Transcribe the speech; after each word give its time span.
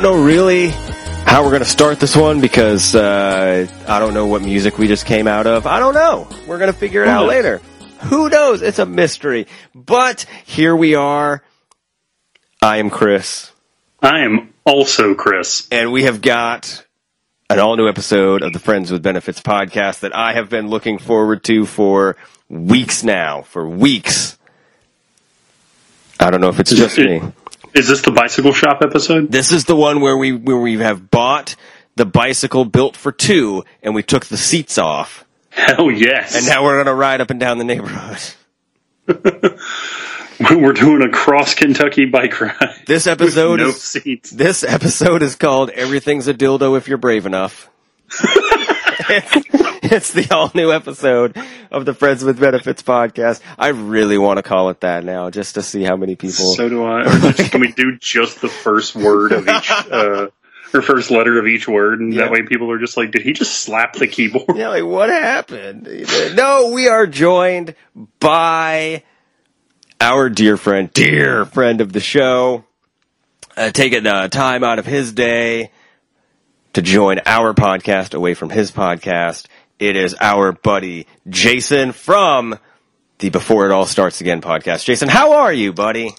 Don't 0.00 0.14
know 0.14 0.24
really 0.24 0.68
how 0.68 1.42
we're 1.42 1.50
going 1.50 1.64
to 1.64 1.68
start 1.68 1.98
this 1.98 2.14
one 2.14 2.40
because 2.40 2.94
uh, 2.94 3.66
I 3.88 3.98
don't 3.98 4.14
know 4.14 4.28
what 4.28 4.42
music 4.42 4.78
we 4.78 4.86
just 4.86 5.06
came 5.06 5.26
out 5.26 5.48
of. 5.48 5.66
I 5.66 5.80
don't 5.80 5.92
know. 5.92 6.28
We're 6.46 6.58
going 6.58 6.72
to 6.72 6.78
figure 6.78 7.02
it 7.02 7.08
out 7.08 7.26
later. 7.26 7.60
Who 8.02 8.28
knows? 8.28 8.62
It's 8.62 8.78
a 8.78 8.86
mystery. 8.86 9.48
But 9.74 10.24
here 10.46 10.76
we 10.76 10.94
are. 10.94 11.42
I 12.62 12.76
am 12.76 12.90
Chris. 12.90 13.50
I 14.00 14.20
am 14.20 14.54
also 14.64 15.16
Chris. 15.16 15.66
And 15.72 15.90
we 15.90 16.04
have 16.04 16.22
got 16.22 16.86
an 17.50 17.58
all 17.58 17.76
new 17.76 17.88
episode 17.88 18.44
of 18.44 18.52
the 18.52 18.60
Friends 18.60 18.92
with 18.92 19.02
Benefits 19.02 19.40
podcast 19.40 20.00
that 20.00 20.14
I 20.14 20.32
have 20.32 20.48
been 20.48 20.68
looking 20.68 20.98
forward 20.98 21.42
to 21.44 21.66
for 21.66 22.16
weeks 22.48 23.02
now. 23.02 23.42
For 23.42 23.68
weeks. 23.68 24.38
I 26.20 26.30
don't 26.30 26.40
know 26.40 26.50
if 26.50 26.60
it's 26.60 26.72
just 26.72 26.98
me. 26.98 27.20
Is 27.78 27.86
this 27.86 28.02
the 28.02 28.10
bicycle 28.10 28.52
shop 28.52 28.80
episode? 28.82 29.30
This 29.30 29.52
is 29.52 29.64
the 29.66 29.76
one 29.76 30.00
where 30.00 30.16
we 30.16 30.32
where 30.32 30.58
we 30.58 30.78
have 30.78 31.10
bought 31.12 31.54
the 31.94 32.04
bicycle 32.04 32.64
built 32.64 32.96
for 32.96 33.12
two, 33.12 33.64
and 33.82 33.94
we 33.94 34.02
took 34.02 34.26
the 34.26 34.36
seats 34.36 34.78
off, 34.78 35.24
Hell 35.50 35.90
yes. 35.90 36.34
and 36.36 36.44
now 36.46 36.64
we're 36.64 36.74
going 36.74 36.86
to 36.86 36.94
ride 36.94 37.20
up 37.20 37.30
and 37.30 37.38
down 37.38 37.58
the 37.58 37.64
neighborhood. 37.64 38.18
We're 40.40 40.72
doing 40.72 41.02
a 41.02 41.08
cross 41.08 41.54
Kentucky 41.56 42.04
bike 42.04 42.40
ride. 42.40 42.54
This 42.86 43.06
episode 43.08 43.58
no 43.58 43.68
is 43.70 43.82
seats. 43.82 44.30
this 44.30 44.62
episode 44.62 45.22
is 45.22 45.34
called 45.34 45.70
"Everything's 45.70 46.28
a 46.28 46.34
Dildo 46.34 46.76
If 46.78 46.86
You're 46.88 46.98
Brave 46.98 47.26
Enough." 47.26 47.68
it's, 49.82 50.12
the 50.12 50.28
all 50.30 50.50
new 50.54 50.70
episode 50.70 51.34
of 51.70 51.86
the 51.86 51.94
Friends 51.94 52.22
with 52.22 52.38
Benefits 52.38 52.82
podcast. 52.82 53.40
I 53.58 53.68
really 53.68 54.18
want 54.18 54.36
to 54.36 54.42
call 54.42 54.68
it 54.68 54.80
that 54.80 55.02
now, 55.04 55.30
just 55.30 55.54
to 55.54 55.62
see 55.62 55.82
how 55.82 55.96
many 55.96 56.14
people. 56.14 56.54
So 56.54 56.68
do 56.68 56.84
I. 56.84 57.00
Or 57.02 57.32
just, 57.32 57.50
can 57.50 57.60
we 57.62 57.72
do 57.72 57.96
just 57.96 58.42
the 58.42 58.48
first 58.50 58.94
word 58.94 59.32
of 59.32 59.48
each, 59.48 59.70
uh, 59.70 60.28
or 60.74 60.82
first 60.82 61.10
letter 61.10 61.38
of 61.38 61.46
each 61.46 61.66
word, 61.66 62.00
and 62.00 62.12
Yeah. 62.12 62.24
that 62.24 62.32
way 62.32 62.42
people 62.42 62.70
are 62.70 62.78
just 62.78 62.98
like, 62.98 63.10
did 63.10 63.22
he 63.22 63.32
just 63.32 63.60
slap 63.60 63.94
the 63.94 64.06
keyboard? 64.06 64.56
Yeah, 64.56 64.68
like 64.68 64.84
what 64.84 65.08
happened? 65.08 65.88
No, 66.34 66.70
we 66.74 66.88
are 66.88 67.06
joined 67.06 67.74
by 68.20 69.04
our 70.02 70.28
dear 70.28 70.58
friend, 70.58 70.92
dear 70.92 71.46
friend 71.46 71.80
of 71.80 71.94
the 71.94 72.00
show, 72.00 72.64
uh, 73.56 73.70
taking 73.70 74.06
uh, 74.06 74.28
time 74.28 74.62
out 74.62 74.78
of 74.78 74.84
his 74.84 75.12
day 75.12 75.70
to 76.74 76.82
join 76.82 77.20
our 77.26 77.54
podcast 77.54 78.14
away 78.14 78.34
from 78.34 78.50
his 78.50 78.70
podcast. 78.70 79.46
It 79.78 79.96
is 79.96 80.14
our 80.20 80.52
buddy 80.52 81.06
Jason 81.28 81.92
from 81.92 82.58
the 83.18 83.30
Before 83.30 83.66
It 83.66 83.72
All 83.72 83.86
Starts 83.86 84.20
Again 84.20 84.40
podcast. 84.40 84.84
Jason, 84.84 85.08
how 85.08 85.32
are 85.32 85.52
you, 85.52 85.72
buddy? 85.72 86.14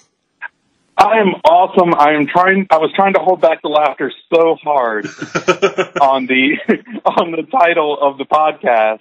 I 0.96 1.18
am 1.18 1.28
awesome. 1.44 1.94
I 1.94 2.12
am 2.12 2.26
trying. 2.26 2.66
I 2.70 2.76
was 2.76 2.92
trying 2.94 3.14
to 3.14 3.20
hold 3.20 3.40
back 3.40 3.62
the 3.62 3.68
laughter 3.68 4.12
so 4.34 4.56
hard 4.62 5.06
on 6.00 6.26
the 6.26 6.58
on 7.06 7.30
the 7.30 7.42
title 7.50 7.96
of 8.00 8.18
the 8.18 8.24
podcast, 8.24 9.00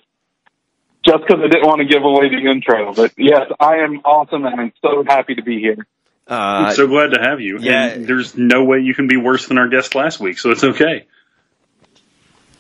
just 1.06 1.24
because 1.28 1.44
I 1.44 1.48
didn't 1.50 1.68
want 1.68 1.80
to 1.82 1.86
give 1.88 2.04
away 2.04 2.30
the 2.30 2.50
intro. 2.50 2.94
But 2.94 3.14
yes, 3.18 3.52
I 3.60 3.78
am 3.80 3.98
awesome, 4.06 4.46
and 4.46 4.60
I'm 4.62 4.74
so 4.82 5.04
happy 5.06 5.36
to 5.36 5.44
be 5.44 5.60
here. 5.60 5.86
Uh, 6.26 6.68
I'm 6.68 6.76
so 6.76 6.88
glad 6.88 7.08
to 7.16 7.20
have 7.22 7.42
you. 7.42 7.58
yeah. 7.60 7.88
And 7.88 8.08
there's 8.08 8.38
no 8.38 8.64
way 8.64 8.80
you 8.80 8.94
can 8.94 9.08
be 9.08 9.18
worse 9.18 9.48
than 9.48 9.58
our 9.58 9.68
guest 9.68 9.94
last 9.96 10.22
week, 10.22 10.40
so 10.40 10.52
it's 10.52 10.64
okay. 10.64 11.06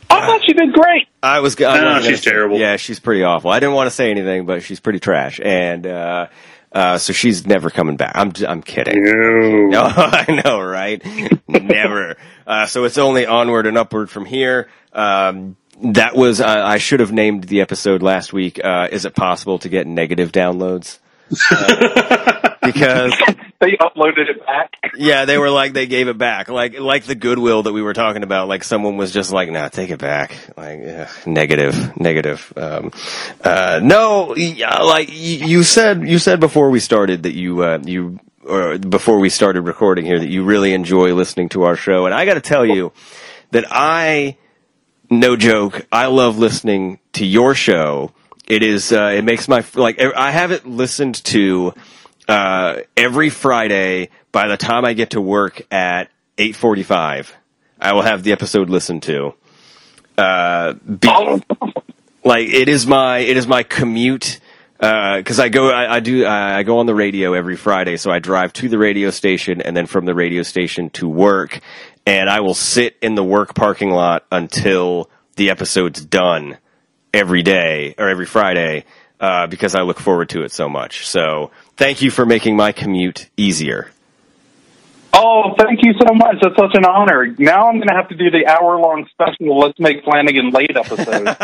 I 0.09 0.25
thought 0.25 0.41
she 0.45 0.53
did 0.53 0.73
great. 0.73 1.07
I 1.23 1.39
was. 1.39 1.55
I 1.59 1.61
No, 1.61 1.67
wasn't 1.69 1.83
gonna 1.83 2.01
she's 2.15 2.23
say- 2.23 2.31
terrible. 2.31 2.57
Yeah, 2.59 2.77
she's 2.77 2.99
pretty 2.99 3.23
awful. 3.23 3.51
I 3.51 3.59
didn't 3.59 3.75
want 3.75 3.87
to 3.87 3.95
say 3.95 4.09
anything, 4.11 4.45
but 4.45 4.63
she's 4.63 4.79
pretty 4.79 4.99
trash, 4.99 5.39
and 5.43 5.85
uh, 5.85 6.27
uh, 6.71 6.97
so 6.97 7.13
she's 7.13 7.45
never 7.45 7.69
coming 7.69 7.95
back. 7.97 8.13
I'm. 8.15 8.31
j- 8.31 8.47
I'm 8.47 8.61
kidding. 8.61 9.01
No. 9.03 9.69
No, 9.69 9.81
I 9.95 10.41
know, 10.43 10.61
right? 10.61 11.01
never. 11.47 12.15
Uh, 12.47 12.65
so 12.65 12.83
it's 12.85 12.97
only 12.97 13.25
onward 13.27 13.67
and 13.67 13.77
upward 13.77 14.09
from 14.09 14.25
here. 14.25 14.67
Um, 14.93 15.55
that 15.83 16.15
was. 16.15 16.41
Uh, 16.41 16.47
I 16.47 16.77
should 16.79 16.99
have 17.01 17.11
named 17.11 17.43
the 17.45 17.61
episode 17.61 18.01
last 18.01 18.33
week. 18.33 18.59
Uh, 18.63 18.87
is 18.91 19.05
it 19.05 19.15
possible 19.15 19.59
to 19.59 19.69
get 19.69 19.85
negative 19.87 20.31
downloads? 20.31 20.97
Because 22.73 23.13
They 23.59 23.71
uploaded 23.73 24.29
it 24.29 24.45
back. 24.45 24.73
yeah, 24.95 25.25
they 25.25 25.37
were 25.37 25.49
like 25.49 25.73
they 25.73 25.85
gave 25.85 26.07
it 26.07 26.17
back, 26.17 26.47
like 26.47 26.79
like 26.79 27.03
the 27.03 27.15
goodwill 27.15 27.63
that 27.63 27.73
we 27.73 27.81
were 27.81 27.93
talking 27.93 28.23
about. 28.23 28.47
Like 28.47 28.63
someone 28.63 28.95
was 28.95 29.11
just 29.11 29.33
like, 29.33 29.51
"Nah, 29.51 29.67
take 29.67 29.89
it 29.89 29.99
back." 29.99 30.33
Like 30.55 30.79
ugh, 30.81 31.09
negative, 31.27 31.99
negative. 31.99 32.53
Um, 32.55 32.93
uh, 33.43 33.81
no, 33.83 34.33
yeah, 34.37 34.81
like 34.81 35.09
you 35.11 35.63
said, 35.63 36.07
you 36.07 36.19
said 36.19 36.39
before 36.39 36.69
we 36.69 36.79
started 36.79 37.23
that 37.23 37.33
you 37.33 37.61
uh, 37.61 37.79
you 37.83 38.21
or 38.45 38.77
before 38.77 39.19
we 39.19 39.29
started 39.29 39.63
recording 39.63 40.05
here 40.05 40.19
that 40.19 40.29
you 40.29 40.45
really 40.45 40.71
enjoy 40.71 41.13
listening 41.13 41.49
to 41.49 41.63
our 41.63 41.75
show, 41.75 42.05
and 42.05 42.15
I 42.15 42.25
got 42.25 42.35
to 42.35 42.41
tell 42.41 42.65
you 42.65 42.93
that 43.51 43.65
I, 43.69 44.37
no 45.09 45.35
joke, 45.35 45.85
I 45.91 46.05
love 46.05 46.37
listening 46.37 46.99
to 47.13 47.25
your 47.25 47.55
show. 47.55 48.13
It 48.47 48.63
is 48.63 48.93
uh, 48.93 49.11
it 49.13 49.25
makes 49.25 49.49
my 49.49 49.65
like 49.75 50.01
I 50.01 50.31
haven't 50.31 50.65
listened 50.65 51.15
to 51.25 51.73
uh, 52.29 52.81
every 52.95 53.29
Friday 53.29 54.09
by 54.31 54.47
the 54.47 54.55
time 54.57 54.85
I 54.85 54.93
get 54.93 55.11
to 55.11 55.21
work 55.21 55.61
at 55.71 56.09
8:45. 56.37 57.31
I 57.81 57.93
will 57.93 58.01
have 58.01 58.23
the 58.23 58.31
episode 58.33 58.69
listened 58.69 59.03
to. 59.03 59.33
Uh, 60.17 60.73
be- 60.73 61.41
like 62.23 62.47
it 62.47 62.69
is 62.69 62.85
my 62.85 63.19
it 63.19 63.37
is 63.37 63.47
my 63.47 63.63
commute 63.63 64.39
because 64.77 65.39
I 65.39 65.49
go 65.49 65.69
I, 65.69 65.95
I 65.95 65.99
do 65.99 66.25
I, 66.25 66.59
I 66.59 66.63
go 66.63 66.79
on 66.79 66.85
the 66.85 66.95
radio 66.95 67.33
every 67.33 67.55
Friday, 67.55 67.97
so 67.97 68.11
I 68.11 68.19
drive 68.19 68.53
to 68.53 68.69
the 68.69 68.77
radio 68.77 69.09
station 69.09 69.61
and 69.61 69.75
then 69.75 69.87
from 69.87 70.05
the 70.05 70.13
radio 70.13 70.43
station 70.43 70.89
to 70.91 71.07
work, 71.07 71.59
and 72.05 72.29
I 72.29 72.41
will 72.41 72.53
sit 72.53 72.95
in 73.01 73.15
the 73.15 73.23
work 73.23 73.55
parking 73.55 73.89
lot 73.89 74.25
until 74.31 75.09
the 75.35 75.49
episode's 75.49 76.05
done 76.05 76.57
every 77.13 77.41
day 77.41 77.95
or 77.97 78.07
every 78.07 78.25
Friday 78.25 78.85
uh, 79.19 79.47
because 79.47 79.73
I 79.75 79.81
look 79.81 79.99
forward 79.99 80.29
to 80.29 80.43
it 80.43 80.51
so 80.51 80.69
much. 80.69 81.07
So 81.07 81.51
thank 81.79 82.01
you 82.01 82.11
for 82.11 82.25
making 82.25 82.55
my 82.57 82.71
commute 82.73 83.29
easier. 83.37 83.89
oh, 85.13 85.55
thank 85.57 85.79
you 85.81 85.93
so 85.93 86.13
much. 86.13 86.35
That's 86.41 86.55
such 86.55 86.75
an 86.75 86.85
honor. 86.85 87.25
Now 87.39 87.69
I'm 87.69 87.77
going 87.77 87.87
to 87.87 87.95
have 87.95 88.09
to 88.09 88.15
do 88.15 88.29
the 88.29 88.45
hour 88.45 88.77
long 88.77 89.07
special. 89.11 89.57
Let's 89.57 89.79
make 89.79 90.03
Flanagan 90.03 90.51
late 90.51 90.75
episode. 90.75 91.35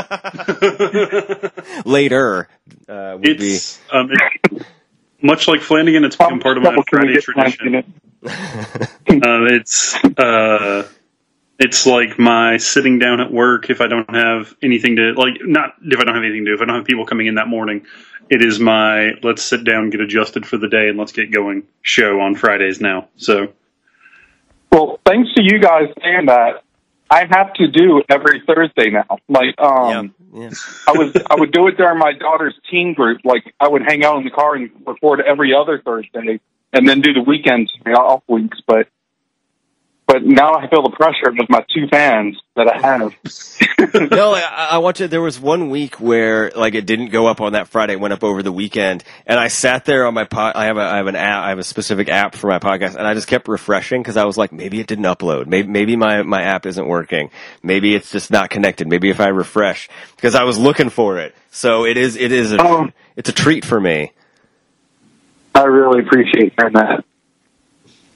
Later 1.85 2.49
uh, 2.87 3.13
would 3.13 3.37
be 3.37 3.55
It's, 3.55 3.79
um, 3.91 4.09
it's 4.11 4.65
much 5.21 5.47
like 5.47 5.61
Flanagan. 5.61 6.03
It's 6.03 6.17
become 6.17 6.39
part 6.39 6.57
of 6.57 6.63
my 6.63 6.75
Can 6.75 6.83
Friday 6.89 7.19
tradition. 7.19 7.93
Uh, 9.07 9.45
it's 9.45 9.95
uh, 10.17 10.83
it's 11.59 11.85
like 11.85 12.19
my 12.19 12.57
sitting 12.57 12.99
down 12.99 13.21
at 13.21 13.31
work 13.31 13.69
if 13.69 13.81
I 13.81 13.87
don't 13.87 14.09
have 14.09 14.53
anything 14.61 14.95
to 14.97 15.13
like. 15.13 15.35
Not 15.41 15.75
if 15.81 15.99
I 15.99 16.03
don't 16.03 16.15
have 16.15 16.23
anything 16.23 16.43
to 16.43 16.51
do. 16.51 16.55
If 16.55 16.61
I 16.61 16.65
don't 16.65 16.75
have 16.75 16.85
people 16.85 17.05
coming 17.05 17.27
in 17.27 17.35
that 17.35 17.47
morning, 17.47 17.85
it 18.29 18.41
is 18.43 18.59
my 18.59 19.11
let's 19.23 19.43
sit 19.43 19.63
down, 19.63 19.89
get 19.89 20.01
adjusted 20.01 20.45
for 20.45 20.57
the 20.57 20.67
day, 20.67 20.89
and 20.89 20.97
let's 20.97 21.11
get 21.11 21.31
going 21.31 21.63
show 21.81 22.19
on 22.21 22.35
Fridays 22.35 22.81
now. 22.81 23.07
So 23.17 23.53
Well, 24.71 24.99
thanks 25.05 25.33
to 25.35 25.41
you 25.41 25.59
guys 25.59 25.87
saying 26.03 26.25
that, 26.25 26.63
I 27.09 27.25
have 27.29 27.53
to 27.53 27.67
do 27.67 28.01
every 28.09 28.41
Thursday 28.45 28.89
now. 28.89 29.19
Like, 29.29 29.55
um, 29.57 30.13
yeah. 30.33 30.49
I 30.87 30.91
was, 30.91 31.15
I 31.29 31.35
would 31.35 31.53
do 31.53 31.67
it 31.67 31.77
during 31.77 31.99
my 31.99 32.13
daughter's 32.13 32.55
teen 32.69 32.93
group. 32.93 33.21
Like, 33.23 33.53
I 33.59 33.69
would 33.69 33.83
hang 33.83 34.03
out 34.03 34.17
in 34.17 34.23
the 34.23 34.31
car 34.31 34.55
and 34.55 34.69
record 34.85 35.21
every 35.21 35.53
other 35.53 35.81
Thursday, 35.81 36.41
and 36.73 36.89
then 36.89 37.01
do 37.01 37.13
the 37.13 37.21
weekends, 37.21 37.71
off 37.85 38.23
weeks. 38.27 38.59
But, 38.67 38.89
but 40.15 40.25
now 40.25 40.53
I 40.53 40.69
feel 40.69 40.81
the 40.81 40.91
pressure 40.91 41.31
with 41.37 41.49
my 41.49 41.65
two 41.73 41.87
fans 41.89 42.37
that 42.55 42.71
I 42.71 42.79
have. 42.81 44.11
no, 44.11 44.33
I, 44.33 44.69
I 44.71 44.77
want 44.77 45.01
you. 45.01 45.07
There 45.07 45.21
was 45.21 45.39
one 45.39 45.69
week 45.69 45.99
where 45.99 46.51
like 46.55 46.73
it 46.73 46.85
didn't 46.85 47.09
go 47.09 47.27
up 47.27 47.41
on 47.41 47.51
that 47.51 47.67
Friday, 47.67 47.93
it 47.93 47.99
went 47.99 48.13
up 48.13 48.23
over 48.23 48.41
the 48.41 48.51
weekend, 48.51 49.03
and 49.25 49.37
I 49.37 49.49
sat 49.49 49.83
there 49.83 50.07
on 50.07 50.13
my 50.13 50.23
pod. 50.23 50.53
I 50.55 50.67
have 50.67 50.77
a 50.77 50.81
I 50.81 50.97
have 50.97 51.07
an 51.07 51.17
app. 51.17 51.43
I 51.43 51.49
have 51.49 51.59
a 51.59 51.63
specific 51.65 52.07
app 52.07 52.33
for 52.33 52.47
my 52.47 52.59
podcast, 52.59 52.95
and 52.95 53.05
I 53.05 53.13
just 53.13 53.27
kept 53.27 53.49
refreshing 53.49 54.01
because 54.01 54.15
I 54.15 54.23
was 54.23 54.37
like, 54.37 54.53
maybe 54.53 54.79
it 54.79 54.87
didn't 54.87 55.05
upload. 55.05 55.47
Maybe 55.47 55.67
maybe 55.67 55.95
my 55.97 56.23
my 56.23 56.43
app 56.43 56.65
isn't 56.65 56.87
working. 56.87 57.29
Maybe 57.61 57.93
it's 57.93 58.09
just 58.11 58.31
not 58.31 58.49
connected. 58.49 58.87
Maybe 58.87 59.09
if 59.09 59.19
I 59.19 59.27
refresh, 59.27 59.89
because 60.15 60.33
I 60.33 60.45
was 60.45 60.57
looking 60.57 60.89
for 60.89 61.19
it. 61.19 61.35
So 61.51 61.85
it 61.85 61.97
is 61.97 62.15
it 62.15 62.31
is 62.31 62.53
a 62.53 62.61
Oh. 62.61 62.89
it's 63.17 63.27
a 63.27 63.33
treat 63.33 63.65
for 63.65 63.79
me 63.79 64.11
I 65.55 65.63
really 65.63 66.01
appreciate 66.01 66.53
hearing 66.57 66.73
that. 66.73 67.05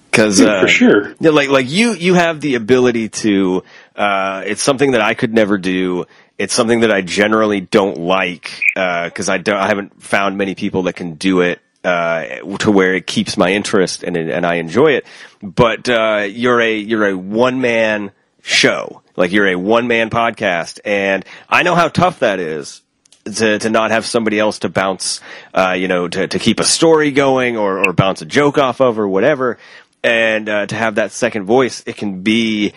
Because 0.09 0.41
uh, 0.41 0.61
for 0.61 0.67
sure, 0.67 1.15
Yeah, 1.19 1.31
like 1.31 1.49
like 1.49 1.69
you 1.69 1.93
you 1.93 2.13
have 2.13 2.41
the 2.41 2.55
ability 2.55 3.09
to. 3.09 3.63
Uh, 3.95 4.43
it's 4.45 4.61
something 4.61 4.91
that 4.91 5.01
I 5.01 5.13
could 5.13 5.33
never 5.33 5.57
do. 5.57 6.05
It's 6.37 6.53
something 6.53 6.81
that 6.81 6.91
I 6.91 7.01
generally 7.01 7.61
don't 7.61 7.97
like 7.97 8.61
because 8.75 9.29
I 9.29 9.37
don't. 9.37 9.57
I 9.57 9.67
haven't 9.67 10.01
found 10.01 10.37
many 10.37 10.55
people 10.55 10.83
that 10.83 10.93
can 10.93 11.15
do 11.15 11.41
it 11.41 11.59
uh, 11.83 12.23
to 12.59 12.71
where 12.71 12.95
it 12.95 13.07
keeps 13.07 13.37
my 13.37 13.51
interest 13.51 14.03
and 14.03 14.17
and 14.17 14.45
I 14.45 14.55
enjoy 14.55 14.93
it. 14.93 15.05
But 15.41 15.87
uh, 15.89 16.27
you're 16.29 16.61
a 16.61 16.75
you're 16.75 17.07
a 17.07 17.17
one 17.17 17.61
man 17.61 18.11
show. 18.41 19.01
Like 19.15 19.31
you're 19.31 19.47
a 19.47 19.55
one 19.55 19.87
man 19.87 20.09
podcast, 20.09 20.79
and 20.85 21.25
I 21.49 21.63
know 21.63 21.75
how 21.75 21.89
tough 21.89 22.19
that 22.19 22.39
is 22.39 22.81
to 23.25 23.59
to 23.59 23.69
not 23.69 23.91
have 23.91 24.05
somebody 24.05 24.39
else 24.39 24.59
to 24.59 24.69
bounce, 24.69 25.21
uh, 25.53 25.75
you 25.77 25.87
know, 25.87 26.07
to 26.07 26.27
to 26.27 26.39
keep 26.39 26.59
a 26.59 26.63
story 26.63 27.11
going 27.11 27.57
or 27.57 27.85
or 27.85 27.93
bounce 27.93 28.21
a 28.21 28.25
joke 28.25 28.57
off 28.57 28.81
of 28.81 28.99
or 28.99 29.07
whatever. 29.07 29.57
And 30.03 30.47
uh, 30.47 30.65
to 30.67 30.75
have 30.75 30.95
that 30.95 31.11
second 31.11 31.45
voice, 31.45 31.83
it 31.85 31.97
can 31.97 32.21
be 32.21 32.73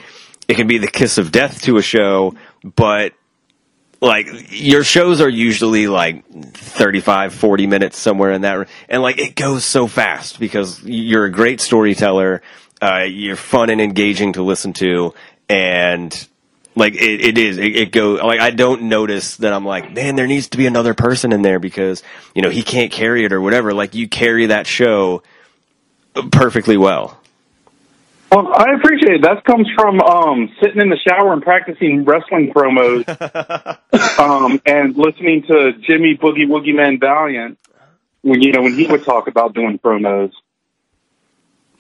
it 0.48 0.54
can 0.54 0.66
be 0.66 0.78
the 0.78 0.88
kiss 0.88 1.18
of 1.18 1.32
death 1.32 1.62
to 1.62 1.76
a 1.76 1.82
show, 1.82 2.34
but 2.62 3.12
like 4.00 4.26
your 4.50 4.82
shows 4.82 5.20
are 5.20 5.28
usually 5.28 5.86
like 5.86 6.28
35 6.54 7.32
40 7.32 7.66
minutes 7.68 7.96
somewhere 7.96 8.32
in 8.32 8.42
that 8.42 8.68
and 8.88 9.00
like 9.00 9.18
it 9.18 9.36
goes 9.36 9.64
so 9.64 9.86
fast 9.86 10.40
because 10.40 10.82
you're 10.82 11.24
a 11.24 11.30
great 11.30 11.60
storyteller 11.60 12.42
uh, 12.82 13.04
you're 13.04 13.36
fun 13.36 13.70
and 13.70 13.80
engaging 13.80 14.32
to 14.32 14.42
listen 14.42 14.72
to 14.72 15.14
and 15.48 16.26
like 16.74 16.94
it, 16.94 17.20
it 17.20 17.38
is 17.38 17.58
it, 17.58 17.76
it 17.76 17.92
goes 17.92 18.20
like 18.20 18.40
i 18.40 18.50
don't 18.50 18.82
notice 18.82 19.36
that 19.36 19.52
i'm 19.52 19.64
like 19.64 19.92
man 19.92 20.16
there 20.16 20.26
needs 20.26 20.48
to 20.48 20.58
be 20.58 20.66
another 20.66 20.94
person 20.94 21.32
in 21.32 21.42
there 21.42 21.60
because 21.60 22.02
you 22.34 22.42
know 22.42 22.50
he 22.50 22.62
can't 22.64 22.90
carry 22.90 23.24
it 23.24 23.32
or 23.32 23.40
whatever. 23.40 23.74
Like 23.74 23.94
you 23.94 24.08
carry 24.08 24.46
that 24.46 24.66
show 24.66 25.22
perfectly 26.30 26.76
well 26.76 27.18
Well, 28.30 28.48
I 28.54 28.72
appreciate 28.76 29.16
it. 29.16 29.22
That 29.22 29.44
comes 29.44 29.68
from 29.74 30.00
um, 30.00 30.50
sitting 30.62 30.80
in 30.80 30.88
the 30.88 30.96
shower 31.06 31.32
and 31.34 31.42
practicing 31.42 32.04
wrestling 32.04 32.52
promos, 32.54 33.04
um, 34.18 34.60
and 34.64 34.96
listening 34.96 35.42
to 35.48 35.72
Jimmy 35.86 36.16
Boogie 36.16 36.46
Woogie 36.46 36.74
Man 36.74 36.98
Valiant 36.98 37.58
when 38.22 38.40
you 38.40 38.52
know 38.52 38.62
when 38.62 38.74
he 38.74 38.86
would 38.86 39.04
talk 39.04 39.26
about 39.28 39.52
doing 39.54 39.78
promos. 39.78 40.32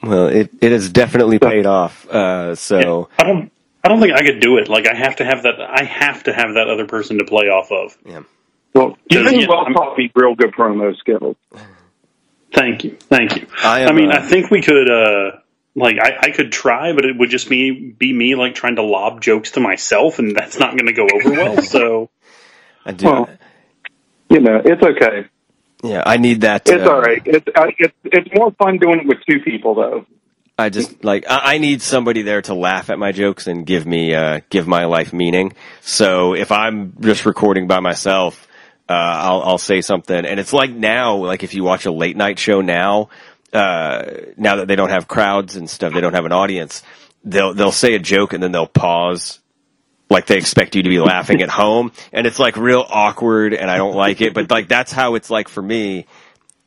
well 0.02 0.26
it, 0.26 0.50
it 0.60 0.72
has 0.72 0.90
definitely 0.90 1.38
paid 1.38 1.64
off 1.66 2.06
uh, 2.10 2.54
so 2.54 3.08
I 3.18 3.22
don't. 3.24 3.50
I 3.84 3.88
don't 3.88 4.00
think 4.00 4.12
I 4.14 4.22
could 4.22 4.38
do 4.40 4.58
it. 4.58 4.68
Like 4.68 4.86
I 4.86 4.94
have 4.94 5.16
to 5.16 5.24
have 5.24 5.42
that. 5.44 5.60
I 5.60 5.82
have 5.84 6.22
to 6.24 6.32
have 6.32 6.54
that 6.54 6.68
other 6.68 6.86
person 6.86 7.18
to 7.18 7.24
play 7.24 7.46
off 7.46 7.72
of. 7.72 7.96
yeah 8.04 8.22
Well, 8.74 8.96
you 9.10 9.20
Yeah, 9.28 9.46
well 9.48 9.60
I'm- 9.64 9.72
taught 9.74 9.96
me 9.98 10.10
real 10.14 10.34
good 10.36 10.52
promo 10.52 10.96
skills. 10.98 11.36
Thank 12.52 12.84
you, 12.84 12.96
thank 13.00 13.36
you. 13.36 13.46
I 13.62 13.80
am, 13.80 13.88
I 13.88 13.92
mean, 13.92 14.10
uh, 14.10 14.16
I 14.16 14.20
think 14.28 14.50
we 14.50 14.62
could. 14.62 14.90
uh 14.90 15.38
like 15.74 15.96
I, 15.98 16.28
I 16.28 16.30
could 16.32 16.52
try, 16.52 16.92
but 16.92 17.04
it 17.04 17.16
would 17.16 17.30
just 17.30 17.48
be 17.48 17.70
be 17.70 18.12
me 18.12 18.34
like 18.34 18.54
trying 18.54 18.76
to 18.76 18.82
lob 18.82 19.20
jokes 19.20 19.52
to 19.52 19.60
myself, 19.60 20.18
and 20.18 20.36
that's 20.36 20.58
not 20.58 20.76
going 20.76 20.86
to 20.86 20.92
go 20.92 21.06
over 21.12 21.30
well. 21.30 21.62
So 21.62 22.10
i 22.84 22.92
do 22.92 23.06
Well, 23.06 23.30
you 24.28 24.40
know, 24.40 24.60
it's 24.64 24.82
okay. 24.82 25.28
yeah 25.82 26.02
i 26.04 26.16
need 26.16 26.42
that 26.42 26.68
It's 26.68 26.86
uh, 26.86 26.90
all 26.90 27.00
right. 27.00 27.22
It's 27.24 27.46
I, 27.56 27.68
it's 27.78 27.94
it's 28.04 28.28
more 28.34 28.50
fun 28.52 28.78
doing 28.78 29.00
it 29.00 29.06
with 29.06 29.18
two 29.28 29.40
people 29.40 29.74
though. 29.74 30.06
I 30.58 30.68
just 30.68 31.02
like 31.02 31.24
I, 31.28 31.54
I 31.54 31.58
need 31.58 31.80
somebody 31.80 32.22
there 32.22 32.42
to 32.42 32.54
laugh 32.54 32.90
at 32.90 32.98
my 32.98 33.12
jokes 33.12 33.46
and 33.46 33.64
give 33.64 33.86
me 33.86 34.14
uh, 34.14 34.40
give 34.50 34.66
my 34.68 34.84
life 34.84 35.12
meaning. 35.12 35.54
So 35.80 36.34
if 36.34 36.52
I'm 36.52 36.94
just 37.00 37.24
recording 37.24 37.66
by 37.66 37.80
myself, 37.80 38.46
uh, 38.88 38.92
I'll 38.92 39.42
I'll 39.42 39.58
say 39.58 39.80
something, 39.80 40.24
and 40.24 40.38
it's 40.40 40.52
like 40.52 40.70
now, 40.70 41.16
like 41.16 41.42
if 41.42 41.54
you 41.54 41.64
watch 41.64 41.86
a 41.86 41.92
late 41.92 42.16
night 42.16 42.38
show 42.38 42.60
now, 42.60 43.08
uh, 43.52 44.04
now 44.36 44.56
that 44.56 44.68
they 44.68 44.76
don't 44.76 44.90
have 44.90 45.08
crowds 45.08 45.56
and 45.56 45.68
stuff, 45.68 45.92
they 45.92 46.00
don't 46.00 46.14
have 46.14 46.26
an 46.26 46.32
audience. 46.32 46.82
They'll 47.24 47.54
they'll 47.54 47.72
say 47.72 47.94
a 47.94 47.98
joke 47.98 48.32
and 48.32 48.42
then 48.42 48.52
they'll 48.52 48.66
pause. 48.66 49.38
Like 50.10 50.26
they 50.26 50.36
expect 50.36 50.76
you 50.76 50.82
to 50.82 50.88
be 50.90 51.00
laughing 51.00 51.40
at 51.40 51.48
home, 51.48 51.92
and 52.12 52.26
it's 52.26 52.38
like 52.38 52.56
real 52.56 52.84
awkward, 52.86 53.54
and 53.54 53.70
I 53.70 53.78
don't 53.78 53.94
like 53.94 54.20
it. 54.20 54.34
But 54.34 54.50
like 54.50 54.68
that's 54.68 54.92
how 54.92 55.14
it's 55.14 55.30
like 55.30 55.48
for 55.48 55.62
me 55.62 56.06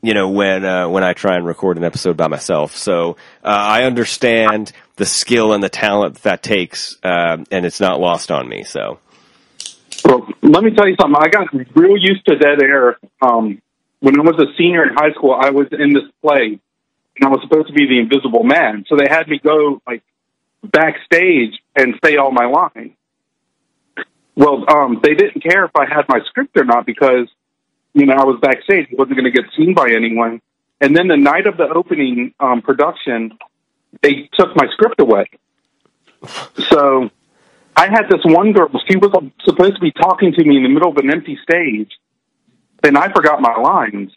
you 0.05 0.13
know 0.13 0.29
when 0.29 0.63
uh, 0.63 0.87
when 0.87 1.03
I 1.03 1.13
try 1.13 1.35
and 1.35 1.45
record 1.45 1.77
an 1.77 1.83
episode 1.83 2.15
by 2.15 2.27
myself. 2.27 2.75
So 2.75 3.17
uh, 3.43 3.47
I 3.47 3.83
understand 3.83 4.71
the 4.97 5.05
skill 5.05 5.53
and 5.53 5.63
the 5.63 5.69
talent 5.69 6.15
that 6.15 6.23
that 6.23 6.43
takes, 6.43 6.97
um, 7.03 7.45
and 7.49 7.65
it's 7.65 7.79
not 7.79 7.99
lost 7.99 8.31
on 8.31 8.47
me. 8.47 8.63
So 8.63 8.99
Well, 10.05 10.27
let 10.43 10.63
me 10.63 10.71
tell 10.71 10.87
you 10.87 10.95
something. 11.01 11.19
I 11.19 11.29
got 11.29 11.47
real 11.75 11.97
used 11.97 12.25
to 12.27 12.37
dead 12.37 12.61
air. 12.61 12.97
Um, 13.21 13.61
when 14.01 14.19
I 14.19 14.23
was 14.23 14.39
a 14.39 14.55
senior 14.55 14.83
in 14.87 14.93
high 14.93 15.11
school, 15.13 15.33
I 15.33 15.49
was 15.49 15.67
in 15.71 15.93
this 15.93 16.03
play, 16.21 16.59
and 17.15 17.25
I 17.25 17.29
was 17.29 17.39
supposed 17.41 17.67
to 17.67 17.73
be 17.73 17.87
the 17.87 17.99
Invisible 17.99 18.43
Man. 18.43 18.85
So 18.87 18.95
they 18.95 19.07
had 19.09 19.27
me 19.27 19.39
go 19.43 19.81
like 19.87 20.03
backstage 20.63 21.59
and 21.75 21.95
say 22.03 22.17
all 22.17 22.31
my 22.31 22.45
lines. 22.45 22.93
Well, 24.35 24.65
um, 24.69 24.99
they 25.01 25.15
didn't 25.15 25.41
care 25.41 25.65
if 25.65 25.71
I 25.75 25.85
had 25.85 26.07
my 26.07 26.19
script 26.27 26.55
or 26.57 26.65
not 26.65 26.85
because 26.85 27.27
you 27.93 28.05
know 28.05 28.13
I 28.13 28.25
was 28.25 28.39
backstage. 28.41 28.87
I 28.91 28.95
wasn't 28.97 29.17
going 29.17 29.31
to 29.31 29.41
get 29.41 29.49
seen 29.57 29.73
by 29.73 29.89
anyone. 29.89 30.41
And 30.81 30.95
then 30.95 31.07
the 31.07 31.17
night 31.17 31.47
of 31.47 31.57
the 31.57 31.67
opening 31.67 32.33
um, 32.39 32.61
production, 32.61 33.39
they 34.03 34.29
took 34.37 34.55
my 34.55 34.67
script 34.73 34.99
away. 34.99 35.25
So 36.69 37.09
I 37.75 37.87
had 37.87 38.03
this 38.09 38.21
one 38.23 38.53
girl. 38.53 38.69
She 38.89 38.95
was 38.97 39.11
supposed 39.43 39.75
to 39.75 39.81
be 39.81 39.91
talking 39.91 40.33
to 40.33 40.43
me 40.43 40.57
in 40.57 40.63
the 40.63 40.69
middle 40.69 40.89
of 40.89 40.97
an 40.97 41.11
empty 41.11 41.37
stage, 41.43 41.91
and 42.83 42.97
I 42.97 43.11
forgot 43.11 43.41
my 43.41 43.55
lines. 43.55 44.11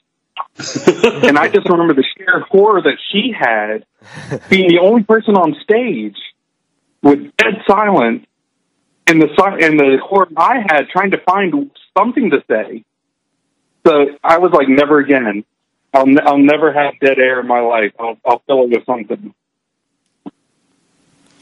and 1.26 1.36
I 1.36 1.48
just 1.48 1.68
remember 1.68 1.94
the 1.94 2.04
sheer 2.16 2.40
horror 2.48 2.80
that 2.82 2.96
she 3.10 3.32
had, 3.36 3.84
being 4.48 4.68
the 4.68 4.78
only 4.80 5.02
person 5.02 5.34
on 5.34 5.56
stage 5.62 6.16
with 7.02 7.36
dead 7.36 7.62
silence, 7.66 8.24
and 9.08 9.20
the 9.20 9.28
and 9.60 9.80
the 9.80 9.98
horror 10.02 10.28
I 10.36 10.58
had 10.70 10.88
trying 10.90 11.10
to 11.12 11.18
find 11.18 11.70
something 11.96 12.30
to 12.30 12.42
say. 12.48 12.84
So 13.86 14.06
I 14.22 14.38
was 14.38 14.52
like, 14.52 14.68
never 14.68 14.98
again. 14.98 15.44
I'll 15.92 16.06
ne- 16.06 16.22
I'll 16.22 16.38
never 16.38 16.72
have 16.72 16.94
dead 17.00 17.18
air 17.18 17.40
in 17.40 17.46
my 17.46 17.60
life. 17.60 17.92
I'll 17.98 18.18
I'll 18.24 18.42
fill 18.46 18.64
it 18.64 18.70
with 18.70 18.86
something. 18.86 19.34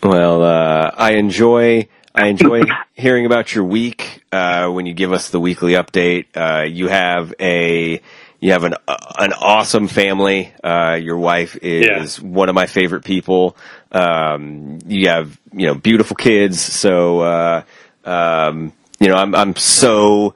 well, 0.02 0.42
uh, 0.42 0.92
I 0.96 1.14
enjoy 1.14 1.88
I 2.16 2.28
enjoy 2.28 2.62
hearing 2.94 3.26
about 3.26 3.54
your 3.54 3.64
week 3.64 4.24
uh, 4.32 4.68
when 4.70 4.86
you 4.86 4.94
give 4.94 5.12
us 5.12 5.28
the 5.30 5.38
weekly 5.38 5.72
update. 5.72 6.26
Uh, 6.34 6.62
you 6.62 6.88
have 6.88 7.34
a 7.38 8.00
you 8.40 8.52
have 8.52 8.64
an 8.64 8.74
uh, 8.88 8.96
an 9.18 9.32
awesome 9.34 9.86
family. 9.86 10.52
Uh, 10.64 10.98
your 11.00 11.18
wife 11.18 11.56
is 11.62 12.20
one 12.20 12.48
of 12.48 12.54
my 12.54 12.66
favorite 12.66 13.04
people. 13.04 13.56
Um, 13.92 14.78
you 14.86 15.08
have 15.08 15.38
you 15.52 15.66
know 15.66 15.74
beautiful 15.74 16.16
kids. 16.16 16.60
So 16.60 17.20
uh, 17.20 17.62
um, 18.04 18.72
you 18.98 19.08
know 19.08 19.16
I'm 19.16 19.34
I'm 19.34 19.54
so 19.56 20.34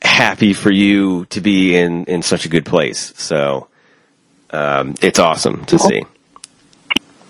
happy 0.00 0.54
for 0.54 0.72
you 0.72 1.26
to 1.26 1.40
be 1.40 1.76
in 1.76 2.06
in 2.06 2.22
such 2.22 2.46
a 2.46 2.48
good 2.48 2.64
place. 2.64 3.12
So 3.16 3.68
um, 4.50 4.94
it's 5.02 5.18
awesome 5.18 5.64
to 5.66 5.78
see. 5.78 6.04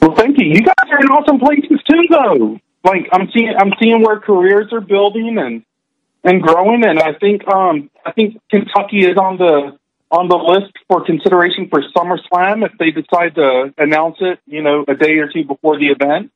Well, 0.00 0.14
thank 0.16 0.38
you. 0.38 0.46
You 0.46 0.62
guys 0.62 0.88
are 0.90 1.00
in 1.00 1.08
awesome 1.08 1.38
places 1.38 1.80
too, 1.88 2.02
though. 2.10 2.58
Like 2.84 3.08
I'm 3.12 3.30
seeing, 3.32 3.54
I'm 3.56 3.72
seeing 3.80 4.02
where 4.02 4.18
careers 4.20 4.72
are 4.72 4.80
building 4.80 5.38
and 5.38 5.64
and 6.24 6.42
growing, 6.42 6.84
and 6.84 6.98
I 6.98 7.14
think 7.14 7.46
um 7.48 7.90
I 8.04 8.12
think 8.12 8.40
Kentucky 8.50 9.00
is 9.00 9.16
on 9.16 9.38
the 9.38 9.78
on 10.10 10.28
the 10.28 10.36
list 10.36 10.72
for 10.88 11.04
consideration 11.04 11.68
for 11.68 11.82
SummerSlam 11.96 12.66
if 12.66 12.72
they 12.78 12.90
decide 12.90 13.34
to 13.36 13.72
announce 13.78 14.16
it, 14.20 14.40
you 14.46 14.62
know, 14.62 14.84
a 14.86 14.94
day 14.94 15.18
or 15.18 15.28
two 15.32 15.44
before 15.44 15.78
the 15.78 15.86
event. 15.86 16.30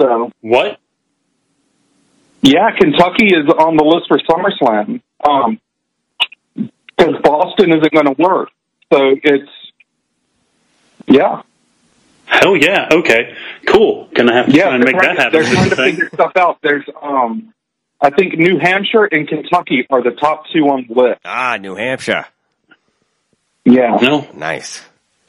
So 0.00 0.32
what? 0.40 0.78
yeah, 2.42 2.70
Kentucky 2.76 3.26
is 3.26 3.48
on 3.48 3.76
the 3.76 3.84
list 3.84 4.08
for 4.08 4.18
SummerSlam. 4.18 5.00
Um, 5.24 5.60
because 6.54 7.20
Boston 7.22 7.70
isn't 7.70 7.92
going 7.92 8.14
to 8.14 8.22
work, 8.22 8.50
so 8.92 9.16
it's 9.22 9.50
yeah. 11.06 11.42
Hell 12.40 12.56
yeah! 12.56 12.88
Okay, 12.92 13.34
cool. 13.66 14.08
Gonna 14.14 14.32
have 14.32 14.46
to 14.46 14.52
Yeah, 14.52 14.64
try 14.64 14.74
and 14.74 14.82
they're 14.82 14.92
make 14.92 15.02
trying, 15.02 15.16
that 15.16 15.32
they're 15.32 15.44
happen. 15.44 15.56
trying 15.56 15.70
to 15.70 15.74
I 15.74 15.84
think. 15.84 15.96
figure 15.98 16.10
stuff 16.14 16.32
out. 16.36 16.58
There's, 16.62 16.84
um, 17.00 17.52
I 18.00 18.10
think 18.10 18.38
New 18.38 18.58
Hampshire 18.58 19.04
and 19.04 19.28
Kentucky 19.28 19.86
are 19.90 20.02
the 20.02 20.12
top 20.12 20.44
two 20.52 20.60
on 20.68 20.86
the 20.88 20.94
list. 20.94 21.20
Ah, 21.24 21.58
New 21.60 21.74
Hampshire, 21.76 22.24
Yeah. 23.64 23.98
No, 24.00 24.26
nice. 24.34 24.82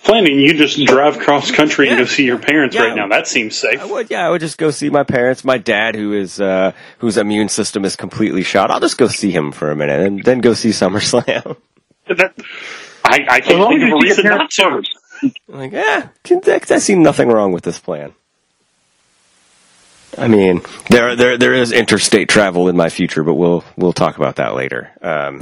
planning. 0.04 0.40
You 0.40 0.54
just 0.54 0.84
drive 0.86 1.20
cross 1.20 1.52
country 1.52 1.88
and 1.90 1.98
Yeah. 1.98 2.04
go 2.04 2.08
see 2.10 2.26
your 2.26 2.38
parents 2.40 2.76
Yeah. 2.76 2.84
right 2.86 2.96
now. 2.96 3.08
That 3.10 3.28
seems 3.28 3.56
safe. 3.58 3.82
I 3.82 3.86
would, 3.86 4.10
yeah, 4.10 4.26
I 4.26 4.30
would 4.30 4.42
just 4.42 4.58
go 4.58 4.72
see 4.72 4.90
my 4.90 5.04
parents. 5.04 5.44
My 5.46 5.58
dad, 5.58 5.96
who 5.96 6.14
is 6.14 6.40
uh, 6.42 6.72
whose 7.00 7.18
immune 7.18 7.50
system 7.50 7.86
is 7.86 7.96
completely 7.96 8.44
shot, 8.44 8.72
I'll 8.72 8.80
just 8.80 8.98
go 8.98 9.08
see 9.08 9.32
him 9.32 9.52
for 9.52 9.72
a 9.72 9.76
minute 9.76 10.00
and 10.02 10.24
then 10.24 10.40
go 10.40 10.54
see 10.54 10.70
SummerSlam. 10.70 11.58
That, 12.08 12.34
I, 13.06 13.26
I 13.30 13.40
can't 13.42 13.60
long 13.60 13.70
think 13.80 13.84
as 13.84 13.90
of 13.92 13.98
a 13.98 14.02
see 14.02 14.08
reason 14.08 14.24
your 14.26 14.38
not 14.38 14.52
parents 14.52 14.56
to. 14.56 14.64
first. 14.64 14.98
Like, 15.48 15.72
yeah, 15.72 16.10
I 16.30 16.80
see 16.80 16.96
nothing 16.96 17.30
wrong 17.30 17.52
with 17.52 17.64
this 17.64 17.80
plan. 17.80 18.14
I 20.18 20.28
mean, 20.28 20.62
there 20.90 21.16
there 21.16 21.38
there 21.38 21.54
is 21.54 21.72
interstate 21.72 22.30
travel 22.30 22.70
in 22.70 22.78
my 22.78 22.90
future, 22.90 23.24
but 23.24 23.34
we'll 23.34 23.64
we'll 23.76 23.94
talk 23.94 24.18
about 24.18 24.36
that 24.36 24.54
later. 24.54 24.92
Um, 25.02 25.42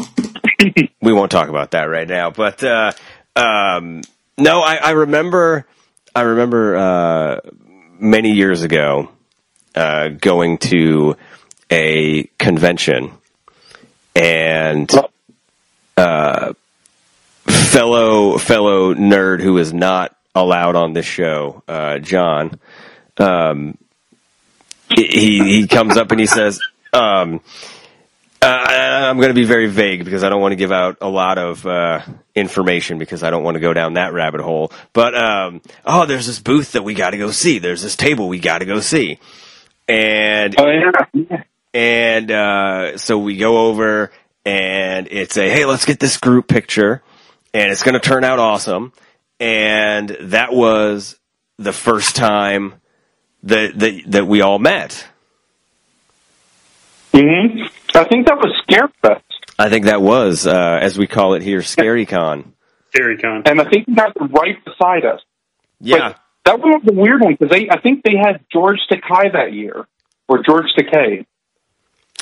we 1.02 1.12
won't 1.14 1.32
talk 1.32 1.50
about 1.50 1.72
that 1.72 1.84
right 1.84 2.08
now. 2.08 2.30
But 2.30 2.64
uh, 2.64 2.92
um, 3.36 4.02
no, 4.38 4.62
I, 4.62 4.76
I 4.76 4.92
remember 4.92 5.66
I 6.16 6.22
remember 6.22 6.76
uh, 6.78 7.40
many 8.00 8.32
years 8.32 8.64
ago 8.64 9.10
uh, 9.76 10.10
going 10.10 10.58
to 10.60 11.18
a 11.70 12.24
convention 12.38 13.12
and 14.16 14.90
uh, 15.98 16.54
fellow 17.72 18.38
fellow 18.38 18.94
nerd 18.94 19.42
who 19.42 19.58
is 19.58 19.74
not 19.74 20.16
allowed 20.36 20.76
on 20.76 20.94
this 20.94 21.06
show, 21.06 21.64
uh, 21.68 22.00
John. 22.00 22.60
Um, 23.18 23.78
he 24.90 25.40
he 25.40 25.68
comes 25.68 25.98
up 25.98 26.12
and 26.12 26.20
he 26.20 26.26
says, 26.26 26.60
um, 26.94 27.42
Uh, 28.42 28.48
I'm 28.48 29.18
going 29.18 29.28
to 29.28 29.36
be 29.36 29.46
very 29.46 29.68
vague 29.68 30.04
because 30.04 30.24
I 30.24 30.30
don't 30.30 30.42
want 30.42 30.52
to 30.54 30.56
give 30.56 30.72
out 30.72 30.98
a 31.02 31.08
lot 31.08 31.38
of 31.38 31.64
uh, 31.66 32.02
information 32.34 32.98
because 32.98 33.22
I 33.24 33.30
don't 33.30 33.44
want 33.44 33.54
to 33.56 33.62
go 33.62 33.72
down 33.74 33.94
that 33.94 34.14
rabbit 34.14 34.42
hole. 34.42 34.72
But 34.94 35.14
um, 35.16 35.62
oh, 35.86 36.06
there's 36.08 36.26
this 36.26 36.40
booth 36.40 36.72
that 36.72 36.84
we 36.84 36.96
got 36.96 37.12
to 37.12 37.18
go 37.18 37.30
see. 37.30 37.60
There's 37.60 37.84
this 37.84 37.96
table 37.96 38.28
we 38.28 38.40
got 38.40 38.60
to 38.60 38.66
go 38.66 38.80
see, 38.80 39.20
and 39.88 40.56
Oh 40.60 40.68
yeah. 41.14 41.44
and 41.74 42.32
uh, 42.32 42.98
so 42.98 43.20
we 43.20 43.38
go 43.38 43.68
over 43.68 44.12
and 44.44 45.08
it's 45.12 45.38
a 45.38 45.48
hey, 45.48 45.66
let's 45.66 45.86
get 45.86 46.00
this 46.00 46.18
group 46.18 46.48
picture, 46.48 47.04
and 47.54 47.72
it's 47.72 47.84
going 47.84 47.94
to 47.94 48.00
turn 48.00 48.24
out 48.24 48.40
awesome. 48.40 48.94
And 49.40 50.10
that 50.22 50.54
was 50.54 51.18
the 51.58 51.74
first 51.74 52.16
time 52.16 52.76
that 53.44 53.78
that 53.80 54.04
that 54.08 54.28
we 54.28 54.42
all 54.42 54.60
met. 54.60 55.08
hmm 57.14 57.64
I 57.94 58.06
think 58.06 58.28
that 58.28 58.38
was 58.38 58.54
Scarefest, 58.70 59.22
I 59.60 59.70
think 59.70 59.86
that 59.86 60.02
was, 60.02 60.48
uh, 60.48 60.80
as 60.82 60.98
we 60.98 61.08
call 61.08 61.34
it 61.34 61.42
here, 61.44 61.62
Scary 61.62 62.06
Con. 62.06 62.54
Dairy 62.94 63.18
Con. 63.18 63.44
and 63.46 63.60
I 63.62 63.66
think 63.70 63.86
he 63.88 63.94
got 63.94 64.14
them 64.16 64.28
right 64.30 64.64
beside 64.66 65.06
us. 65.06 65.22
Yeah. 65.80 66.16
That 66.46 66.60
one 66.60 66.72
was 66.72 66.84
a 66.90 66.94
weird 66.94 67.22
one 67.22 67.36
because 67.40 67.56
I 67.56 67.80
think 67.80 68.04
they 68.04 68.16
had 68.18 68.44
George 68.52 68.80
Takei 68.90 69.34
that 69.34 69.54
year, 69.54 69.88
or 70.28 70.42
George 70.44 70.66
Takei. 70.78 71.26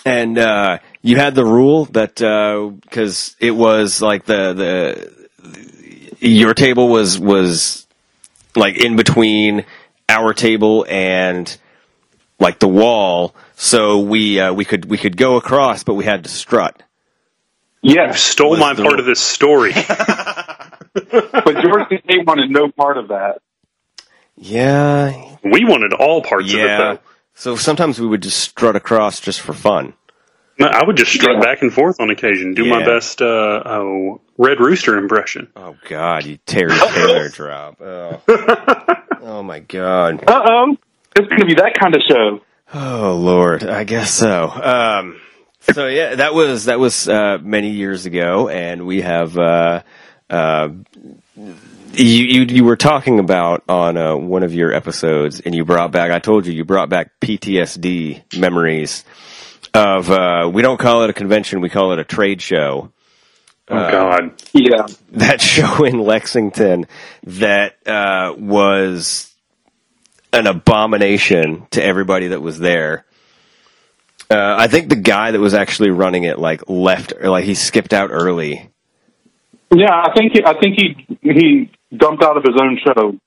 And, 0.05 0.37
uh, 0.37 0.79
you 1.01 1.15
had 1.17 1.33
the 1.35 1.45
rule 1.45 1.85
that, 1.85 2.21
uh 2.21 2.71
'cause 2.89 2.89
cause 2.91 3.35
it 3.39 3.51
was 3.51 4.01
like 4.01 4.25
the, 4.25 4.53
the, 4.53 5.18
your 6.19 6.53
table 6.53 6.89
was, 6.89 7.17
was 7.19 7.87
like 8.55 8.77
in 8.77 8.95
between 8.95 9.65
our 10.07 10.33
table 10.33 10.85
and 10.89 11.57
like 12.39 12.59
the 12.59 12.67
wall. 12.67 13.35
So 13.55 13.99
we, 13.99 14.39
uh, 14.39 14.53
we 14.53 14.65
could, 14.65 14.85
we 14.85 14.97
could 14.97 15.17
go 15.17 15.35
across, 15.37 15.83
but 15.83 15.95
we 15.95 16.05
had 16.05 16.23
to 16.23 16.29
strut. 16.29 16.81
Yes, 17.81 18.21
Stole 18.21 18.57
my 18.57 18.73
the- 18.73 18.83
part 18.83 18.99
of 18.99 19.05
this 19.05 19.21
story. 19.21 19.71
but 20.93 21.61
George 21.63 21.89
they 21.89 22.17
wanted 22.25 22.49
no 22.49 22.69
part 22.69 22.97
of 22.97 23.09
that. 23.09 23.41
Yeah. 24.35 25.35
we 25.43 25.65
wanted 25.65 25.93
all 25.93 26.21
parts 26.21 26.51
Yeah. 26.51 26.91
of 26.91 26.95
it, 26.95 27.01
So 27.35 27.55
sometimes 27.55 27.99
we 27.99 28.07
would 28.07 28.21
just 28.23 28.39
strut 28.39 28.75
across 28.75 29.19
just 29.19 29.41
for 29.41 29.53
fun. 29.53 29.93
Though. 30.59 30.65
No, 30.65 30.71
I 30.71 30.83
would 30.85 30.97
just 30.97 31.11
strut 31.13 31.37
Yeah. 31.37 31.41
back 31.43 31.61
and 31.61 31.73
forth 31.73 31.99
on 31.99 32.09
occasion, 32.09 32.53
do 32.53 32.65
my 32.65 32.83
best 32.83 33.21
uh, 33.21 33.63
oh, 33.65 34.21
Red 34.37 34.59
Rooster 34.59 34.97
impression. 34.97 35.47
Oh 35.55 35.75
God, 35.87 36.25
you 36.25 36.37
Terry 36.45 36.77
Taylor 36.93 37.29
drop. 37.33 37.81
Oh. 37.81 38.21
oh 39.21 39.43
my 39.43 39.59
God. 39.59 40.23
Uh 40.27 40.41
oh, 40.45 40.77
it's 41.15 41.27
going 41.27 41.39
to 41.41 41.45
be 41.45 41.55
that 41.55 41.73
kind 41.79 41.95
of 41.95 42.01
show. 42.07 42.41
Oh 42.73 43.15
Lord, 43.19 43.63
I 43.63 43.83
guess 43.83 44.11
so. 44.11 44.49
Um, 44.49 45.19
so 45.73 45.87
yeah, 45.87 46.15
that 46.15 46.33
was 46.33 46.65
that 46.65 46.79
was 46.79 47.07
uh, 47.07 47.37
many 47.41 47.71
years 47.71 48.05
ago, 48.05 48.49
and 48.49 48.85
we 48.85 49.01
have. 49.01 49.37
Uh, 49.37 49.81
uh, 50.29 50.69
you, 51.93 52.23
you 52.25 52.41
you 52.43 52.63
were 52.63 52.75
talking 52.75 53.17
about 53.19 53.63
on 53.67 53.97
uh, 53.97 54.15
one 54.15 54.43
of 54.43 54.53
your 54.53 54.71
episodes, 54.71 55.39
and 55.39 55.55
you 55.55 55.65
brought 55.65 55.91
back. 55.91 56.11
I 56.11 56.19
told 56.19 56.45
you 56.45 56.53
you 56.53 56.63
brought 56.63 56.89
back 56.89 57.19
PTSD 57.19 58.37
memories 58.37 59.03
of. 59.73 60.09
Uh, 60.09 60.49
we 60.51 60.61
don't 60.61 60.79
call 60.79 61.03
it 61.03 61.09
a 61.09 61.13
convention; 61.13 61.61
we 61.61 61.69
call 61.69 61.93
it 61.93 61.99
a 61.99 62.03
trade 62.03 62.41
show. 62.41 62.91
Oh 63.69 63.75
Uh, 63.75 63.91
God, 63.91 64.41
Yeah, 64.53 64.87
that 65.11 65.41
show 65.53 65.83
in 65.83 65.99
Lexington 65.99 66.87
that 67.23 67.75
uh, 67.87 68.33
was 68.37 69.31
an 70.33 70.47
abomination 70.47 71.67
to 71.71 71.83
everybody 71.83 72.27
that 72.29 72.41
was 72.41 72.59
there. 72.59 73.05
Uh, 74.31 74.55
I 74.59 74.67
think 74.67 74.89
the 74.89 74.95
guy 74.95 75.31
that 75.31 75.39
was 75.39 75.53
actually 75.55 75.89
running 75.89 76.23
it 76.23 76.37
like 76.37 76.69
left 76.69 77.13
or 77.19 77.29
like 77.29 77.45
he 77.45 77.55
skipped 77.55 77.93
out 77.93 78.09
early. 78.11 78.69
yeah. 79.73 79.91
I 79.91 80.13
think 80.15 80.33
he, 80.33 80.43
I 80.45 80.53
think 80.59 80.75
he 80.79 81.17
he 81.21 81.71
dumped 81.95 82.23
out 82.23 82.37
of 82.37 82.43
his 82.43 82.55
own 82.61 82.79
show. 82.85 83.17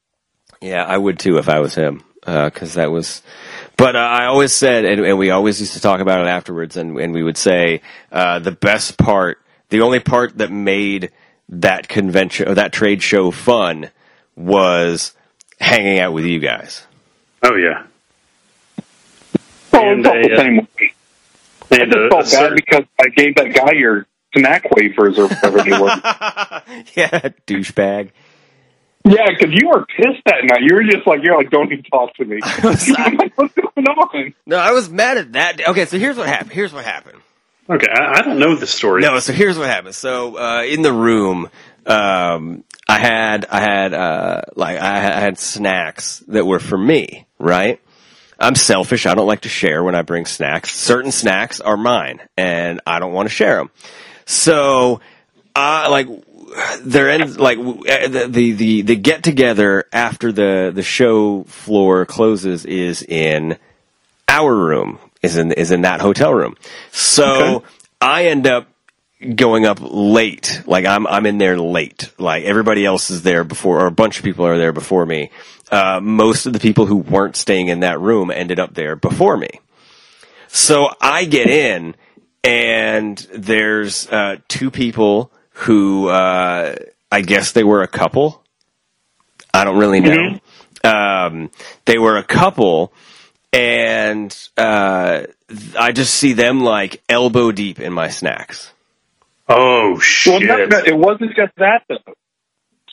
Yeah, 0.60 0.84
I 0.84 0.96
would 0.96 1.18
too 1.18 1.38
if 1.38 1.48
I 1.48 1.58
was 1.58 1.74
him 1.74 2.04
because 2.24 2.74
that 2.74 2.90
was. 2.92 3.22
But 3.82 3.96
uh, 3.96 3.98
I 3.98 4.26
always 4.26 4.52
said, 4.52 4.84
and, 4.84 5.04
and 5.04 5.18
we 5.18 5.30
always 5.30 5.58
used 5.58 5.72
to 5.72 5.80
talk 5.80 5.98
about 5.98 6.20
it 6.20 6.28
afterwards, 6.28 6.76
and, 6.76 6.96
and 7.00 7.12
we 7.12 7.24
would 7.24 7.36
say 7.36 7.80
uh, 8.12 8.38
the 8.38 8.52
best 8.52 8.96
part, 8.96 9.40
the 9.70 9.80
only 9.80 9.98
part 9.98 10.38
that 10.38 10.52
made 10.52 11.10
that 11.48 11.88
convention 11.88 12.46
or 12.48 12.54
that 12.54 12.72
trade 12.72 13.02
show 13.02 13.32
fun 13.32 13.90
was 14.36 15.14
hanging 15.60 15.98
out 15.98 16.12
with 16.12 16.24
you 16.24 16.38
guys. 16.38 16.86
oh 17.42 17.56
yeah. 17.56 17.84
Well, 19.72 19.82
And 19.82 19.98
it's 19.98 20.06
all 20.08 20.14
they, 20.14 20.22
the 20.28 20.34
uh, 20.34 20.36
same. 20.36 20.68
They 21.68 21.80
I 21.80 21.84
just 21.86 21.96
a- 21.96 22.06
a 22.06 22.10
felt 22.10 22.30
bad 22.30 22.54
because 22.54 22.84
I 23.00 23.08
gave 23.08 23.34
that 23.34 23.52
guy 23.52 23.72
your 23.72 24.06
snack 24.36 24.70
wafers 24.70 25.18
or 25.18 25.26
whatever 25.26 25.58
they 25.64 25.72
were. 25.72 25.88
yeah, 26.94 27.30
douchebag. 27.48 28.12
Yeah, 29.04 29.26
because 29.30 29.54
you 29.54 29.68
were 29.68 29.84
pissed 29.86 30.22
that 30.26 30.44
night. 30.44 30.60
You 30.62 30.74
were 30.74 30.84
just 30.84 31.06
like, 31.06 31.20
you're 31.22 31.36
like, 31.36 31.50
don't 31.50 31.72
even 31.72 31.84
talk 31.84 32.14
to 32.14 32.24
me. 32.24 32.40
I'm 32.96 33.16
like, 33.16 33.36
What's 33.36 33.54
going 33.54 33.86
on? 33.86 34.34
No, 34.46 34.56
I 34.58 34.72
was 34.72 34.88
mad 34.90 35.18
at 35.18 35.32
that. 35.32 35.68
Okay, 35.68 35.84
so 35.86 35.98
here's 35.98 36.16
what 36.16 36.26
happened. 36.28 36.52
Here's 36.52 36.72
what 36.72 36.84
happened. 36.84 37.18
okay, 37.68 37.88
I, 37.90 38.18
I 38.18 38.22
don't 38.22 38.38
know 38.38 38.54
the 38.56 38.66
story. 38.66 39.02
No, 39.02 39.18
so 39.18 39.32
here's 39.32 39.58
what 39.58 39.68
happened. 39.68 39.94
So 39.94 40.36
uh, 40.38 40.62
in 40.62 40.82
the 40.82 40.92
room, 40.92 41.48
um, 41.86 42.64
I 42.88 42.98
had 42.98 43.46
I 43.46 43.60
had 43.60 43.94
uh, 43.94 44.42
like 44.54 44.78
I 44.78 44.98
had 44.98 45.38
snacks 45.38 46.20
that 46.28 46.44
were 46.44 46.60
for 46.60 46.78
me, 46.78 47.26
right? 47.38 47.80
I'm 48.38 48.54
selfish. 48.56 49.06
I 49.06 49.14
don't 49.14 49.26
like 49.26 49.42
to 49.42 49.48
share 49.48 49.82
when 49.84 49.94
I 49.94 50.02
bring 50.02 50.26
snacks. 50.26 50.74
Certain 50.74 51.12
snacks 51.12 51.60
are 51.60 51.76
mine, 51.76 52.20
and 52.36 52.80
I 52.86 52.98
don't 52.98 53.12
want 53.12 53.28
to 53.28 53.34
share 53.34 53.56
them. 53.56 53.70
So, 54.24 55.00
I 55.54 55.88
like 55.88 56.08
there 56.82 57.08
ends 57.10 57.38
like 57.38 57.58
uh, 57.58 58.08
the 58.08 58.26
the 58.28 58.52
the, 58.52 58.82
the 58.82 58.96
get 58.96 59.22
together 59.22 59.84
after 59.92 60.32
the 60.32 60.70
the 60.74 60.82
show 60.82 61.44
floor 61.44 62.04
closes 62.06 62.64
is 62.64 63.02
in 63.02 63.56
our 64.28 64.54
room 64.54 64.98
is 65.22 65.36
in 65.36 65.52
is 65.52 65.70
in 65.70 65.82
that 65.82 66.00
hotel 66.00 66.32
room. 66.32 66.56
So 66.90 67.56
Okay. 67.56 67.66
I 68.00 68.26
end 68.26 68.46
up 68.46 68.68
going 69.36 69.64
up 69.66 69.78
late. 69.80 70.62
Like 70.66 70.84
I'm 70.86 71.06
I'm 71.06 71.26
in 71.26 71.38
there 71.38 71.58
late. 71.58 72.10
Like 72.18 72.44
everybody 72.44 72.84
else 72.84 73.10
is 73.10 73.22
there 73.22 73.44
before, 73.44 73.80
or 73.80 73.86
a 73.86 73.92
bunch 73.92 74.18
of 74.18 74.24
people 74.24 74.46
are 74.46 74.58
there 74.58 74.72
before 74.72 75.06
me. 75.06 75.30
Uh, 75.70 76.00
most 76.02 76.44
of 76.46 76.52
the 76.52 76.60
people 76.60 76.84
who 76.86 76.96
weren't 76.96 77.36
staying 77.36 77.68
in 77.68 77.80
that 77.80 77.98
room 78.00 78.30
ended 78.30 78.58
up 78.58 78.74
there 78.74 78.94
before 78.96 79.36
me. 79.36 79.48
So 80.48 80.90
I 81.00 81.24
get 81.24 81.48
in, 81.48 81.94
and 82.44 83.16
there's 83.34 84.06
uh, 84.08 84.36
two 84.48 84.70
people 84.70 85.32
who 85.62 86.08
uh, 86.08 86.74
I 87.10 87.20
guess 87.22 87.52
they 87.52 87.64
were 87.64 87.82
a 87.82 87.88
couple. 87.88 88.42
I 89.54 89.64
don't 89.64 89.78
really 89.78 90.00
know. 90.00 90.40
Um, 90.84 91.50
they 91.84 91.98
were 91.98 92.16
a 92.16 92.24
couple, 92.24 92.92
and 93.52 94.36
uh, 94.56 95.22
I 95.78 95.92
just 95.92 96.14
see 96.14 96.32
them 96.32 96.60
like 96.60 97.02
elbow 97.08 97.52
deep 97.52 97.80
in 97.80 97.92
my 97.92 98.08
snacks. 98.08 98.72
Oh 99.48 99.90
Well, 99.92 100.00
shit! 100.00 100.42
no, 100.42 100.64
no, 100.66 100.78
it 100.78 100.96
wasn't 100.96 101.34
just 101.36 101.52
that 101.58 101.82
though. 101.88 101.96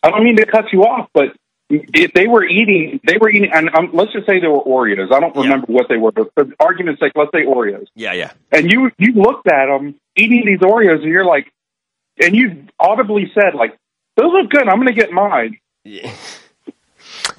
I 0.04 0.10
don't 0.12 0.24
mean 0.24 0.38
to 0.38 0.46
cut 0.46 0.66
you 0.72 0.84
off, 0.84 1.10
but 1.14 1.36
if 1.70 2.14
they 2.14 2.28
were 2.28 2.44
eating, 2.44 3.00
they 3.06 3.18
were 3.20 3.30
eating, 3.30 3.52
and 3.54 3.70
um, 3.76 3.90
let's 3.94 4.12
just 4.12 4.26
say 4.28 4.40
they 4.40 4.48
were 4.48 4.64
Oreos. 4.64 5.14
I 5.14 5.20
don't 5.20 5.36
Yeah. 5.36 5.42
remember 5.44 5.68
what 5.68 5.88
they 5.88 5.98
were, 5.98 6.12
but 6.12 6.34
for 6.34 6.46
argument's 6.60 7.00
sake, 7.00 7.14
let's 7.16 7.32
say 7.34 7.46
Oreos. 7.46 7.86
Yeah, 7.96 8.14
yeah. 8.14 8.32
And 8.52 8.72
you 8.72 8.92
you 8.98 9.14
looked 9.14 9.48
at 9.48 9.68
them 9.68 9.96
eating 10.16 10.44
these 10.46 10.60
Oreos, 10.60 11.02
and 11.02 11.10
you're 11.12 11.26
like, 11.26 11.52
and 12.20 12.36
you 12.36 12.66
audibly 12.80 13.32
said 13.34 13.56
like, 13.56 13.78
"Those 14.18 14.32
look 14.32 14.50
good. 14.50 14.68
I'm 14.68 14.78
going 14.78 14.88
to 14.88 14.94
get 14.94 15.12
mine." 15.12 15.58
Yeah. 15.84 16.14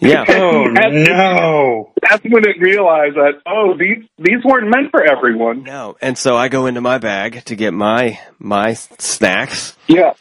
yeah. 0.00 0.24
oh 0.28 0.72
That's- 0.74 1.08
no! 1.08 1.92
That's 2.02 2.24
when 2.24 2.44
it 2.48 2.60
realized 2.60 3.16
that 3.16 3.40
oh, 3.46 3.76
these 3.78 4.04
these 4.18 4.42
weren't 4.44 4.68
meant 4.68 4.90
for 4.90 5.02
everyone. 5.04 5.62
No. 5.64 5.96
And 6.00 6.16
so 6.16 6.36
I 6.36 6.48
go 6.48 6.66
into 6.66 6.80
my 6.80 6.98
bag 6.98 7.44
to 7.46 7.56
get 7.56 7.72
my 7.72 8.18
my 8.38 8.74
snacks, 8.74 9.76
Yeah, 9.86 10.14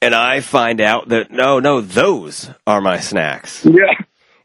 and 0.00 0.14
I 0.14 0.40
find 0.40 0.80
out 0.80 1.08
that 1.08 1.30
no, 1.30 1.58
no, 1.60 1.80
those 1.80 2.48
are 2.66 2.80
my 2.80 3.00
snacks. 3.00 3.64
yeah. 3.64 3.92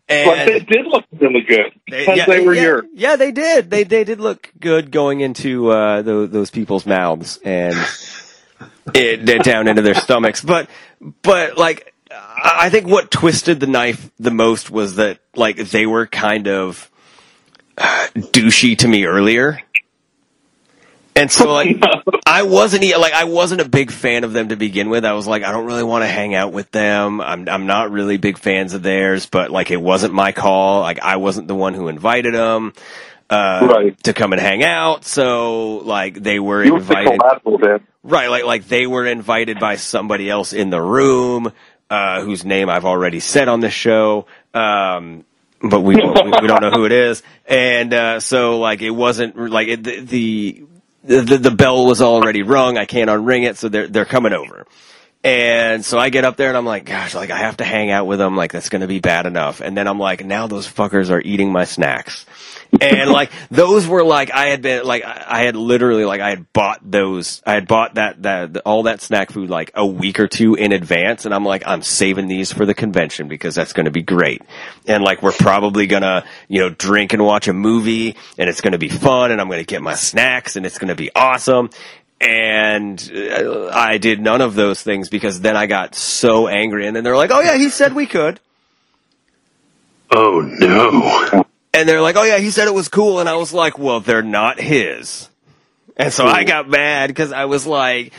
But 0.07 0.45
they 0.47 0.59
did 0.61 0.87
look 0.87 1.05
really 1.19 1.41
good 1.47 1.71
they, 1.87 1.99
because 1.99 2.17
yeah, 2.17 2.25
they 2.25 2.43
were 2.43 2.55
yeah, 2.55 2.61
yours. 2.63 2.83
yeah, 2.95 3.15
they 3.15 3.31
did. 3.31 3.69
They 3.69 3.83
they 3.83 4.03
did 4.03 4.19
look 4.19 4.51
good 4.59 4.89
going 4.89 5.19
into 5.21 5.69
uh, 5.69 6.01
those, 6.01 6.31
those 6.31 6.49
people's 6.49 6.87
mouths 6.87 7.37
and 7.45 7.75
it, 8.93 9.43
down 9.43 9.67
into 9.67 9.81
their 9.81 9.95
stomachs. 9.95 10.43
But 10.43 10.69
but 11.21 11.57
like 11.57 11.93
I 12.11 12.69
think 12.69 12.87
what 12.87 13.11
twisted 13.11 13.59
the 13.59 13.67
knife 13.67 14.09
the 14.19 14.31
most 14.31 14.71
was 14.71 14.95
that 14.95 15.19
like 15.35 15.57
they 15.57 15.85
were 15.85 16.07
kind 16.07 16.47
of 16.47 16.89
uh, 17.77 18.07
douchey 18.15 18.77
to 18.79 18.87
me 18.87 19.05
earlier. 19.05 19.61
And 21.15 21.31
so 21.31 21.51
like 21.51 21.77
I 22.25 22.43
wasn't 22.43 22.83
like 22.97 23.13
I 23.13 23.25
wasn't 23.25 23.61
a 23.61 23.67
big 23.67 23.91
fan 23.91 24.23
of 24.23 24.33
them 24.33 24.49
to 24.49 24.55
begin 24.55 24.89
with. 24.89 25.05
I 25.05 25.13
was 25.13 25.27
like 25.27 25.43
I 25.43 25.51
don't 25.51 25.65
really 25.65 25.83
want 25.83 26.03
to 26.03 26.07
hang 26.07 26.33
out 26.33 26.53
with 26.53 26.71
them. 26.71 27.21
I'm 27.21 27.47
I'm 27.49 27.65
not 27.65 27.91
really 27.91 28.17
big 28.17 28.37
fans 28.37 28.73
of 28.73 28.83
theirs, 28.83 29.25
but 29.25 29.51
like 29.51 29.69
it 29.69 29.81
wasn't 29.81 30.13
my 30.13 30.31
call. 30.31 30.81
Like 30.81 30.99
I 30.99 31.17
wasn't 31.17 31.47
the 31.47 31.55
one 31.55 31.73
who 31.73 31.87
invited 31.89 32.33
them. 32.33 32.73
Uh, 33.29 33.67
Right. 33.69 34.03
to 34.03 34.13
come 34.13 34.33
and 34.33 34.41
hang 34.41 34.63
out. 34.63 35.05
So 35.05 35.77
like 35.77 36.15
they 36.21 36.39
were 36.39 36.63
You 36.63 36.77
invited. 36.77 37.19
Right, 38.03 38.29
like 38.29 38.45
like 38.45 38.67
they 38.67 38.87
were 38.87 39.05
invited 39.05 39.59
by 39.59 39.75
somebody 39.75 40.29
else 40.29 40.53
in 40.53 40.69
the 40.69 40.81
room, 40.81 41.51
uh, 41.89 42.21
whose 42.23 42.45
name 42.45 42.69
I've 42.69 42.85
already 42.85 43.19
said 43.19 43.47
on 43.49 43.59
the 43.59 43.69
show. 43.69 44.25
Um, 44.53 45.25
but 45.61 45.81
we, 45.81 45.95
we 45.95 46.01
we 46.41 46.47
don't 46.47 46.61
know 46.61 46.71
who 46.71 46.85
it 46.85 46.93
is, 46.93 47.21
and 47.45 47.93
uh, 47.93 48.19
so 48.21 48.59
like 48.59 48.81
it 48.81 48.91
wasn't 48.91 49.37
like 49.51 49.67
it, 49.67 49.83
the, 49.83 49.99
the 49.99 50.63
the 51.03 51.37
the 51.37 51.51
bell 51.51 51.85
was 51.85 52.01
already 52.01 52.43
rung. 52.43 52.77
I 52.77 52.85
can't 52.85 53.09
unring 53.09 53.45
it, 53.47 53.57
so 53.57 53.67
they're 53.67 53.87
they're 53.87 54.05
coming 54.05 54.31
over. 54.33 54.65
And 55.21 55.83
so 55.83 55.99
I 55.99 56.09
get 56.09 56.23
up 56.23 56.37
there 56.37 56.47
and 56.47 56.55
I'm 56.55 56.65
like, 56.65 56.85
gosh, 56.85 57.13
like 57.13 57.29
I 57.29 57.39
have 57.39 57.57
to 57.57 57.65
hang 57.65 57.91
out 57.91 58.07
with 58.07 58.19
them. 58.19 58.37
Like 58.37 58.53
that's 58.53 58.69
going 58.69 58.81
to 58.81 58.87
be 58.87 59.01
bad 59.01 59.25
enough. 59.25 59.59
And 59.59 59.75
then 59.75 59.85
I'm 59.85 59.99
like, 59.99 60.23
now 60.23 60.47
those 60.47 60.65
fuckers 60.65 61.11
are 61.11 61.19
eating 61.19 61.51
my 61.51 61.65
snacks. 61.65 62.25
And 62.79 63.09
like 63.11 63.29
those 63.51 63.85
were 63.85 64.03
like 64.03 64.31
I 64.31 64.47
had 64.47 64.61
been 64.61 64.85
like 64.85 65.03
I 65.03 65.43
had 65.43 65.57
literally 65.57 66.05
like 66.05 66.21
I 66.21 66.29
had 66.29 66.53
bought 66.53 66.79
those 66.89 67.41
I 67.45 67.55
had 67.55 67.67
bought 67.67 67.95
that 67.95 68.23
that 68.23 68.57
all 68.65 68.83
that 68.83 69.01
snack 69.01 69.31
food 69.31 69.49
like 69.49 69.71
a 69.75 69.85
week 69.85 70.21
or 70.21 70.29
two 70.29 70.55
in 70.55 70.71
advance 70.71 71.25
and 71.25 71.35
I'm 71.35 71.43
like 71.43 71.63
I'm 71.65 71.81
saving 71.81 72.27
these 72.27 72.53
for 72.53 72.65
the 72.65 72.73
convention 72.73 73.27
because 73.27 73.55
that's 73.55 73.73
going 73.73 73.85
to 73.85 73.91
be 73.91 74.03
great. 74.03 74.41
And 74.87 75.03
like 75.03 75.21
we're 75.21 75.33
probably 75.33 75.85
going 75.85 76.03
to, 76.03 76.23
you 76.47 76.61
know, 76.61 76.69
drink 76.69 77.11
and 77.11 77.25
watch 77.25 77.49
a 77.49 77.53
movie 77.53 78.15
and 78.37 78.49
it's 78.49 78.61
going 78.61 78.71
to 78.71 78.77
be 78.77 78.89
fun 78.89 79.31
and 79.31 79.41
I'm 79.41 79.47
going 79.47 79.59
to 79.59 79.65
get 79.65 79.81
my 79.81 79.95
snacks 79.95 80.55
and 80.55 80.65
it's 80.65 80.77
going 80.77 80.87
to 80.87 80.95
be 80.95 81.11
awesome 81.13 81.71
and 82.21 83.11
uh, 83.13 83.69
I 83.73 83.97
did 83.97 84.19
none 84.21 84.41
of 84.41 84.55
those 84.55 84.81
things 84.81 85.09
because 85.09 85.41
then 85.41 85.55
I 85.55 85.65
got 85.67 85.95
so 85.95 86.47
angry 86.47 86.87
and 86.87 86.95
then 86.95 87.03
they're 87.03 87.17
like, 87.17 87.31
"Oh 87.33 87.41
yeah, 87.41 87.57
he 87.57 87.69
said 87.69 87.93
we 87.93 88.05
could." 88.05 88.39
Oh 90.11 90.41
no. 90.41 91.43
And 91.73 91.87
they're 91.87 92.01
like, 92.01 92.15
"Oh 92.15 92.23
yeah, 92.23 92.39
he 92.39 92.51
said 92.51 92.67
it 92.67 92.73
was 92.73 92.89
cool." 92.89 93.19
And 93.19 93.29
I 93.29 93.35
was 93.35 93.53
like, 93.53 93.77
"Well, 93.79 93.99
they're 93.99 94.21
not 94.21 94.59
his." 94.59 95.29
And 95.97 96.13
so 96.13 96.25
I 96.25 96.43
got 96.45 96.69
mad 96.69 97.15
cuz 97.15 97.31
I 97.31 97.45
was 97.45 97.67
like 97.67 98.13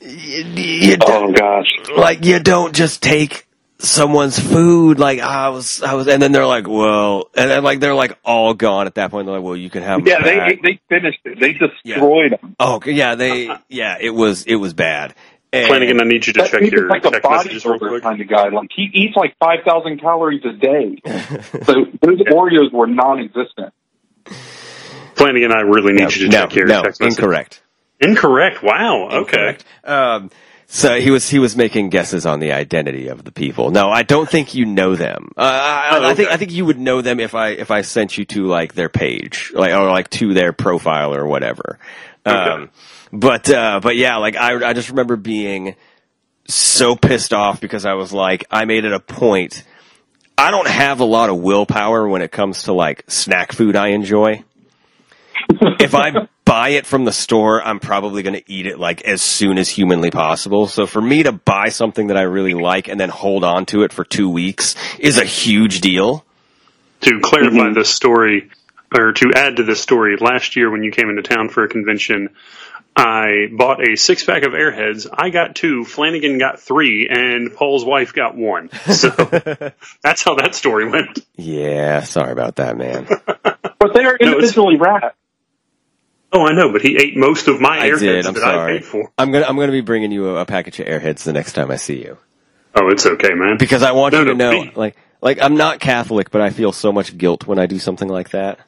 you, 0.00 0.44
you 0.44 0.96
Oh 1.02 1.32
gosh. 1.32 1.68
like 1.96 2.24
you 2.24 2.38
don't 2.40 2.74
just 2.74 3.02
take 3.02 3.46
someone's 3.80 4.38
food 4.38 4.98
like 4.98 5.20
I 5.20 5.48
was 5.48 5.82
I 5.82 5.94
was 5.94 6.08
and 6.08 6.22
then 6.22 6.32
they're 6.32 6.46
like, 6.46 6.68
"Well," 6.68 7.28
and 7.34 7.50
then 7.50 7.64
like 7.64 7.80
they're 7.80 7.94
like 7.94 8.18
all 8.24 8.54
gone 8.54 8.86
at 8.86 8.94
that 8.96 9.10
point. 9.10 9.26
They're 9.26 9.36
like, 9.36 9.44
"Well, 9.44 9.56
you 9.56 9.70
can 9.70 9.82
have. 9.82 10.06
Yeah, 10.06 10.22
back." 10.22 10.62
they 10.62 10.72
they 10.72 10.80
finished 10.88 11.20
it. 11.24 11.40
They 11.40 11.52
destroyed 11.52 12.32
them. 12.32 12.56
Oh, 12.60 12.76
okay, 12.76 12.92
yeah, 12.92 13.14
they, 13.14 13.50
yeah, 13.68 13.96
it 14.00 14.10
was, 14.10 14.44
it 14.44 14.56
was 14.56 14.74
bad. 14.74 15.14
Planning 15.52 15.72
and, 15.72 15.98
Flanagan, 15.98 16.00
I 16.00 16.04
need 16.04 16.26
you 16.26 16.32
to 16.34 16.46
check 16.46 16.60
dude's 16.60 16.72
your 16.72 16.88
like 16.88 17.04
a 17.04 17.10
text 17.10 17.28
messages 17.28 17.64
real 17.64 17.78
quick. 17.78 18.02
kind 18.02 18.20
of 18.20 18.28
guy. 18.28 18.48
Like 18.50 18.68
he 18.74 18.88
eats 18.92 19.16
like 19.16 19.36
five 19.38 19.60
thousand 19.66 20.00
calories 20.00 20.44
a 20.44 20.52
day. 20.52 21.00
so 21.64 21.86
those 22.00 22.20
Oreos 22.30 22.72
were 22.72 22.86
non-existent. 22.86 23.72
Flanagan, 25.16 25.52
I 25.52 25.62
really 25.62 25.92
need 25.92 26.02
no, 26.02 26.08
you 26.08 26.10
to 26.10 26.28
no, 26.28 26.40
check 26.42 26.54
your 26.54 26.66
no, 26.66 26.82
text 26.82 27.00
messages. 27.00 27.18
incorrect. 27.18 27.62
Incorrect. 28.00 28.62
Wow. 28.62 29.08
Okay. 29.08 29.18
Incorrect. 29.18 29.64
Um, 29.84 30.30
so 30.72 31.00
he 31.00 31.10
was, 31.10 31.28
he 31.28 31.40
was 31.40 31.56
making 31.56 31.90
guesses 31.90 32.26
on 32.26 32.38
the 32.38 32.52
identity 32.52 33.08
of 33.08 33.24
the 33.24 33.32
people. 33.32 33.72
No, 33.72 33.90
I 33.90 34.04
don't 34.04 34.30
think 34.30 34.54
you 34.54 34.64
know 34.66 34.94
them. 34.94 35.32
Uh, 35.36 35.40
I, 35.40 35.98
Oh, 35.98 36.04
I 36.04 36.14
think. 36.14 36.30
I 36.30 36.36
think 36.36 36.52
you 36.52 36.64
would 36.64 36.78
know 36.78 37.02
them 37.02 37.18
if 37.18 37.34
I, 37.34 37.48
if 37.48 37.72
I 37.72 37.82
sent 37.82 38.16
you 38.16 38.24
to 38.26 38.46
like 38.46 38.74
their 38.74 38.88
page, 38.88 39.50
like, 39.52 39.74
or 39.74 39.90
like 39.90 40.08
to 40.10 40.32
their 40.32 40.52
profile 40.52 41.12
or 41.12 41.26
whatever. 41.26 41.80
Um, 42.24 42.70
but, 43.12 43.50
uh, 43.50 43.80
but 43.82 43.96
yeah, 43.96 44.18
like 44.18 44.36
I, 44.36 44.68
I 44.68 44.72
just 44.72 44.90
remember 44.90 45.16
being 45.16 45.74
so 46.46 46.94
pissed 46.94 47.32
off 47.32 47.60
because 47.60 47.84
I 47.84 47.94
was 47.94 48.12
like, 48.12 48.44
I 48.50 48.64
made 48.64 48.84
it 48.84 48.92
a 48.92 49.00
point. 49.00 49.64
I 50.38 50.50
don't 50.50 50.68
have 50.68 51.00
a 51.00 51.04
lot 51.04 51.30
of 51.30 51.38
willpower 51.38 52.08
when 52.08 52.22
it 52.22 52.30
comes 52.30 52.62
to 52.64 52.72
like 52.72 53.04
snack 53.10 53.52
food 53.52 53.74
I 53.76 53.88
enjoy. 53.88 54.44
If 55.80 55.94
I 55.94 56.28
buy 56.44 56.70
it 56.70 56.86
from 56.86 57.04
the 57.04 57.12
store, 57.12 57.62
I'm 57.62 57.80
probably 57.80 58.22
going 58.22 58.34
to 58.34 58.52
eat 58.52 58.66
it 58.66 58.78
like 58.78 59.02
as 59.02 59.22
soon 59.22 59.58
as 59.58 59.68
humanly 59.68 60.10
possible. 60.10 60.66
So 60.66 60.86
for 60.86 61.00
me 61.00 61.22
to 61.24 61.32
buy 61.32 61.68
something 61.68 62.08
that 62.08 62.16
I 62.16 62.22
really 62.22 62.54
like 62.54 62.88
and 62.88 62.98
then 62.98 63.08
hold 63.08 63.44
on 63.44 63.66
to 63.66 63.82
it 63.82 63.92
for 63.92 64.04
two 64.04 64.28
weeks 64.28 64.74
is 64.98 65.18
a 65.18 65.24
huge 65.24 65.80
deal. 65.80 66.24
To 67.02 67.20
clarify 67.20 67.68
Mhm. 67.70 67.74
this 67.74 67.88
story, 67.90 68.50
or 68.96 69.12
to 69.12 69.32
add 69.34 69.56
to 69.56 69.62
this 69.62 69.80
story, 69.80 70.16
last 70.18 70.56
year 70.56 70.70
when 70.70 70.82
you 70.82 70.90
came 70.90 71.08
into 71.08 71.22
town 71.22 71.48
for 71.48 71.64
a 71.64 71.68
convention, 71.68 72.30
I 72.96 73.46
bought 73.52 73.80
a 73.88 73.96
six 73.96 74.24
pack 74.24 74.42
of 74.42 74.52
Airheads. 74.52 75.06
I 75.12 75.30
got 75.30 75.54
two, 75.54 75.84
Flanagan 75.84 76.38
got 76.38 76.60
three, 76.60 77.08
and 77.08 77.54
Paul's 77.54 77.84
wife 77.84 78.12
got 78.12 78.36
one. 78.36 78.68
So 78.92 79.08
that's 80.02 80.22
how 80.24 80.34
that 80.34 80.54
story 80.54 80.90
went. 80.90 81.20
Yeah, 81.36 82.02
sorry 82.02 82.32
about 82.32 82.56
that, 82.56 82.76
man. 82.76 83.06
But 83.78 83.94
they 83.94 84.04
are 84.04 84.18
No, 84.20 84.32
individually 84.32 84.76
wrapped. 84.76 85.16
Oh, 86.32 86.46
I 86.46 86.52
know, 86.52 86.70
but 86.72 86.82
he 86.82 86.96
ate 86.96 87.16
most 87.16 87.48
of 87.48 87.60
my 87.60 87.80
I 87.80 87.90
Airheads 87.90 87.98
did. 88.00 88.26
I'm 88.26 88.34
that 88.34 88.44
I 88.44 88.52
sorry. 88.54 88.78
paid 88.78 88.84
for. 88.84 89.12
I'm 89.18 89.32
gonna 89.32 89.46
I'm 89.46 89.56
gonna 89.56 89.72
be 89.72 89.80
bringing 89.80 90.12
you 90.12 90.28
a, 90.30 90.40
a 90.42 90.46
package 90.46 90.78
of 90.80 90.86
Airheads 90.86 91.24
the 91.24 91.32
next 91.32 91.52
time 91.54 91.70
I 91.70 91.76
see 91.76 92.00
you 92.02 92.18
Oh, 92.76 92.88
it's 92.88 93.04
okay, 93.04 93.34
man. 93.34 93.56
because 93.58 93.82
I 93.82 93.92
want 93.92 94.12
No, 94.12 94.20
you 94.20 94.24
to 94.26 94.34
no, 94.34 94.50
know, 94.52 94.62
me. 94.64 94.72
like 94.76 94.96
like 95.20 95.42
I'm 95.42 95.56
not 95.56 95.80
Catholic, 95.80 96.30
but 96.30 96.40
I 96.40 96.50
feel 96.50 96.72
so 96.72 96.92
much 96.92 97.18
guilt 97.18 97.46
when 97.46 97.58
I 97.58 97.66
do 97.66 97.78
something 97.80 98.08
like 98.08 98.30
that. 98.30 98.60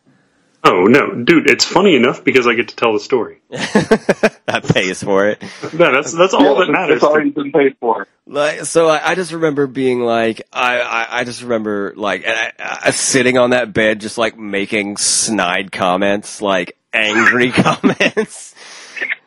Oh 0.64 0.84
no, 0.84 1.12
dude, 1.24 1.48
it's 1.48 1.64
funny 1.64 1.96
enough 1.96 2.22
because 2.24 2.46
I 2.46 2.54
get 2.54 2.68
to 2.68 2.76
tell 2.76 2.92
the 2.92 3.00
story. 3.00 3.40
that 3.50 4.62
pays 4.72 5.02
for 5.02 5.28
it. 5.28 5.42
No, 5.72 5.92
that's 5.92 6.12
that's 6.12 6.34
all 6.34 6.56
that 6.56 6.68
matters. 6.70 6.96
It's 6.96 7.04
already 7.04 7.30
been 7.30 7.52
paid 7.52 7.76
for. 7.80 8.06
Like, 8.26 8.64
so 8.66 8.88
I, 8.88 9.10
I 9.10 9.14
just 9.16 9.32
remember 9.32 9.66
being 9.66 10.00
like, 10.00 10.42
I, 10.52 10.80
I, 10.80 11.06
I 11.20 11.24
just 11.24 11.42
remember 11.42 11.92
like, 11.96 12.24
and 12.24 12.32
I, 12.60 12.78
I, 12.84 12.90
sitting 12.92 13.36
on 13.38 13.50
that 13.50 13.72
bed, 13.72 14.00
just 14.00 14.16
like 14.18 14.38
making 14.38 14.96
snide 14.98 15.72
comments, 15.72 16.40
like 16.40 16.76
angry 16.92 17.50
comments. 17.52 18.54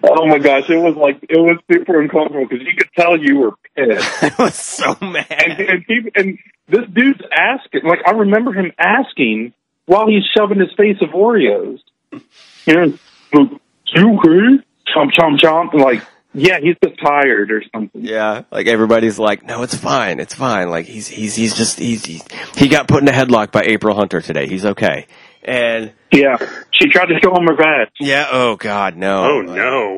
Oh 0.03 0.27
my 0.27 0.37
gosh, 0.37 0.69
it 0.69 0.77
was 0.77 0.95
like 0.95 1.17
it 1.23 1.37
was 1.37 1.57
super 1.71 1.99
uncomfortable 1.99 2.47
because 2.47 2.65
you 2.65 2.75
could 2.75 2.89
tell 2.95 3.17
you 3.17 3.37
were 3.37 3.51
pissed. 3.75 4.23
I 4.39 4.43
was 4.43 4.55
so 4.55 4.95
mad. 5.01 5.25
and, 5.31 5.85
he, 5.87 6.11
and 6.15 6.37
this 6.67 6.85
dude's 6.93 7.21
asking, 7.31 7.81
like 7.83 7.99
I 8.05 8.11
remember 8.11 8.53
him 8.53 8.71
asking 8.77 9.53
while 9.85 10.07
he's 10.07 10.23
shoving 10.35 10.59
his 10.59 10.71
face 10.77 10.97
of 11.01 11.09
Oreos. 11.09 11.79
You 12.65 12.73
know, 12.73 12.97
you 13.33 14.17
okay? 14.17 14.63
Chomp, 14.95 15.11
chomp, 15.13 15.39
chomp. 15.39 15.73
Like, 15.73 16.03
yeah, 16.33 16.59
he's 16.59 16.75
just 16.83 16.99
tired 17.01 17.51
or 17.51 17.63
something. 17.73 18.01
Yeah, 18.03 18.43
like 18.51 18.67
everybody's 18.67 19.17
like, 19.17 19.43
no, 19.43 19.63
it's 19.63 19.75
fine, 19.75 20.19
it's 20.19 20.35
fine. 20.35 20.69
Like 20.69 20.85
he's 20.85 21.07
he's 21.07 21.35
he's 21.35 21.55
just 21.55 21.79
he's, 21.79 22.05
he's 22.05 22.23
he 22.55 22.67
got 22.67 22.87
put 22.87 23.01
in 23.01 23.07
a 23.07 23.11
headlock 23.11 23.51
by 23.51 23.63
April 23.63 23.95
Hunter 23.95 24.21
today. 24.21 24.47
He's 24.47 24.65
okay. 24.65 25.07
And 25.47 25.93
Yeah, 26.11 26.37
she 26.71 26.89
tried 26.89 27.05
to 27.07 27.19
show 27.23 27.35
him 27.35 27.45
her 27.45 27.55
badge. 27.55 27.89
yeah, 27.99 28.27
oh 28.31 28.55
god, 28.55 28.97
no. 28.97 29.23
Oh 29.23 29.37
Like, 29.37 29.55
no. 29.55 29.97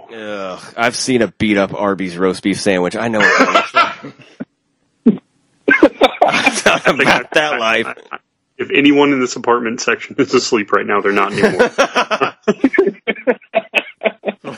Ugh, 0.60 0.73
I've 0.75 0.95
seen 0.95 1.21
a 1.21 1.27
beat 1.29 1.57
up 1.57 1.73
Arby's 1.73 2.17
roast 2.17 2.43
beef 2.43 2.60
sandwich. 2.60 2.95
I 2.97 3.07
know 3.07 3.19
what 3.19 3.41
it 3.41 3.53
looks 3.53 3.73
like. 3.73 3.95
I'm 5.79 6.97
not 6.97 7.01
about 7.01 7.31
that 7.31 7.60
life. 7.60 7.88
If 8.57 8.69
anyone 8.73 9.13
in 9.13 9.19
this 9.21 9.36
apartment 9.38 9.79
section 9.79 10.15
is 10.19 10.33
asleep 10.33 10.71
right 10.73 10.86
now, 10.86 10.99
they're 10.99 11.12
not 11.13 11.31
anymore. 11.31 11.69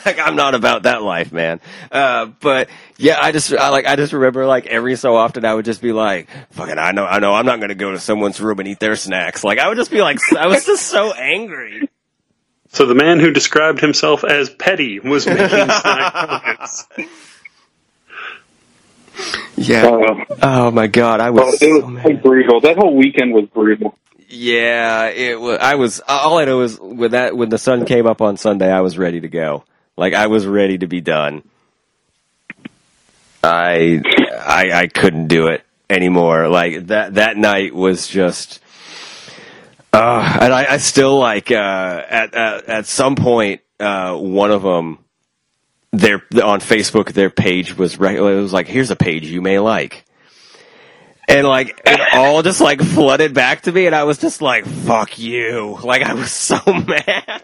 like 0.05 0.19
I'm 0.19 0.35
not 0.35 0.55
about 0.55 0.83
that 0.83 1.01
life, 1.01 1.31
man. 1.31 1.59
Uh, 1.91 2.27
but 2.39 2.69
yeah, 2.97 3.17
I 3.21 3.31
just 3.31 3.53
I 3.53 3.69
like 3.69 3.85
I 3.85 3.95
just 3.95 4.13
remember 4.13 4.45
like 4.45 4.65
every 4.67 4.95
so 4.95 5.15
often 5.15 5.45
I 5.45 5.53
would 5.53 5.65
just 5.65 5.81
be 5.81 5.91
like, 5.91 6.27
fucking, 6.51 6.77
I 6.77 6.91
know, 6.91 7.05
I 7.05 7.19
know, 7.19 7.33
I'm 7.33 7.45
not 7.45 7.57
going 7.59 7.69
to 7.69 7.75
go 7.75 7.91
to 7.91 7.99
someone's 7.99 8.39
room 8.41 8.59
and 8.59 8.67
eat 8.67 8.79
their 8.79 8.95
snacks. 8.95 9.43
Like 9.43 9.59
I 9.59 9.67
would 9.67 9.77
just 9.77 9.91
be 9.91 10.01
like, 10.01 10.17
I 10.37 10.47
was 10.47 10.65
just 10.65 10.87
so 10.87 11.11
angry. 11.13 11.89
so 12.69 12.85
the 12.85 12.95
man 12.95 13.19
who 13.19 13.31
described 13.31 13.79
himself 13.81 14.23
as 14.23 14.49
petty 14.49 14.99
was 14.99 15.25
making 15.25 15.47
snide 15.49 16.11
comments. 16.13 16.87
Yeah. 19.57 19.87
Uh, 19.87 20.25
Oh 20.41 20.71
my 20.71 20.87
god, 20.87 21.19
I 21.19 21.31
well, 21.31 21.47
was 21.47 21.61
it 21.61 21.83
was 21.83 21.91
mad. 21.91 22.23
brutal. 22.23 22.61
That 22.61 22.77
whole 22.77 22.95
weekend 22.95 23.33
was 23.33 23.45
brutal. 23.47 23.97
Yeah, 24.29 25.07
it 25.07 25.39
was. 25.41 25.57
I 25.59 25.75
was. 25.75 26.01
All 26.07 26.37
I 26.37 26.45
know 26.45 26.61
is 26.61 26.79
when 26.79 27.11
that 27.11 27.35
when 27.35 27.49
the 27.49 27.57
sun 27.57 27.85
came 27.85 28.05
up 28.07 28.21
on 28.21 28.37
Sunday, 28.37 28.71
I 28.71 28.81
was 28.81 28.97
ready 28.97 29.19
to 29.21 29.27
go. 29.27 29.63
Like 29.99 30.13
I 30.13 30.27
was 30.27 30.47
ready 30.47 30.77
to 30.77 30.87
be 30.87 31.01
done. 31.01 31.43
I 33.43 34.01
I 34.39 34.71
I 34.71 34.87
couldn't 34.87 35.27
do 35.27 35.47
it 35.47 35.63
anymore. 35.89 36.47
Like 36.47 36.87
that 36.87 37.15
that 37.15 37.37
night 37.37 37.75
was 37.75 38.07
just. 38.07 38.61
Uh, 39.91 40.37
and 40.41 40.53
I, 40.53 40.73
I 40.73 40.77
still 40.77 41.17
like 41.17 41.51
uh, 41.51 41.55
at, 42.07 42.33
at 42.33 42.69
at 42.69 42.85
some 42.85 43.15
point 43.15 43.61
uh, 43.79 44.15
one 44.15 44.51
of 44.51 44.61
them 44.61 44.99
their 45.91 46.21
on 46.43 46.61
Facebook 46.61 47.11
their 47.13 47.29
page 47.29 47.77
was 47.77 47.99
rec- 47.99 48.15
it 48.15 48.21
was 48.21 48.53
like 48.53 48.67
here's 48.67 48.91
a 48.91 48.95
page 48.95 49.25
you 49.25 49.41
may 49.41 49.59
like 49.59 50.05
and 51.27 51.47
like 51.47 51.81
it 51.85 51.99
all 52.13 52.43
just 52.43 52.61
like 52.61 52.79
flooded 52.81 53.33
back 53.33 53.63
to 53.63 53.71
me 53.71 53.87
and 53.87 53.95
I 53.95 54.03
was 54.03 54.19
just 54.19 54.41
like 54.41 54.65
fuck 54.65 55.17
you 55.17 55.79
like 55.83 56.03
I 56.03 56.13
was 56.13 56.31
so 56.31 56.59
mad 56.67 57.43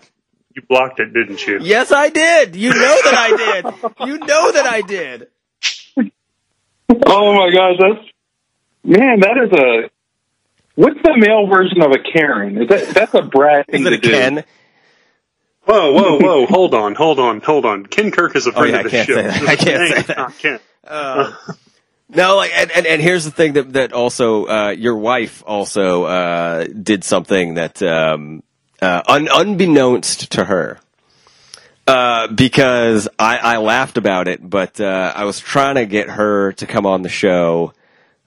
You 0.56 0.62
blocked 0.70 1.00
it, 1.00 1.14
didn't 1.14 1.46
you? 1.46 1.60
yes 1.62 1.92
I 1.92 2.10
did 2.10 2.56
you 2.56 2.70
know 2.70 3.00
that 3.04 3.14
I 3.14 3.30
did 3.36 4.08
you 4.08 4.18
know 4.20 4.52
that 4.52 4.66
I 4.66 4.82
did 4.82 5.28
Oh 7.08 7.34
my 7.34 7.52
gosh, 7.52 7.76
that's 7.80 8.08
man, 8.84 9.20
that 9.22 9.38
is 9.38 9.52
a 9.52 9.90
What's 10.76 11.02
the 11.04 11.16
male 11.18 11.48
version 11.48 11.82
of 11.82 11.92
a 11.92 12.00
Karen? 12.00 12.62
Is 12.62 12.68
that 12.70 12.88
that's 12.94 13.14
a 13.14 13.22
Brad 13.22 13.66
thing 13.68 13.82
Is 13.82 13.88
it 13.88 13.90
to 13.92 13.96
a 13.96 14.00
do? 14.02 14.10
Ken? 14.12 14.44
Whoa, 15.64 15.94
whoa, 15.94 16.20
whoa! 16.22 16.46
hold 16.46 16.74
on, 16.74 16.96
hold 16.96 17.20
on, 17.20 17.42
hold 17.42 17.66
on. 17.66 17.86
Ken 17.86 18.12
Kirk 18.12 18.36
is 18.36 18.46
a 18.46 18.52
friend 18.52 18.72
yeah, 18.72 18.80
of 18.80 18.80
I 18.82 18.84
the 18.84 18.90
can't 18.90 19.08
show. 19.08 19.16
say 19.16 19.22
that. 19.24 19.42
I 19.50 19.56
can't 19.56 19.82
His 19.82 19.90
say 19.90 19.96
name's 19.96 20.08
that. 20.08 20.18
not 20.18 20.38
Ken. 20.38 20.60
Uh, 20.86 21.34
no, 22.10 22.36
like, 22.36 22.52
and, 22.54 22.70
and, 22.72 22.86
and 22.86 23.02
here's 23.02 23.26
the 23.26 23.32
thing 23.32 23.54
that, 23.54 23.74
that 23.74 23.92
also, 23.94 24.46
uh, 24.46 24.70
your 24.70 24.96
wife 24.98 25.44
also, 25.48 26.04
uh, 26.04 26.66
did 26.66 27.04
something 27.04 27.56
that, 27.56 27.82
um, 27.82 28.44
uh, 28.82 29.02
un, 29.08 29.28
unbeknownst 29.32 30.32
to 30.32 30.46
her. 30.46 30.80
Uh, 31.88 32.28
because 32.28 33.08
I, 33.20 33.38
I 33.38 33.58
laughed 33.58 33.98
about 33.98 34.28
it, 34.28 34.48
but, 34.48 34.82
uh, 34.82 35.14
I 35.16 35.26
was 35.26 35.40
trying 35.40 35.76
to 35.76 35.86
get 35.86 36.10
her 36.10 36.54
to 36.54 36.66
come 36.66 36.88
on 36.88 37.04
the 37.04 37.10
show, 37.10 37.74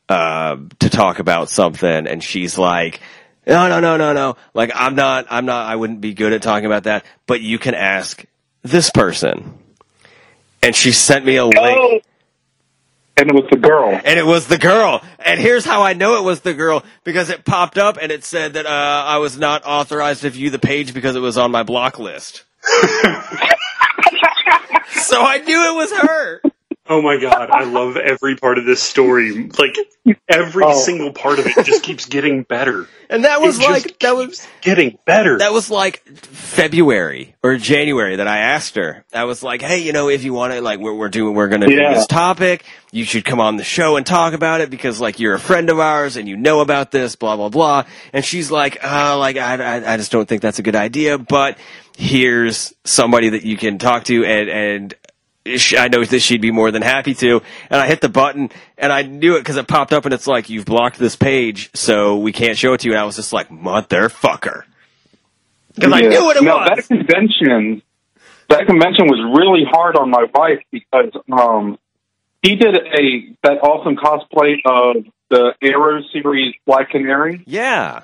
uh, 0.09 0.57
to 0.79 0.89
talk 0.89 1.19
about 1.19 1.51
something, 1.51 2.07
and 2.07 2.23
she's 2.23 2.57
like, 2.57 3.01
no, 3.49 3.69
no, 3.69 3.81
no, 3.81 3.97
no, 3.97 4.13
no. 4.13 4.37
Like, 4.55 4.71
I'm 4.75 4.95
not, 4.95 5.27
I'm 5.31 5.47
not, 5.47 5.67
I 5.67 5.75
wouldn't 5.75 6.01
be 6.01 6.15
good 6.15 6.33
at 6.33 6.43
talking 6.43 6.67
about 6.67 6.85
that, 6.85 7.05
but 7.27 7.41
you 7.41 7.59
can 7.59 7.75
ask 7.75 8.25
this 8.63 8.91
person. 8.91 9.59
And 10.63 10.77
she 10.77 10.93
sent 10.93 11.25
me 11.25 11.37
a 11.37 11.47
link. 11.47 12.05
And 13.19 13.31
it 13.31 13.35
was 13.35 13.51
the 13.51 13.57
girl. 13.59 14.01
and 14.05 14.19
it 14.19 14.25
was 14.25 14.47
the 14.47 14.59
girl. 14.59 15.03
And 15.19 15.41
here's 15.41 15.65
how 15.65 15.83
I 15.83 15.93
know 15.93 16.19
it 16.19 16.23
was 16.25 16.41
the 16.41 16.55
girl 16.55 16.85
because 17.03 17.31
it 17.31 17.45
popped 17.45 17.77
up 17.77 17.99
and 18.01 18.13
it 18.13 18.23
said 18.23 18.53
that 18.53 18.65
uh, 18.65 18.69
I 18.69 19.19
was 19.19 19.37
not 19.37 19.65
authorized 19.67 20.23
to 20.23 20.31
view 20.31 20.51
the 20.51 20.59
page 20.61 20.95
because 20.95 21.17
it 21.17 21.21
was 21.21 21.37
on 21.37 21.51
my 21.51 21.65
block 21.65 21.99
list. 21.99 22.45
so 24.93 25.21
I 25.21 25.39
knew 25.45 25.71
it 25.71 25.75
was 25.75 25.93
her. 25.93 26.43
Oh 26.91 27.03
my 27.03 27.19
god, 27.19 27.51
I 27.51 27.65
love 27.65 27.97
every 27.99 28.37
part 28.37 28.57
of 28.59 28.65
this 28.65 28.83
story. 28.83 29.51
Like 29.59 29.77
every 30.29 30.65
Oh. 30.65 30.79
single 30.81 31.13
part 31.13 31.39
of 31.39 31.47
it 31.47 31.67
just 31.67 31.83
keeps 31.83 32.07
getting 32.07 32.43
better. 32.45 32.89
And 33.11 33.25
that 33.25 33.41
was 33.43 33.59
It 33.59 33.63
just 33.63 33.85
like 33.87 33.99
that 34.01 34.17
was 34.17 34.47
Getting 34.63 34.99
better. 35.07 35.39
that 35.39 35.53
was 35.53 35.71
like 35.71 36.03
February 36.07 37.35
or 37.43 37.57
January 37.57 38.17
that 38.17 38.27
I 38.27 38.39
asked 38.39 38.77
her. 38.77 39.05
I 39.15 39.25
was 39.25 39.43
like, 39.43 39.61
"Hey, 39.63 39.79
you 39.81 39.93
know, 39.93 40.09
if 40.09 40.25
you 40.25 40.33
want 40.33 40.53
to, 40.55 40.61
like, 40.61 40.79
we're, 40.79 40.95
we're 40.95 41.09
doing, 41.09 41.35
we're 41.35 41.49
going 41.49 41.61
to 41.63 41.71
Yeah. 41.71 41.89
do 41.91 41.95
this 41.95 42.07
topic. 42.07 42.65
You 42.91 43.05
should 43.05 43.25
come 43.25 43.41
on 43.41 43.57
the 43.57 43.65
show 43.65 43.97
and 43.97 44.05
talk 44.07 44.33
about 44.33 44.61
it 44.63 44.71
because, 44.71 45.01
like, 45.01 45.21
you're 45.21 45.35
a 45.35 45.39
friend 45.41 45.69
of 45.71 45.79
ours 45.79 46.17
and 46.17 46.27
you 46.29 46.37
know 46.37 46.61
about 46.61 46.91
this, 46.91 47.17
blah 47.17 47.37
blah 47.37 47.49
blah." 47.51 47.85
And 48.13 48.25
she's 48.25 48.51
like, 48.51 48.79
"Uh, 48.83 49.17
like, 49.19 49.37
I, 49.37 49.57
I, 49.79 49.95
I 49.95 49.97
just 49.99 50.11
don't 50.13 50.29
think 50.29 50.41
that's 50.43 50.59
a 50.59 50.63
good 50.63 50.77
idea, 50.77 51.19
but 51.19 51.59
here's 51.97 52.73
somebody 52.85 53.31
that 53.31 53.45
you 53.45 53.57
can 53.57 53.79
talk 53.79 54.05
to 54.05 54.25
and 54.25 54.49
and." 54.49 54.95
I 55.77 55.89
know 55.89 56.05
that 56.05 56.21
she'd 56.21 56.41
be 56.41 56.51
more 56.51 56.71
than 56.71 56.83
happy 56.83 57.15
to. 57.15 57.43
And 57.71 57.81
I 57.81 57.87
hit 57.87 58.01
the 58.01 58.09
button 58.09 58.51
and 58.77 58.93
I 58.93 59.03
knew 59.03 59.37
it 59.37 59.41
because 59.41 59.57
it 59.57 59.67
popped 59.69 59.93
up 59.93 60.05
and 60.05 60.15
it's 60.15 60.27
like, 60.27 60.51
you've 60.51 60.65
blocked 60.65 60.99
this 60.99 61.17
page, 61.17 61.71
so 61.75 62.17
we 62.19 62.33
can't 62.33 62.57
show 62.57 62.73
it 62.75 62.81
to 62.81 62.89
you. 62.89 62.95
And 62.95 63.01
I 63.01 63.05
was 63.05 63.17
just 63.17 63.33
like, 63.33 63.49
motherfucker. 63.49 64.65
Because 65.75 65.93
I 65.93 66.01
knew 66.01 66.25
what 66.25 66.37
it 66.37 66.43
no, 66.43 66.57
was. 66.57 66.71
that 66.75 66.87
convention, 66.89 67.83
that 68.49 68.67
convention 68.67 69.07
was 69.07 69.39
really 69.39 69.65
hard 69.71 69.97
on 69.97 70.11
my 70.11 70.25
wife 70.35 70.61
because 70.73 71.13
um, 71.31 71.79
he 72.43 72.57
did 72.57 72.75
a 72.77 73.37
that 73.43 73.59
awesome 73.63 73.97
cosplay 73.97 74.57
of 74.65 75.05
the 75.31 75.55
Arrow 75.63 76.03
series 76.13 76.55
Black 76.67 76.91
Canary, 76.91 77.43
yeah. 77.47 78.03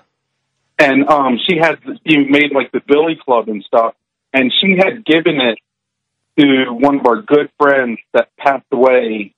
and 0.79 1.09
um, 1.09 1.39
she 1.49 1.57
had 1.57 1.79
he 2.05 2.19
made 2.19 2.53
like 2.53 2.71
the 2.73 2.81
Billy 2.87 3.19
Club 3.23 3.49
and 3.49 3.65
stuff, 3.65 3.95
and 4.33 4.53
she 4.61 4.77
had 4.77 5.05
given 5.05 5.41
it 5.41 5.59
to 6.38 6.66
one 6.70 7.01
of 7.01 7.07
our 7.07 7.23
good 7.23 7.51
friends 7.61 7.99
that 8.12 8.29
passed 8.37 8.66
away 8.73 9.35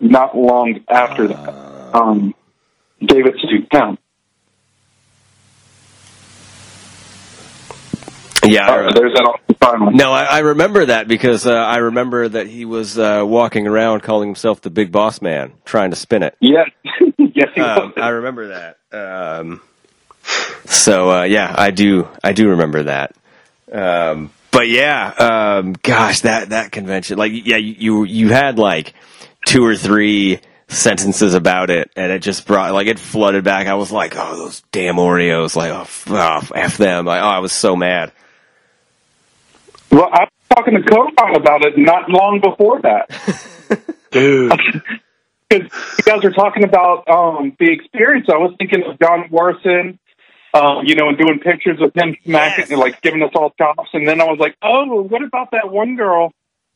not 0.00 0.36
long 0.36 0.80
after 0.88 1.28
that. 1.28 1.94
Um, 1.94 2.34
David 3.00 3.34
Stu 3.38 3.66
Kemp. 3.70 4.00
Yeah. 8.44 8.70
Uh, 8.70 8.82
re- 8.84 8.92
there's 8.94 9.12
that 9.14 9.38
time. 9.60 9.94
no, 9.96 10.12
I, 10.12 10.24
I 10.24 10.38
remember 10.40 10.86
that 10.86 11.06
because 11.08 11.46
uh, 11.46 11.52
I 11.52 11.76
remember 11.78 12.28
that 12.28 12.46
he 12.46 12.64
was 12.64 12.98
uh, 12.98 13.22
walking 13.24 13.66
around 13.66 14.02
calling 14.02 14.28
himself 14.28 14.62
the 14.62 14.70
big 14.70 14.90
boss 14.90 15.20
man, 15.20 15.52
trying 15.64 15.90
to 15.90 15.96
spin 15.96 16.22
it. 16.22 16.36
Yeah, 16.40 16.64
yes, 17.18 17.48
Um. 17.58 17.92
I 17.96 18.08
remember 18.08 18.48
that. 18.48 18.78
Um, 18.92 19.60
so 20.64 21.10
uh, 21.10 21.22
yeah, 21.24 21.54
I 21.56 21.70
do. 21.70 22.08
I 22.24 22.32
do 22.32 22.48
remember 22.50 22.84
that. 22.84 23.14
Um, 23.70 24.30
but 24.50 24.68
yeah, 24.68 25.58
um, 25.58 25.74
gosh, 25.82 26.20
that 26.20 26.50
that 26.50 26.72
convention, 26.72 27.18
like, 27.18 27.32
yeah, 27.34 27.56
you 27.56 28.04
you 28.04 28.28
had 28.30 28.58
like 28.58 28.94
two 29.46 29.64
or 29.64 29.76
three 29.76 30.40
sentences 30.68 31.34
about 31.34 31.70
it, 31.70 31.90
and 31.96 32.10
it 32.12 32.20
just 32.20 32.46
brought 32.46 32.72
like 32.72 32.86
it 32.86 32.98
flooded 32.98 33.44
back. 33.44 33.66
I 33.66 33.74
was 33.74 33.92
like, 33.92 34.14
oh, 34.16 34.36
those 34.36 34.62
damn 34.72 34.96
Oreos, 34.96 35.56
like, 35.56 35.70
oh, 35.70 35.82
f- 35.82 36.10
oh 36.10 36.42
f 36.54 36.76
them. 36.76 37.04
Like, 37.04 37.22
oh, 37.22 37.26
I 37.26 37.38
was 37.38 37.52
so 37.52 37.76
mad. 37.76 38.12
Well, 39.90 40.08
I 40.12 40.20
was 40.20 40.30
talking 40.54 40.74
to 40.74 40.80
Koban 40.80 41.36
about 41.36 41.64
it 41.64 41.76
not 41.76 42.08
long 42.08 42.40
before 42.40 42.80
that. 42.82 43.90
Dude. 44.10 44.52
Because 45.50 45.68
you 45.98 46.04
guys 46.04 46.24
are 46.24 46.30
talking 46.30 46.62
about 46.62 47.08
um, 47.08 47.56
the 47.58 47.72
experience. 47.72 48.28
I 48.32 48.36
was 48.36 48.54
thinking 48.56 48.84
of 48.86 49.00
John 49.00 49.26
Morrison, 49.32 49.98
um, 50.54 50.84
you 50.84 50.94
know, 50.96 51.08
and 51.08 51.18
doing 51.18 51.38
pictures 51.38 51.78
of 51.80 51.92
him 51.94 52.16
smacking, 52.24 52.66
Yes. 52.70 52.78
like 52.78 53.00
giving 53.02 53.22
us 53.22 53.30
all 53.34 53.50
chops. 53.56 53.90
And 53.92 54.06
then 54.06 54.20
I 54.20 54.24
was 54.24 54.38
like, 54.38 54.56
oh, 54.62 55.02
what 55.02 55.22
about 55.22 55.50
that 55.52 55.70
one 55.70 55.96
girl 55.96 56.32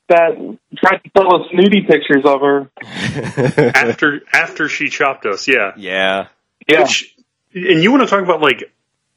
that 0.08 0.36
tried 0.76 0.98
to 0.98 1.10
tell 1.16 1.34
us 1.34 1.48
nudie 1.52 1.86
pictures 1.86 2.24
of 2.24 2.40
her? 2.40 2.70
after 3.74 4.20
after 4.32 4.68
she 4.68 4.88
chopped 4.88 5.26
us, 5.26 5.48
yeah. 5.48 5.72
Yeah. 5.76 6.26
Yeah. 6.68 6.82
Which, 6.82 7.14
and 7.54 7.82
you 7.82 7.90
want 7.90 8.02
to 8.02 8.08
talk 8.08 8.22
about 8.22 8.40
like 8.40 8.64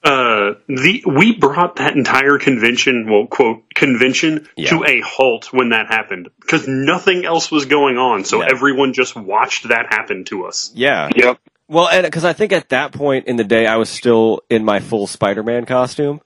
uh 0.03 0.53
the 0.67 1.03
we 1.07 1.35
brought 1.35 1.77
that 1.77 1.95
entire 1.95 2.37
convention, 2.37 3.09
well, 3.09 3.25
quote 3.27 3.73
convention 3.73 4.47
Yeah. 4.55 4.69
to 4.69 4.83
a 4.85 5.01
halt 5.01 5.51
when 5.51 5.69
that 5.69 5.87
happened 5.87 6.29
because 6.39 6.67
nothing 6.67 7.25
else 7.25 7.51
was 7.51 7.65
going 7.65 7.97
on, 7.97 8.23
so 8.23 8.41
Yeah. 8.41 8.47
everyone 8.51 8.93
just 8.93 9.15
watched 9.15 9.67
that 9.69 9.87
happen 9.89 10.23
to 10.25 10.45
us. 10.45 10.71
Yeah. 10.75 11.09
Yep. 11.15 11.39
Well, 11.69 11.87
and 11.89 12.03
because 12.05 12.23
I 12.23 12.33
think 12.33 12.53
at 12.53 12.69
that 12.69 12.93
point 12.93 13.27
in 13.27 13.35
the 13.35 13.43
day, 13.43 13.65
I 13.67 13.75
was 13.75 13.89
still 13.89 14.41
in 14.49 14.63
my 14.63 14.79
full 14.79 15.05
Spider-Man 15.07 15.65
costume. 15.65 16.21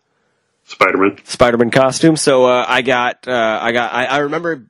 Spider 0.66 0.98
Man. 0.98 1.18
Spider-Man 1.26 1.72
costume. 1.72 2.16
So 2.16 2.46
uh, 2.46 2.66
I 2.68 2.82
got, 2.84 3.28
uh, 3.28 3.60
I 3.62 3.72
got, 3.72 3.94
I, 3.94 4.06
I 4.06 4.18
remember 4.20 4.64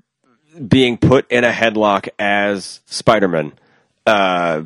being 0.67 0.97
put 0.97 1.29
in 1.29 1.43
a 1.43 1.51
headlock 1.51 2.07
as 2.17 2.79
Spider-Man. 2.85 3.51
Uh, 4.05 4.63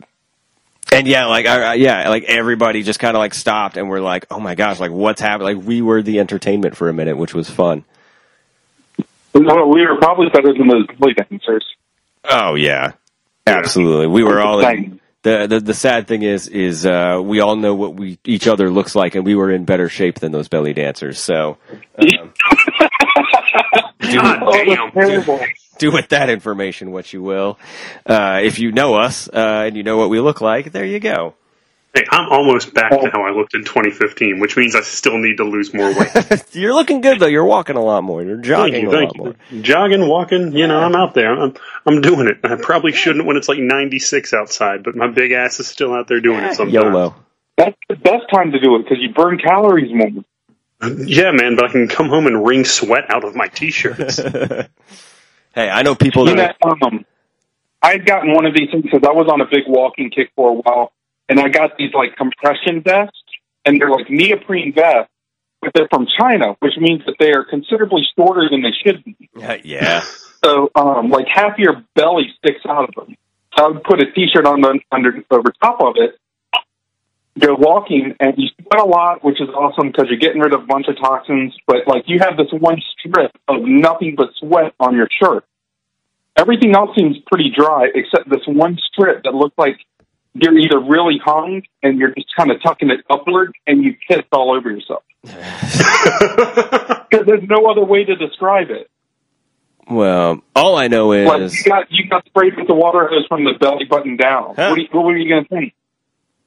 and 0.91 1.08
yeah, 1.08 1.26
like, 1.26 1.48
I, 1.48 1.72
I- 1.72 1.74
yeah, 1.74 2.08
like 2.10 2.24
everybody 2.26 2.84
just 2.84 3.00
kind 3.00 3.18
of 3.18 3.20
like 3.20 3.34
stopped 3.34 3.76
and 3.76 3.89
we're 3.89 4.00
like, 4.00 4.28
oh 4.30 4.39
my 4.39 4.54
gosh, 4.56 4.80
like 4.80 4.91
what's 4.91 5.20
happening? 5.20 5.58
Like 5.58 5.68
we 5.68 5.82
were 5.82 6.04
the 6.04 6.20
entertainment 6.20 6.78
for 6.78 6.88
a 6.88 6.94
minute, 6.94 7.18
which 7.18 7.34
was 7.34 7.50
fun. 7.50 7.84
Well, 9.34 9.68
we 9.68 9.86
were 9.86 9.98
probably 9.98 10.30
better 10.30 10.54
than 10.54 10.68
those 10.68 10.86
play 10.98 11.13
dancers. 11.13 11.65
Oh 12.24 12.56
yeah, 12.56 12.94
absolutely. 13.46 14.08
We 14.08 14.24
were 14.24 14.39
all 14.39 14.62
in, 14.62 15.02
the, 15.26 15.48
the 15.48 15.60
the 15.60 15.74
sad 15.74 16.08
thing 16.08 16.22
is 16.22 16.48
is 16.48 16.86
uh, 16.86 17.20
we 17.24 17.40
all 17.40 17.56
know 17.56 17.74
what 17.74 17.96
we 17.96 18.20
each 18.26 18.48
other 18.48 18.70
looks 18.70 18.96
like, 18.96 19.16
and 19.16 19.26
we 19.26 19.34
were 19.34 19.50
in 19.52 19.66
better 19.66 19.90
shape 19.90 20.20
than 20.20 20.32
those 20.32 20.48
belly 20.48 20.74
dancers. 20.74 21.20
So 21.20 21.58
um, 21.98 22.06
do, 24.00 24.18
God 24.22 24.40
Oh, 24.44 24.66
damn. 24.66 24.92
that's 24.94 25.52
do 25.80 25.92
with 25.92 26.10
that 26.10 26.30
information 26.30 26.92
what 26.92 27.12
you 27.12 27.24
will. 27.24 27.58
Uh, 28.06 28.40
if 28.44 28.60
you 28.60 28.72
know 28.72 28.94
us 28.96 29.28
uh, 29.28 29.64
and 29.66 29.76
you 29.76 29.82
know 29.82 29.98
what 29.98 30.10
we 30.10 30.20
look 30.20 30.42
like, 30.42 30.72
there 30.72 30.86
you 30.86 31.00
go. 31.00 31.34
Hey, 31.96 32.04
I'm 32.12 32.30
almost 32.30 32.74
back 32.74 32.92
to 32.92 33.10
how 33.10 33.24
I 33.24 33.32
looked 33.32 33.54
in 33.54 33.64
2015, 33.64 34.42
which 34.42 34.58
means 34.58 34.76
I 34.76 34.82
still 34.82 35.18
need 35.18 35.38
to 35.38 35.46
lose 35.46 35.74
more 35.74 35.98
weight. 35.98 36.44
You're 36.52 36.74
looking 36.74 37.00
good 37.00 37.22
though. 37.22 37.28
You're 37.28 37.46
walking 37.46 37.78
a 37.78 37.82
lot 37.82 38.04
more. 38.04 38.22
You're 38.22 38.36
thank 38.36 38.46
jogging 38.46 38.82
you, 38.82 38.90
a 38.90 38.92
thank 38.92 39.18
lot 39.18 39.36
more. 39.52 39.62
Jogging, 39.62 40.06
walking, 40.06 40.52
you 40.52 40.68
know, 40.68 40.78
I'm 40.78 40.94
out 40.94 41.14
there. 41.14 41.32
I'm, 41.32 41.54
I'm 41.86 42.02
doing 42.02 42.28
it. 42.28 42.40
I 42.44 42.58
probably 42.58 42.92
shouldn't 42.92 43.26
when 43.26 43.38
it's 43.38 43.48
like 43.48 43.60
96 43.60 44.34
outside, 44.34 44.84
but 44.84 44.98
my 44.98 45.08
big 45.08 45.32
ass 45.32 45.62
is 45.62 45.68
still 45.68 45.94
out 45.94 46.10
there 46.10 46.20
doing 46.20 46.44
it 46.44 46.56
sometimes. 46.56 46.74
YOLO. 46.74 47.16
That's 47.58 47.78
the 47.88 47.96
best 47.96 48.30
time 48.30 48.52
to 48.52 48.60
do 48.60 48.76
it 48.76 48.80
because 48.84 48.98
you 49.00 49.14
burn 49.14 49.38
calories 49.38 49.94
more. 49.94 50.26
Yeah, 51.08 51.32
man, 51.32 51.56
but 51.56 51.64
I 51.64 51.72
can 51.72 51.88
come 51.88 52.10
home 52.10 52.28
and 52.28 52.46
wring 52.46 52.66
sweat 52.66 53.10
out 53.10 53.24
of 53.24 53.36
my 53.36 53.48
t-shirts. 53.48 54.18
hey, 55.56 55.70
I 55.70 55.82
know 55.84 55.96
people 55.96 56.28
You 56.28 56.36
that. 56.36 56.58
know, 56.62 56.76
um, 56.82 57.06
I 57.82 57.92
had 57.94 58.06
gotten 58.06 58.34
one 58.34 58.46
of 58.46 58.54
these 58.54 58.70
things 58.70 58.84
because 58.84 59.04
I 59.08 59.14
was 59.14 59.30
on 59.32 59.40
a 59.40 59.46
big 59.46 59.64
walking 59.68 60.10
kick 60.10 60.32
for 60.36 60.50
a 60.50 60.54
while, 60.54 60.92
and 61.30 61.40
I 61.40 61.50
got 61.50 61.78
these 61.78 61.94
like 61.94 62.16
compression 62.16 62.82
vests, 62.82 63.22
and 63.66 63.80
they're 63.80 63.90
like 63.90 64.10
neoprene 64.10 64.74
vests, 64.74 65.12
but 65.62 65.72
they're 65.74 65.88
from 65.90 66.08
China, 66.20 66.56
which 66.60 66.74
means 66.78 67.02
that 67.06 67.16
they 67.20 67.32
are 67.32 67.44
considerably 67.44 68.04
shorter 68.16 68.48
than 68.50 68.62
they 68.62 68.74
should 68.84 69.04
be. 69.04 69.30
yeah. 69.64 70.04
So, 70.44 70.70
um, 70.76 71.10
like 71.10 71.26
half 71.28 71.58
your 71.58 71.84
belly 71.96 72.32
sticks 72.38 72.64
out 72.70 72.88
of 72.88 72.94
them. 72.94 73.16
So 73.58 73.66
I 73.66 73.68
would 73.70 73.84
put 73.84 74.00
a 74.00 74.12
t-shirt 74.12 74.46
on 74.46 74.62
the 74.62 74.80
under 74.92 75.24
over 75.32 75.52
top 75.60 75.82
of 75.82 75.96
it, 75.98 76.20
go 77.40 77.56
walking, 77.56 78.14
and 78.20 78.34
you 78.38 78.50
sweat 78.50 78.80
a 78.80 78.86
lot, 78.86 79.24
which 79.24 79.42
is 79.42 79.50
awesome 79.50 79.88
because 79.88 80.06
you're 80.08 80.20
getting 80.20 80.42
rid 80.42 80.54
of 80.54 80.62
a 80.62 80.66
bunch 80.68 80.88
of 80.88 80.98
toxins. 80.98 81.56
But 81.66 81.88
like 81.88 82.04
you 82.06 82.20
have 82.20 82.38
this 82.38 82.52
one 82.52 82.80
strip 83.00 83.32
of 83.48 83.62
nothing 83.62 84.14
but 84.16 84.30
sweat 84.38 84.74
on 84.80 84.96
your 84.96 85.08
shirt. 85.20 85.46
Everything 86.38 86.76
else 86.76 86.92
seems 86.96 87.18
pretty 87.26 87.50
dry 87.50 87.88
except 87.96 88.30
this 88.30 88.46
one 88.46 88.78
strip 88.92 89.24
that 89.24 89.34
looks 89.34 89.58
like 89.58 89.80
you're 90.36 90.58
either 90.58 90.80
really 90.80 91.19
hung 91.24 91.63
and 91.82 91.98
you're 91.98 92.13
just 92.13 92.28
kind 92.36 92.52
of 92.52 92.62
tucking 92.62 92.89
it 92.91 93.00
upward 93.10 93.54
and 93.65 93.84
you 93.84 93.95
pissed 94.08 94.28
all 94.32 94.56
over 94.56 94.69
yourself. 94.69 95.04
Because 97.10 97.28
there's 97.28 97.48
no 97.48 97.67
other 97.67 97.84
way 97.86 98.04
to 98.04 98.15
describe 98.15 98.71
it. 98.71 98.89
Well, 99.88 100.41
all 100.56 100.76
I 100.76 100.88
know 100.88 101.10
Like 101.10 101.41
is 101.41 101.58
you 101.58 101.71
got 101.71 101.86
you 101.91 102.08
got 102.10 102.26
sprayed 102.26 102.58
with 102.58 102.67
the 102.67 102.74
water 102.74 103.08
hose 103.08 103.26
from 103.28 103.43
the 103.43 103.54
belly 103.60 103.86
button 103.86 104.17
down. 104.17 104.56
Huh. 104.56 104.69
What, 104.69 104.80
you, 104.80 104.88
what 104.91 105.06
were 105.06 105.15
you 105.15 105.30
going 105.30 105.43
to 105.43 105.50
think? 105.50 105.74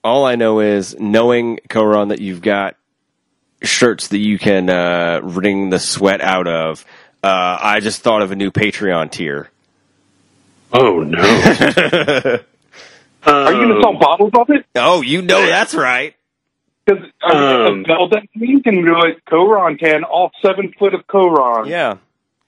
all 0.04 0.24
I 0.24 0.36
know 0.36 0.60
is 0.60 0.98
knowing 0.98 1.58
Koron 1.68 2.08
that 2.08 2.20
you've 2.20 2.42
got 2.42 2.76
shirts 3.62 4.08
that 4.08 4.18
you 4.18 4.38
can 4.38 4.70
uh, 4.70 5.20
wring 5.22 5.70
the 5.70 5.78
sweat 5.78 6.20
out 6.20 6.46
of. 6.46 6.84
Uh, 7.22 7.58
I 7.60 7.80
just 7.80 8.02
thought 8.02 8.22
of 8.22 8.30
a 8.30 8.36
new 8.36 8.50
Patreon 8.50 9.10
tier. 9.10 9.50
oh 10.72 11.00
no! 11.00 12.38
Are 13.24 13.52
you 13.52 13.58
going 13.58 13.74
to 13.76 13.80
sell 13.82 13.98
bottles 13.98 14.30
of 14.38 14.48
it? 14.50 14.64
Oh, 14.76 15.02
you 15.02 15.22
know 15.22 15.44
that's 15.46 15.74
right. 15.74 16.14
Because 16.86 17.04
uh, 17.22 17.36
Um, 17.68 17.84
well, 17.88 18.08
that 18.10 18.22
you 18.34 18.62
can 18.62 18.84
do 18.84 18.96
it. 19.04 19.24
Koron 19.26 19.78
can 19.78 20.04
all 20.04 20.30
seven 20.42 20.72
foot 20.78 20.94
of 20.94 21.06
Koron. 21.06 21.68
Yeah, 21.68 21.98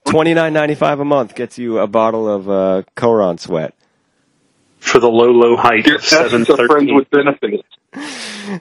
twenty 0.06 0.32
nine 0.34 0.52
ninety 0.52 0.74
five 0.74 1.00
a 1.00 1.04
month 1.04 1.34
gets 1.34 1.58
you 1.58 1.78
a 1.78 1.86
bottle 1.86 2.28
of 2.28 2.48
uh, 2.48 2.82
Koron 2.96 3.38
sweat. 3.38 3.74
for 4.78 4.98
the 4.98 5.08
low, 5.10 5.30
low 5.30 5.56
height 5.56 5.86
Your 5.86 5.96
of 5.96 6.04
seven 6.04 6.42
essence 6.42 6.60
friends 6.66 6.90
with 6.92 7.10
benefits. 7.10 7.62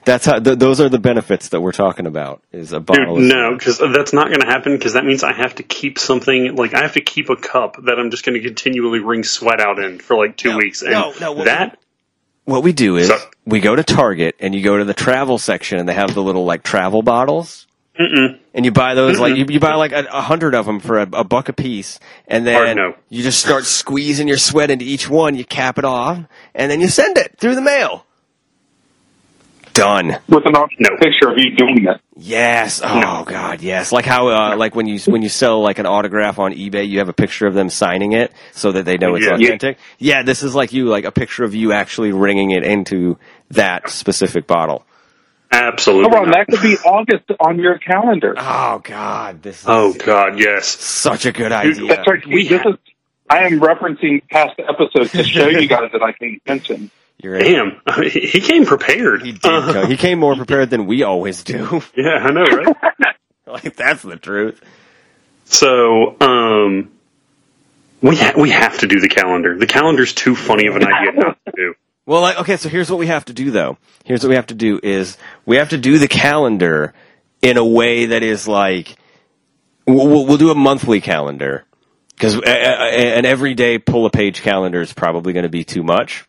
That's 0.04 0.26
how. 0.26 0.38
Th- 0.38 0.58
those 0.58 0.80
are 0.82 0.88
the 0.90 0.98
benefits 0.98 1.48
that 1.50 1.60
we're 1.62 1.72
talking 1.72 2.06
about. 2.06 2.42
Is 2.52 2.72
a 2.72 2.76
Dude, 2.78 2.86
bottle. 2.86 3.16
of 3.16 3.22
no, 3.22 3.56
because 3.56 3.78
that's 3.78 4.12
not 4.12 4.26
going 4.26 4.40
to 4.40 4.46
happen. 4.46 4.76
Because 4.76 4.92
that 4.92 5.04
means 5.06 5.22
I 5.24 5.32
have 5.32 5.54
to 5.54 5.62
keep 5.62 5.98
something 5.98 6.56
like 6.56 6.74
I 6.74 6.82
have 6.82 6.92
to 6.94 7.00
keep 7.00 7.30
a 7.30 7.36
cup 7.36 7.76
that 7.84 7.98
I'm 7.98 8.10
just 8.10 8.24
going 8.26 8.34
to 8.40 8.46
continually 8.46 8.98
wring 8.98 9.24
sweat 9.24 9.60
out 9.60 9.78
in 9.78 9.98
for 9.98 10.16
like 10.16 10.36
two 10.36 10.50
No, 10.50 10.56
weeks. 10.58 10.82
And 10.82 10.90
no, 10.92 11.14
no, 11.20 11.32
well- 11.32 11.44
that 11.46 11.78
What 12.44 12.62
we 12.62 12.72
do 12.72 12.96
is 12.96 13.08
So- 13.08 13.18
we 13.46 13.60
go 13.60 13.76
to 13.76 13.82
Target 13.82 14.36
and 14.40 14.54
you 14.54 14.62
go 14.62 14.78
to 14.78 14.84
the 14.84 14.94
travel 14.94 15.38
section 15.38 15.78
and 15.78 15.88
they 15.88 15.94
have 15.94 16.14
the 16.14 16.22
little 16.22 16.44
like 16.44 16.62
travel 16.62 17.02
bottles. 17.02 17.66
Mm-mm. 17.98 18.38
And 18.54 18.64
you 18.64 18.70
buy 18.70 18.94
those 18.94 19.18
like 19.18 19.36
you, 19.36 19.44
you 19.48 19.60
buy 19.60 19.74
like 19.74 19.92
a, 19.92 20.06
a 20.10 20.22
hundred 20.22 20.54
of 20.54 20.64
them 20.64 20.80
for 20.80 20.98
a, 20.98 21.08
a 21.12 21.24
buck 21.24 21.50
a 21.50 21.52
piece, 21.52 22.00
and 22.26 22.46
then 22.46 22.76
no. 22.76 22.94
you 23.10 23.22
just 23.22 23.40
start 23.40 23.64
squeezing 23.64 24.26
your 24.26 24.38
sweat 24.38 24.70
into 24.70 24.86
each 24.86 25.10
one. 25.10 25.34
You 25.34 25.44
cap 25.44 25.76
it 25.76 25.84
off, 25.84 26.18
and 26.54 26.70
then 26.70 26.80
you 26.80 26.88
send 26.88 27.18
it 27.18 27.36
through 27.38 27.56
the 27.56 27.60
mail. 27.60 28.06
Done. 29.80 30.18
With 30.28 30.46
an 30.46 30.52
No. 30.52 30.96
picture 31.00 31.30
of 31.30 31.38
you 31.38 31.54
doing 31.56 31.86
it. 31.86 32.00
Yes. 32.16 32.80
Oh 32.84 33.24
God, 33.24 33.62
yes. 33.62 33.92
Like 33.92 34.04
how 34.04 34.28
uh, 34.28 34.56
like 34.56 34.74
when 34.74 34.86
you 34.86 34.98
when 35.06 35.22
you 35.22 35.28
sell 35.28 35.62
like 35.62 35.78
an 35.78 35.86
autograph 35.86 36.38
on 36.38 36.52
eBay, 36.52 36.88
you 36.88 36.98
have 36.98 37.08
a 37.08 37.12
picture 37.14 37.46
of 37.46 37.54
them 37.54 37.70
signing 37.70 38.12
it 38.12 38.32
so 38.52 38.72
that 38.72 38.84
they 38.84 38.96
know 38.98 39.14
it's 39.14 39.24
Yeah. 39.26 39.34
authentic. 39.34 39.78
Yeah, 39.98 40.22
this 40.22 40.42
is 40.42 40.54
like 40.54 40.72
you, 40.72 40.86
like 40.86 41.04
a 41.04 41.12
picture 41.12 41.44
of 41.44 41.54
you 41.54 41.72
actually 41.72 42.12
ringing 42.12 42.50
it 42.50 42.62
into 42.64 43.18
that 43.52 43.88
specific 43.90 44.46
bottle. 44.46 44.84
absolutely. 45.52 46.10
Koron, 46.10 46.26
not. 46.26 46.34
that 46.34 46.46
could 46.48 46.62
be 46.62 46.76
August 46.78 47.24
on 47.40 47.58
your 47.58 47.78
calendar. 47.78 48.34
Oh 48.38 48.80
God, 48.84 49.42
this 49.42 49.60
is 49.60 49.64
Oh 49.68 49.92
God, 49.94 50.38
yes. 50.38 50.66
such 50.66 51.26
a 51.26 51.32
good 51.32 51.52
idea. 51.52 51.88
That's 51.88 52.06
right. 52.06 52.24
We 52.26 52.46
this 52.48 52.60
ha- 52.62 52.70
is. 52.70 52.76
I 53.28 53.44
am 53.46 53.60
referencing 53.60 54.22
past 54.28 54.58
episodes 54.58 55.12
to 55.12 55.22
show 55.24 55.48
you 55.48 55.68
guys 55.68 55.90
that 55.92 56.02
I 56.02 56.12
can 56.12 56.40
mention. 56.46 56.90
You're. 57.22 57.38
Damn, 57.38 57.80
he 58.10 58.40
came 58.40 58.64
prepared. 58.64 59.22
He 59.22 59.32
did. 59.32 59.44
Uh, 59.44 59.72
go- 59.72 59.86
he 59.86 59.96
came 59.96 60.18
more 60.18 60.34
prepared 60.44 60.70
than 60.70 60.86
we 60.86 61.02
always 61.02 61.44
do. 61.44 61.82
yeah, 61.96 62.16
I 62.20 62.30
know, 62.30 62.42
right? 62.44 62.76
like 63.46 63.76
that's 63.76 64.02
the 64.02 64.16
truth. 64.16 64.60
so, 65.44 66.16
um, 66.20 66.90
we 68.02 68.16
ha- 68.16 68.32
we 68.36 68.50
have 68.50 68.78
to 68.78 68.86
do 68.86 69.00
the 69.00 69.08
calendar. 69.08 69.58
The 69.58 69.66
calendar's 69.66 70.14
too 70.14 70.34
funny 70.34 70.66
of 70.66 70.76
an 70.76 70.84
idea 70.86 71.12
not 71.12 71.38
to 71.46 71.52
do. 71.54 71.74
Well, 72.06 72.22
like, 72.22 72.40
okay, 72.40 72.56
so 72.56 72.68
here's 72.68 72.90
what 72.90 72.98
we 72.98 73.06
have 73.08 73.26
to 73.26 73.32
do, 73.32 73.50
though. 73.50 73.76
Here's 74.04 74.22
what 74.22 74.30
we 74.30 74.34
have 74.36 74.46
to 74.46 74.54
do 74.54 74.80
is 74.82 75.16
we 75.46 75.56
have 75.56 75.68
to 75.70 75.78
do 75.78 75.98
the 75.98 76.08
calendar 76.08 76.94
in 77.42 77.56
a 77.56 77.64
way 77.64 78.06
that 78.06 78.22
is 78.22 78.48
like 78.48 78.96
we'll, 79.86 80.08
we'll- 80.08 80.26
we'll 80.26 80.38
do 80.38 80.50
a 80.50 80.54
monthly 80.54 81.00
calendar 81.00 81.64
because 82.14 82.34
an 82.36 83.24
everyday 83.26 83.78
pull 83.78 84.06
a 84.06 84.10
page 84.10 84.42
calendar 84.42 84.80
is 84.80 84.92
probably 84.92 85.32
going 85.32 85.42
to 85.44 85.48
be 85.50 85.64
too 85.64 85.82
much. 85.82 86.24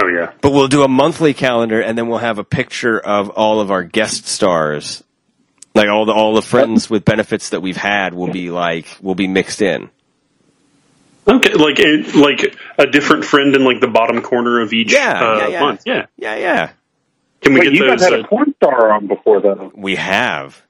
Oh 0.00 0.06
yeah. 0.06 0.32
But 0.40 0.52
we'll 0.52 0.68
do 0.68 0.82
a 0.82 0.88
monthly 0.88 1.34
calendar, 1.34 1.80
and 1.80 1.98
then 1.98 2.08
we'll 2.08 2.18
have 2.18 2.38
a 2.38 2.44
picture 2.44 2.98
of 2.98 3.30
all 3.30 3.60
of 3.60 3.70
our 3.70 3.82
guest 3.82 4.26
stars, 4.26 5.02
like 5.74 5.88
all 5.88 6.04
the 6.06 6.12
all 6.12 6.34
the 6.34 6.42
friends 6.42 6.88
with 6.88 7.04
benefits 7.04 7.50
that 7.50 7.60
we've 7.62 7.76
had 7.76 8.14
will 8.14 8.30
be 8.30 8.50
like 8.50 8.86
will 9.00 9.14
be 9.16 9.26
mixed 9.26 9.60
in. 9.62 9.90
Okay, 11.26 11.52
like 11.54 11.78
it, 11.78 12.14
like 12.14 12.56
a 12.78 12.86
different 12.86 13.24
friend 13.24 13.54
in 13.54 13.64
like 13.64 13.80
the 13.80 13.88
bottom 13.88 14.22
corner 14.22 14.60
of 14.60 14.72
each 14.72 14.92
Yeah, 14.92 15.20
uh, 15.20 15.36
yeah, 15.38 15.48
yeah. 15.48 15.60
month. 15.60 15.82
Yeah. 15.84 16.06
Yeah, 16.16 16.36
yeah, 16.36 16.70
Can 17.42 17.52
we 17.52 17.60
Wait, 17.60 17.64
get 17.64 17.72
you 17.74 17.86
guys 17.86 18.00
those? 18.00 18.10
had 18.10 18.20
a 18.20 18.22
uh, 18.24 18.26
porn 18.26 18.54
star 18.54 18.92
on 18.92 19.08
before, 19.08 19.40
though. 19.40 19.70
we 19.74 19.96
have. 19.96 20.62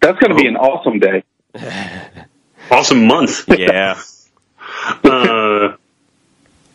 That's 0.00 0.18
going 0.18 0.36
to 0.36 0.42
be 0.42 0.48
an 0.48 0.56
awesome 0.56 0.98
day. 0.98 1.22
awesome 2.70 3.06
month. 3.06 3.44
Yeah. 3.48 4.00
uh, 5.04 5.76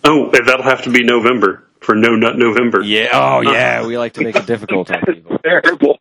oh, 0.06 0.30
that'll 0.32 0.64
have 0.64 0.84
to 0.84 0.90
be 0.92 1.04
November 1.04 1.66
for 1.90 1.96
No 1.96 2.16
Nut 2.16 2.38
November. 2.38 2.84
Yeah. 2.84 3.10
Oh, 3.14 3.42
yeah. 3.42 3.84
We 3.88 3.98
like 3.98 4.14
to 4.14 4.22
make 4.24 4.36
it 4.36 4.46
difficult 4.46 4.92
on 4.92 5.02
people. 5.08 5.40
Terrible. 5.40 5.98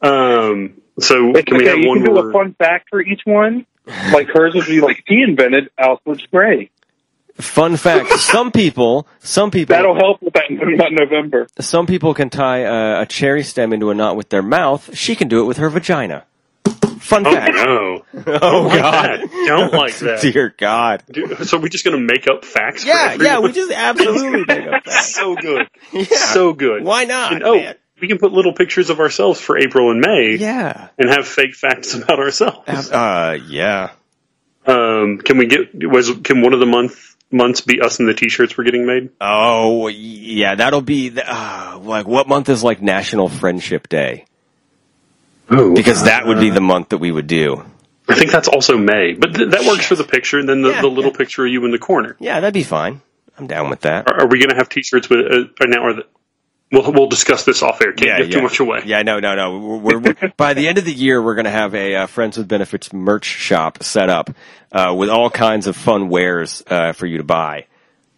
Um. 0.00 0.80
So 1.00 1.30
It's 1.36 1.44
can 1.44 1.58
we 1.58 1.66
have 1.66 1.78
you 1.78 1.88
one 1.88 1.98
can 1.98 2.06
do 2.06 2.14
more? 2.14 2.30
a 2.30 2.32
fun 2.32 2.54
fact 2.58 2.88
for 2.88 3.00
each 3.00 3.20
one. 3.24 3.66
Like 4.12 4.28
hers 4.28 4.54
would 4.54 4.66
be 4.66 4.80
like 4.80 5.04
he 5.06 5.22
invented 5.22 5.70
Alfred 5.78 6.22
Gray. 6.30 6.70
Fun 7.36 7.76
fact: 7.76 8.10
some 8.18 8.50
people, 8.50 9.06
some 9.20 9.50
people, 9.50 9.76
That'll 9.76 9.94
help 9.94 10.20
with 10.22 10.32
that 10.34 10.44
not 10.50 10.92
November. 10.92 11.46
some 11.60 11.86
people 11.86 12.14
can 12.14 12.30
tie 12.30 12.58
a, 12.60 13.02
a 13.02 13.06
cherry 13.06 13.42
stem 13.44 13.72
into 13.72 13.90
a 13.90 13.94
knot 13.94 14.16
with 14.16 14.30
their 14.30 14.42
mouth. 14.42 14.96
She 14.96 15.14
can 15.14 15.28
do 15.28 15.40
it 15.40 15.44
with 15.44 15.58
her 15.58 15.68
vagina. 15.68 16.24
Fun 16.98 17.26
Oh 17.26 17.32
fact. 17.32 17.54
no! 17.54 18.04
Oh 18.42 18.62
like 18.68 18.80
God! 18.80 19.20
that. 19.20 19.44
Don't 19.46 19.72
like 19.72 19.96
that. 19.98 20.20
Dear 20.20 20.54
God! 20.56 21.02
Dude, 21.10 21.46
so 21.46 21.58
we're 21.58 21.68
just 21.68 21.84
gonna 21.84 21.98
make 21.98 22.26
up 22.28 22.44
facts? 22.44 22.82
for 22.82 22.88
Yeah, 22.88 23.14
yeah. 23.20 23.38
We 23.40 23.52
just 23.52 23.72
absolutely 23.72 24.44
make 24.46 24.66
up 24.66 24.84
that. 24.86 25.02
so 25.04 25.34
good, 25.36 25.68
Yeah. 25.92 26.04
so 26.04 26.52
good. 26.52 26.84
Why 26.84 27.04
not? 27.04 27.32
And, 27.32 27.42
oh, 27.44 27.54
man? 27.56 27.74
we 28.00 28.08
can 28.08 28.18
put 28.18 28.32
little 28.32 28.52
pictures 28.52 28.90
of 28.90 29.00
ourselves 29.00 29.40
for 29.40 29.58
April 29.58 29.90
and 29.90 30.00
May, 30.00 30.36
Yeah. 30.38 30.88
and 30.98 31.08
have 31.10 31.26
fake 31.26 31.54
facts 31.54 31.94
about 31.94 32.18
ourselves. 32.18 32.90
Uh, 32.90 33.38
yeah. 33.48 33.90
Um, 34.66 35.18
can 35.18 35.38
we 35.38 35.46
get 35.46 35.88
was 35.88 36.10
can 36.24 36.42
one 36.42 36.52
of 36.52 36.60
the 36.60 36.66
month 36.66 37.16
months 37.30 37.60
be 37.62 37.80
us 37.80 38.00
in 38.00 38.06
the 38.06 38.14
t-shirts 38.14 38.56
we're 38.56 38.64
getting 38.64 38.86
made? 38.86 39.10
Oh, 39.20 39.88
yeah. 39.88 40.54
That'll 40.56 40.80
be 40.82 41.10
the, 41.10 41.24
uh, 41.26 41.78
like 41.82 42.06
what 42.06 42.26
month 42.28 42.48
is 42.48 42.62
like 42.64 42.80
National 42.82 43.28
Friendship 43.28 43.88
Day? 43.88 44.24
Oh, 45.50 45.74
Because 45.74 46.04
that 46.04 46.26
would 46.26 46.40
be 46.40 46.50
the 46.50 46.60
month 46.60 46.90
that 46.90 46.98
we 46.98 47.10
would 47.10 47.26
do. 47.26 47.64
I 48.08 48.14
think 48.14 48.30
that's 48.30 48.48
also 48.48 48.76
May, 48.78 49.12
but 49.12 49.34
th- 49.34 49.50
that 49.50 49.64
works 49.66 49.86
for 49.86 49.94
the 49.94 50.04
picture. 50.04 50.38
And 50.38 50.48
then 50.48 50.62
the, 50.62 50.70
Yeah, 50.70 50.80
the 50.80 50.88
little 50.88 51.10
yeah. 51.12 51.18
picture 51.18 51.44
of 51.44 51.52
you 51.52 51.64
in 51.64 51.70
the 51.70 51.78
corner. 51.78 52.16
Yeah, 52.18 52.40
that'd 52.40 52.54
be 52.54 52.62
fine. 52.62 53.02
I'm 53.36 53.46
down 53.46 53.70
with 53.70 53.80
that. 53.82 54.10
Are, 54.10 54.22
are 54.22 54.26
we 54.26 54.38
going 54.38 54.48
to 54.50 54.56
have 54.56 54.68
t-shirts 54.68 55.08
with 55.08 55.20
uh, 55.20 55.38
right 55.60 55.68
now? 55.68 55.84
Are 55.84 55.92
the, 55.94 56.06
we'll 56.72 56.90
we'll 56.92 57.06
discuss 57.08 57.44
this 57.44 57.62
off 57.62 57.80
air. 57.82 57.92
Can't 57.92 58.22
give 58.22 58.30
too 58.30 58.42
much 58.42 58.60
away. 58.60 58.82
Yeah, 58.84 59.02
no, 59.02 59.20
no, 59.20 59.34
no. 59.36 59.78
We're, 59.78 59.98
we're, 59.98 60.32
by 60.36 60.54
the 60.54 60.68
end 60.68 60.78
of 60.78 60.84
the 60.84 60.92
year, 60.92 61.22
we're 61.22 61.34
going 61.34 61.44
to 61.44 61.50
have 61.50 61.74
a 61.74 61.94
uh, 61.96 62.06
Friends 62.06 62.36
with 62.38 62.48
Benefits 62.48 62.92
merch 62.92 63.26
shop 63.26 63.82
set 63.82 64.08
up 64.10 64.30
uh, 64.72 64.94
with 64.96 65.08
all 65.10 65.30
kinds 65.30 65.66
of 65.66 65.76
fun 65.76 66.08
wares 66.08 66.62
uh, 66.66 66.92
for 66.92 67.06
you 67.06 67.18
to 67.18 67.24
buy. 67.24 67.66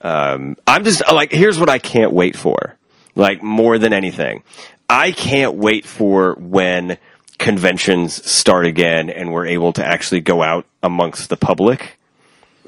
Um, 0.00 0.56
I'm 0.66 0.84
just 0.84 1.02
like, 1.12 1.32
here's 1.32 1.58
what 1.58 1.68
I 1.68 1.78
can't 1.78 2.12
wait 2.12 2.36
for. 2.36 2.76
Like 3.14 3.42
more 3.42 3.76
than 3.76 3.92
anything, 3.92 4.44
I 4.88 5.10
can't 5.12 5.56
wait 5.56 5.84
for 5.84 6.34
when 6.36 6.96
conventions 7.40 8.24
start 8.30 8.66
again 8.66 9.10
and 9.10 9.32
we're 9.32 9.46
able 9.46 9.72
to 9.72 9.84
actually 9.84 10.20
go 10.20 10.42
out 10.42 10.64
amongst 10.82 11.28
the 11.30 11.36
public 11.36 11.98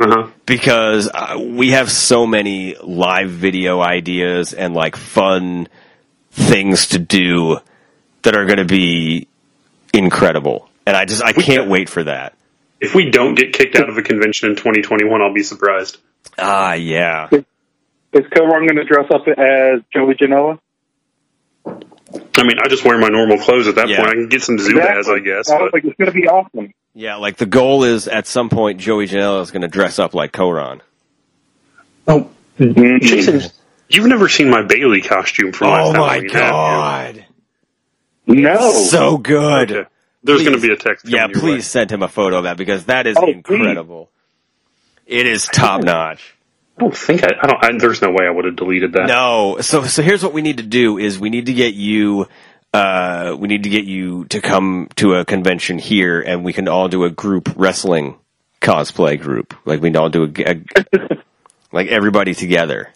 Uh-huh. 0.00 0.28
because 0.46 1.08
uh, 1.14 1.38
we 1.40 1.70
have 1.70 1.90
so 1.90 2.26
many 2.26 2.74
live 2.82 3.30
video 3.30 3.80
ideas 3.80 4.52
and 4.52 4.74
like 4.74 4.96
fun 4.96 5.68
things 6.32 6.86
to 6.88 6.98
do 6.98 7.58
that 8.22 8.34
are 8.34 8.46
going 8.46 8.58
to 8.58 8.64
be 8.64 9.28
incredible. 9.92 10.68
And 10.86 10.96
I 10.96 11.04
just 11.04 11.22
I 11.22 11.32
can't 11.32 11.68
wait 11.68 11.88
for 11.88 12.02
that. 12.04 12.34
If 12.80 12.94
we 12.94 13.10
don't 13.10 13.34
get 13.36 13.52
kicked 13.52 13.76
out 13.76 13.88
of 13.88 13.96
a 13.96 14.02
convention 14.02 14.50
in 14.50 14.56
2021, 14.56 15.20
I'll 15.22 15.32
be 15.32 15.42
surprised. 15.44 15.98
Ah, 16.38 16.72
yeah. 16.74 17.28
Is 17.30 17.44
Koron 18.34 18.66
going 18.66 18.76
to 18.76 18.84
dress 18.84 19.06
up 19.10 19.26
as 19.28 19.82
Joey 19.92 20.14
Janela? 20.14 20.58
I 22.36 22.42
mean, 22.44 22.56
I 22.62 22.68
just 22.68 22.84
wear 22.84 22.98
my 22.98 23.08
normal 23.08 23.38
clothes 23.38 23.68
at 23.68 23.76
that 23.76 23.88
Yeah. 23.88 23.98
point. 23.98 24.08
I 24.10 24.12
can 24.14 24.28
get 24.28 24.42
some 24.42 24.56
Zubaz, 24.56 25.06
I 25.08 25.18
guess. 25.20 25.50
I 25.50 25.60
was 25.62 25.70
like, 25.72 25.84
it's 25.84 25.96
going 25.96 26.10
to 26.10 26.18
be 26.18 26.28
awesome. 26.28 26.72
Yeah, 26.94 27.16
like 27.16 27.36
the 27.36 27.46
goal 27.46 27.84
is 27.84 28.06
at 28.08 28.26
some 28.26 28.48
point 28.50 28.78
Joey 28.80 29.06
Janela 29.06 29.40
is 29.42 29.50
going 29.50 29.62
to 29.62 29.68
dress 29.68 29.98
up 29.98 30.14
like 30.14 30.32
Koron. 30.32 30.80
oh, 32.08 32.28
Mm-hmm. 32.58 32.98
Jason, 33.06 33.40
you've 33.88 34.06
never 34.06 34.28
seen 34.28 34.50
my 34.50 34.62
Bailey 34.62 35.00
costume 35.00 35.52
from 35.52 35.68
last 35.70 35.88
Oh 35.88 35.92
time 35.94 36.00
my 36.06 36.18
we 36.20 36.30
had 36.30 36.50
god. 36.50 37.24
No. 38.26 38.70
So 38.72 39.16
good. 39.16 39.72
Okay. 39.72 39.88
There's 40.22 40.42
going 40.42 40.54
to 40.54 40.60
be 40.60 40.72
a 40.72 40.76
text. 40.76 41.08
Yeah, 41.08 41.28
please 41.28 41.42
way. 41.42 41.60
send 41.62 41.90
him 41.90 42.02
a 42.02 42.08
photo 42.08 42.36
of 42.38 42.44
that 42.44 42.56
because 42.58 42.84
that 42.84 43.06
is 43.06 43.16
Oh, 43.16 43.22
please. 43.22 43.36
incredible. 43.36 44.10
It 45.06 45.26
is 45.26 45.46
top 45.46 45.82
notch. 45.82 46.31
I 46.76 46.80
don't 46.80 46.96
think 46.96 47.22
I. 47.22 47.28
I 47.42 47.46
don't. 47.46 47.64
I, 47.64 47.78
there's 47.78 48.02
no 48.02 48.10
way 48.10 48.26
I 48.26 48.30
would 48.30 48.44
have 48.44 48.56
deleted 48.56 48.94
that. 48.94 49.06
No. 49.06 49.58
So 49.60 49.84
so 49.84 50.02
here's 50.02 50.22
what 50.22 50.32
we 50.32 50.42
need 50.42 50.56
to 50.56 50.62
do 50.62 50.98
is 50.98 51.18
we 51.18 51.30
need 51.30 51.46
to 51.46 51.52
get 51.52 51.74
you 51.74 52.28
uh 52.72 53.36
we 53.38 53.48
need 53.48 53.64
to 53.64 53.68
get 53.68 53.84
you 53.84 54.24
to 54.26 54.40
come 54.40 54.88
to 54.96 55.14
a 55.14 55.24
convention 55.24 55.78
here 55.78 56.20
and 56.20 56.42
we 56.42 56.52
can 56.54 56.68
all 56.68 56.88
do 56.88 57.04
a 57.04 57.10
group 57.10 57.52
wrestling 57.56 58.16
cosplay 58.62 59.20
group. 59.20 59.54
Like 59.66 59.80
we 59.82 59.90
can 59.90 59.96
all 59.96 60.08
do 60.08 60.24
a, 60.24 60.50
a 60.50 61.16
like 61.72 61.88
everybody 61.88 62.34
together. 62.34 62.88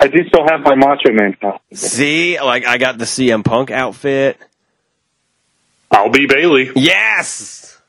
I 0.00 0.06
do 0.06 0.18
still 0.28 0.44
have 0.48 0.60
my 0.60 0.76
Macho 0.76 1.12
Man 1.12 1.34
costume. 1.40 1.76
See, 1.76 2.40
like 2.40 2.64
I 2.66 2.78
got 2.78 2.98
the 2.98 3.04
CM 3.04 3.44
Punk 3.44 3.72
outfit. 3.72 4.38
I'll 5.90 6.10
be 6.10 6.26
Bayley. 6.26 6.70
Yes. 6.76 7.80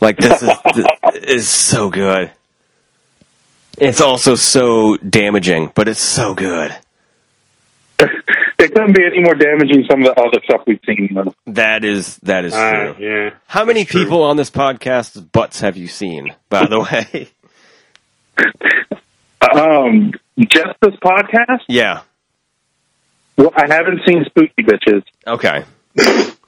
Like 0.00 0.16
this 0.16 0.42
is 0.42 0.50
this 0.74 1.22
is 1.22 1.48
so 1.48 1.90
good. 1.90 2.32
It's 3.80 4.00
also 4.00 4.34
so 4.34 4.96
damaging, 4.98 5.72
but 5.74 5.88
it's 5.88 6.00
so 6.00 6.34
good. 6.34 6.74
It 8.60 8.74
couldn't 8.74 8.92
be 8.96 9.04
any 9.04 9.20
more 9.20 9.36
damaging 9.36 9.82
than 9.82 9.84
some 9.88 10.04
of 10.04 10.16
the 10.16 10.20
other 10.20 10.40
stuff 10.42 10.62
we've 10.66 10.80
seen. 10.84 11.10
Though. 11.14 11.32
That 11.46 11.84
is 11.84 12.16
that 12.24 12.44
is 12.44 12.52
Uh, 12.52 12.92
true. 12.94 13.06
yeah. 13.06 13.30
How 13.46 13.64
many 13.64 13.84
true. 13.84 14.02
people 14.02 14.24
on 14.24 14.36
this 14.36 14.50
podcast's 14.50 15.20
butts 15.20 15.60
have 15.60 15.76
you 15.76 15.86
seen, 15.86 16.34
by 16.48 16.66
the 16.66 16.80
way? 16.80 17.28
Um, 19.40 20.12
just 20.40 20.74
this 20.80 20.94
podcast. 20.96 21.60
yeah. 21.68 22.00
Well, 23.36 23.52
I 23.56 23.72
haven't 23.72 24.00
seen 24.06 24.24
Spooky 24.24 24.62
Bitches, 24.64 25.04
Okay. 25.26 25.64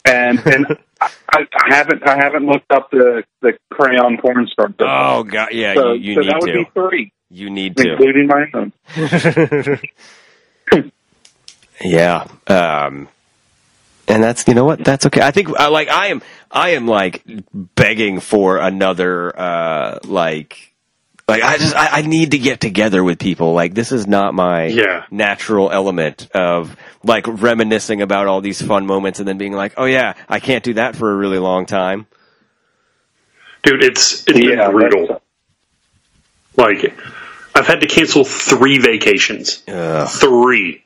and 0.04 0.38
and 0.44 0.66
I, 1.00 1.10
I 1.32 1.74
haven't 1.74 2.06
I 2.06 2.16
haven't 2.16 2.46
looked 2.46 2.70
up 2.72 2.90
the 2.90 3.22
the 3.40 3.56
crayon 3.70 4.18
porn 4.20 4.48
star. 4.52 4.74
Oh 4.80 5.22
god, 5.22 5.50
yeah, 5.52 5.74
so, 5.74 5.92
you, 5.92 6.00
you 6.00 6.14
so 6.14 6.20
need 6.22 6.28
that 6.30 6.40
would 6.40 6.52
to. 6.52 6.64
be 6.64 6.70
three, 6.74 7.12
You 7.30 7.50
need 7.50 7.76
to. 7.78 7.92
including 7.92 8.26
my 8.26 8.46
own. 8.54 8.72
yeah. 11.80 12.26
Um 12.46 13.08
and 14.08 14.22
that's 14.22 14.46
you 14.48 14.54
know 14.54 14.64
what? 14.64 14.84
That's 14.84 15.06
okay. 15.06 15.20
I 15.22 15.30
think 15.30 15.48
uh, 15.58 15.70
like 15.70 15.88
I 15.88 16.08
am 16.08 16.22
I 16.50 16.70
am 16.70 16.86
like 16.86 17.22
begging 17.54 18.20
for 18.20 18.58
another 18.58 19.38
uh 19.38 19.98
like 20.04 20.74
like 21.28 21.42
I 21.42 21.58
just 21.58 21.76
I, 21.76 21.98
I 21.98 22.02
need 22.02 22.32
to 22.32 22.38
get 22.38 22.60
together 22.60 23.04
with 23.04 23.18
people. 23.20 23.52
Like 23.54 23.74
this 23.74 23.92
is 23.92 24.06
not 24.08 24.34
my 24.34 24.66
Yeah. 24.66 25.04
natural 25.10 25.70
element 25.70 26.28
of 26.34 26.76
like 27.04 27.26
reminiscing 27.28 28.02
about 28.02 28.26
all 28.26 28.40
these 28.40 28.60
fun 28.60 28.86
moments 28.86 29.20
and 29.20 29.28
then 29.28 29.38
being 29.38 29.52
like, 29.52 29.74
"Oh 29.76 29.84
yeah, 29.84 30.14
I 30.28 30.40
can't 30.40 30.64
do 30.64 30.74
that 30.74 30.96
for 30.96 31.10
a 31.12 31.16
really 31.16 31.38
long 31.38 31.66
time." 31.66 32.06
Dude, 33.62 33.84
it's 33.84 34.24
it's 34.26 34.38
Yeah, 34.38 34.70
brutal. 34.70 35.22
Like, 36.56 36.94
I've 37.54 37.66
had 37.66 37.80
to 37.80 37.86
cancel 37.86 38.24
three 38.24 38.78
vacations. 38.78 39.62
Ugh. 39.68 40.08
Three. 40.08 40.84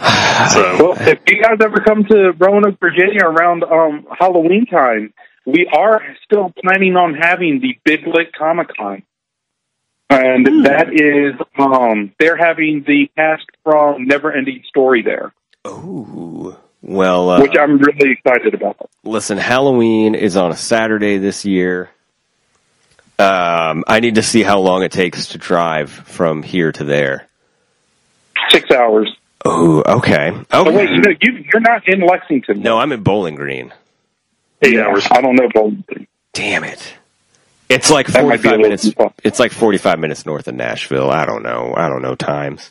so 0.00 0.76
Well, 0.80 0.94
if 0.98 1.20
you 1.28 1.42
guys 1.42 1.58
ever 1.62 1.80
come 1.80 2.04
to 2.04 2.32
Roanoke, 2.32 2.78
Virginia 2.80 3.24
around 3.24 3.64
um, 3.64 4.06
Halloween 4.18 4.66
time, 4.66 5.12
we 5.46 5.66
are 5.72 6.02
still 6.24 6.52
planning 6.62 6.96
on 6.96 7.14
having 7.14 7.60
the 7.60 7.78
Big 7.84 8.06
Lick 8.06 8.32
Comic 8.32 8.68
Con. 8.76 9.02
And 10.10 10.46
Hmm. 10.46 10.62
that 10.62 10.92
is, 10.92 11.34
um, 11.58 12.12
they're 12.18 12.36
having 12.36 12.84
the 12.86 13.10
cast 13.16 13.44
from 13.62 14.04
Never 14.06 14.32
Ending 14.32 14.62
Story 14.68 15.02
there, 15.02 15.32
Ooh. 15.66 16.54
Well, 16.82 17.30
uh, 17.30 17.40
which 17.40 17.56
I'm 17.58 17.78
really 17.78 18.12
excited 18.12 18.52
about. 18.54 18.76
listen, 19.04 19.38
Halloween 19.38 20.14
is 20.14 20.36
on 20.36 20.50
a 20.52 20.56
Saturday 20.56 21.16
this 21.16 21.44
year. 21.46 21.88
Um, 23.18 23.84
I 23.86 24.00
need 24.00 24.16
to 24.16 24.22
see 24.22 24.42
how 24.42 24.58
long 24.60 24.82
it 24.82 24.92
takes 24.92 25.28
to 25.28 25.38
drive 25.38 25.90
from 25.90 26.42
here 26.42 26.72
to 26.72 26.84
there. 26.84 27.28
Six 28.50 28.70
hours. 28.70 29.14
Oh, 29.44 29.82
okay. 29.98 30.32
Oh, 30.50 30.72
wait, 30.72 30.90
you 30.90 31.00
know, 31.00 31.10
you, 31.20 31.44
you're 31.52 31.60
not 31.60 31.86
in 31.88 32.00
Lexington. 32.00 32.60
No, 32.62 32.78
I'm 32.78 32.92
in 32.92 33.02
Bowling 33.02 33.34
Green. 33.34 33.72
eight 34.62 34.74
Yeah, 34.74 34.86
hours. 34.86 35.06
I 35.10 35.20
don't 35.20 35.36
know. 35.36 35.48
Bowling. 35.52 35.84
Green. 35.86 36.06
Damn 36.32 36.64
it. 36.64 36.94
It's 37.68 37.90
like 37.90 38.08
That 38.08 38.24
might 38.26 38.42
be 38.42 38.48
a 38.48 38.52
45 38.52 38.60
minutes. 38.60 38.90
It's 39.22 39.38
like 39.38 39.52
45 39.52 39.98
minutes 39.98 40.26
north 40.26 40.48
of 40.48 40.54
Nashville. 40.54 41.10
I 41.10 41.24
don't 41.26 41.42
know. 41.42 41.72
I 41.76 41.88
don't 41.88 42.02
know 42.02 42.14
times. 42.14 42.70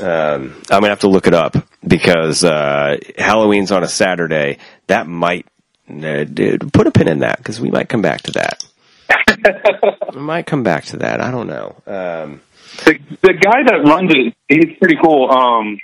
Um, 0.00 0.54
I'm 0.70 0.80
gonna 0.80 0.90
have 0.90 1.00
to 1.00 1.08
look 1.08 1.26
it 1.26 1.34
up 1.34 1.56
because 1.86 2.44
uh, 2.44 2.98
Halloween's 3.16 3.72
on 3.72 3.82
a 3.82 3.88
Saturday. 3.88 4.58
That 4.88 5.06
might 5.06 5.46
uh, 5.88 6.24
dude, 6.24 6.70
put 6.72 6.86
a 6.86 6.90
pin 6.90 7.08
in 7.08 7.20
that 7.20 7.38
because 7.38 7.60
we 7.60 7.70
might 7.70 7.88
come 7.88 8.02
back 8.02 8.22
to 8.22 8.32
that. 8.32 8.64
we 10.14 10.20
might 10.20 10.46
come 10.46 10.62
back 10.62 10.84
to 10.86 10.98
that. 10.98 11.20
I 11.20 11.30
don't 11.30 11.46
know. 11.46 11.76
Um, 11.86 12.40
the 12.84 12.98
the 13.22 13.32
guy 13.34 13.62
that 13.66 13.82
runs 13.84 14.12
it, 14.14 14.34
he's 14.48 14.76
pretty 14.78 14.96
cool. 15.02 15.30
Um, 15.30 15.78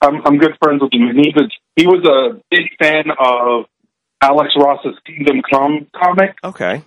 I'm 0.00 0.26
I'm 0.26 0.38
good 0.38 0.56
friends 0.62 0.82
with 0.82 0.92
him. 0.92 1.08
And 1.08 1.18
he 1.18 1.32
was 1.34 1.50
he 1.76 1.86
was 1.86 2.04
a 2.06 2.40
big 2.50 2.76
fan 2.78 3.04
of 3.18 3.66
Alex 4.20 4.50
Ross's 4.56 4.98
Kingdom 5.06 5.42
Come 5.50 5.86
comic. 5.94 6.36
okay. 6.44 6.82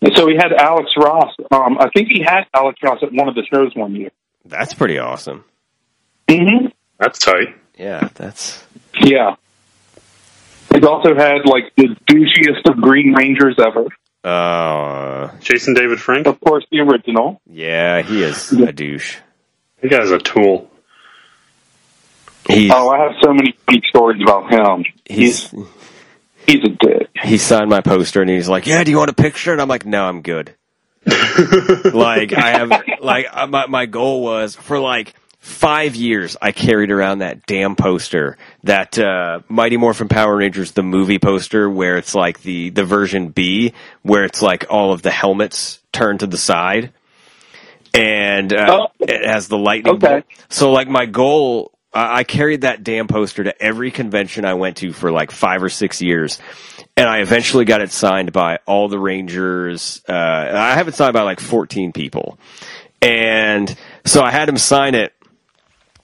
And 0.00 0.14
so 0.14 0.26
he 0.26 0.34
had 0.36 0.52
Alex 0.52 0.90
Ross. 0.98 1.34
Um, 1.50 1.78
I 1.78 1.88
think 1.94 2.08
he 2.10 2.22
had 2.22 2.44
Alex 2.52 2.78
Ross 2.82 2.98
at 3.02 3.10
one 3.12 3.26
of 3.28 3.34
the 3.34 3.42
shows 3.50 3.74
one 3.74 3.94
year. 3.96 4.10
That's 4.44 4.74
pretty 4.74 4.98
awesome. 4.98 5.44
Mm-hmm. 6.28 6.66
That's 6.98 7.18
tight. 7.18 7.56
Yeah, 7.78 8.08
that's 8.14 8.64
Yeah. 9.00 9.36
He's 10.74 10.84
also 10.84 11.14
had 11.14 11.46
like 11.46 11.72
the 11.76 11.96
douchiest 12.06 12.68
of 12.70 12.80
Green 12.82 13.14
Rangers 13.14 13.56
ever. 13.58 13.86
Uh 14.24 15.30
Jason 15.40 15.74
David 15.74 16.00
Frank. 16.00 16.26
Of 16.26 16.40
course, 16.40 16.64
the 16.70 16.80
original. 16.80 17.40
yeah, 17.46 18.02
he 18.02 18.22
is 18.22 18.50
a 18.68 18.72
douche. 18.72 19.18
That 19.82 19.90
guy's 19.90 20.10
a 20.10 20.18
tool. 20.18 20.70
He's 22.48 22.70
Oh, 22.72 22.90
I 22.90 22.98
have 23.04 23.12
so 23.22 23.32
many 23.32 23.56
funny 23.66 23.82
stories 23.88 24.20
about 24.22 24.50
him. 24.52 24.84
he's 25.04 25.50
He's 25.50 25.64
he's 26.46 26.64
a 26.64 26.68
dick. 26.68 27.08
he 27.22 27.38
signed 27.38 27.70
my 27.70 27.80
poster 27.80 28.20
and 28.20 28.30
he's 28.30 28.48
like, 28.48 28.66
"Yeah, 28.66 28.82
do 28.84 28.90
you 28.90 28.98
want 28.98 29.10
a 29.10 29.14
picture?" 29.14 29.52
And 29.52 29.60
I'm 29.62 29.68
like, 29.68 29.86
"No, 29.86 30.04
I'm 30.06 30.20
good." 30.22 30.54
like 31.06 32.32
I 32.32 32.50
have 32.58 32.70
like 33.00 33.26
uh, 33.30 33.46
my 33.46 33.66
my 33.66 33.86
goal 33.86 34.22
was 34.22 34.54
for 34.56 34.78
like 34.78 35.14
5 35.44 35.94
years 35.94 36.36
I 36.40 36.52
carried 36.52 36.90
around 36.90 37.18
that 37.18 37.44
damn 37.44 37.76
poster, 37.76 38.38
that 38.62 38.98
uh 38.98 39.40
Mighty 39.48 39.76
Morphin 39.76 40.08
Power 40.08 40.36
Rangers 40.36 40.72
the 40.72 40.82
movie 40.82 41.18
poster 41.18 41.68
where 41.68 41.98
it's 41.98 42.14
like 42.14 42.40
the 42.40 42.70
the 42.70 42.84
version 42.84 43.28
B 43.28 43.74
where 44.02 44.24
it's 44.24 44.40
like 44.40 44.64
all 44.70 44.92
of 44.92 45.02
the 45.02 45.10
helmets 45.10 45.80
turned 45.92 46.20
to 46.20 46.26
the 46.26 46.38
side 46.38 46.92
and 47.92 48.52
uh, 48.52 48.88
Oh. 48.88 48.88
it 49.00 49.26
has 49.26 49.48
the 49.48 49.58
lightning 49.58 49.96
Okay. 49.96 50.06
bolt. 50.06 50.24
So 50.48 50.72
like 50.72 50.88
my 50.88 51.04
goal 51.06 51.72
I 51.92 52.20
I 52.20 52.24
carried 52.24 52.62
that 52.62 52.82
damn 52.82 53.06
poster 53.06 53.44
to 53.44 53.62
every 53.62 53.90
convention 53.90 54.46
I 54.46 54.54
went 54.54 54.78
to 54.78 54.92
for 54.94 55.12
like 55.12 55.30
five 55.30 55.62
or 55.62 55.68
six 55.68 56.00
years. 56.00 56.40
And 56.96 57.06
I 57.08 57.18
eventually 57.18 57.64
got 57.66 57.82
it 57.82 57.90
signed 57.92 58.32
by 58.32 58.60
all 58.66 58.88
the 58.88 58.98
Rangers. 58.98 60.00
Uh, 60.08 60.12
I 60.14 60.74
have 60.74 60.88
it 60.88 60.94
signed 60.94 61.12
by 61.12 61.22
like 61.22 61.40
14 61.40 61.92
people. 61.92 62.38
And 63.02 63.76
so 64.06 64.22
I 64.22 64.30
had 64.30 64.48
him 64.48 64.56
sign 64.56 64.94
it. 64.94 65.12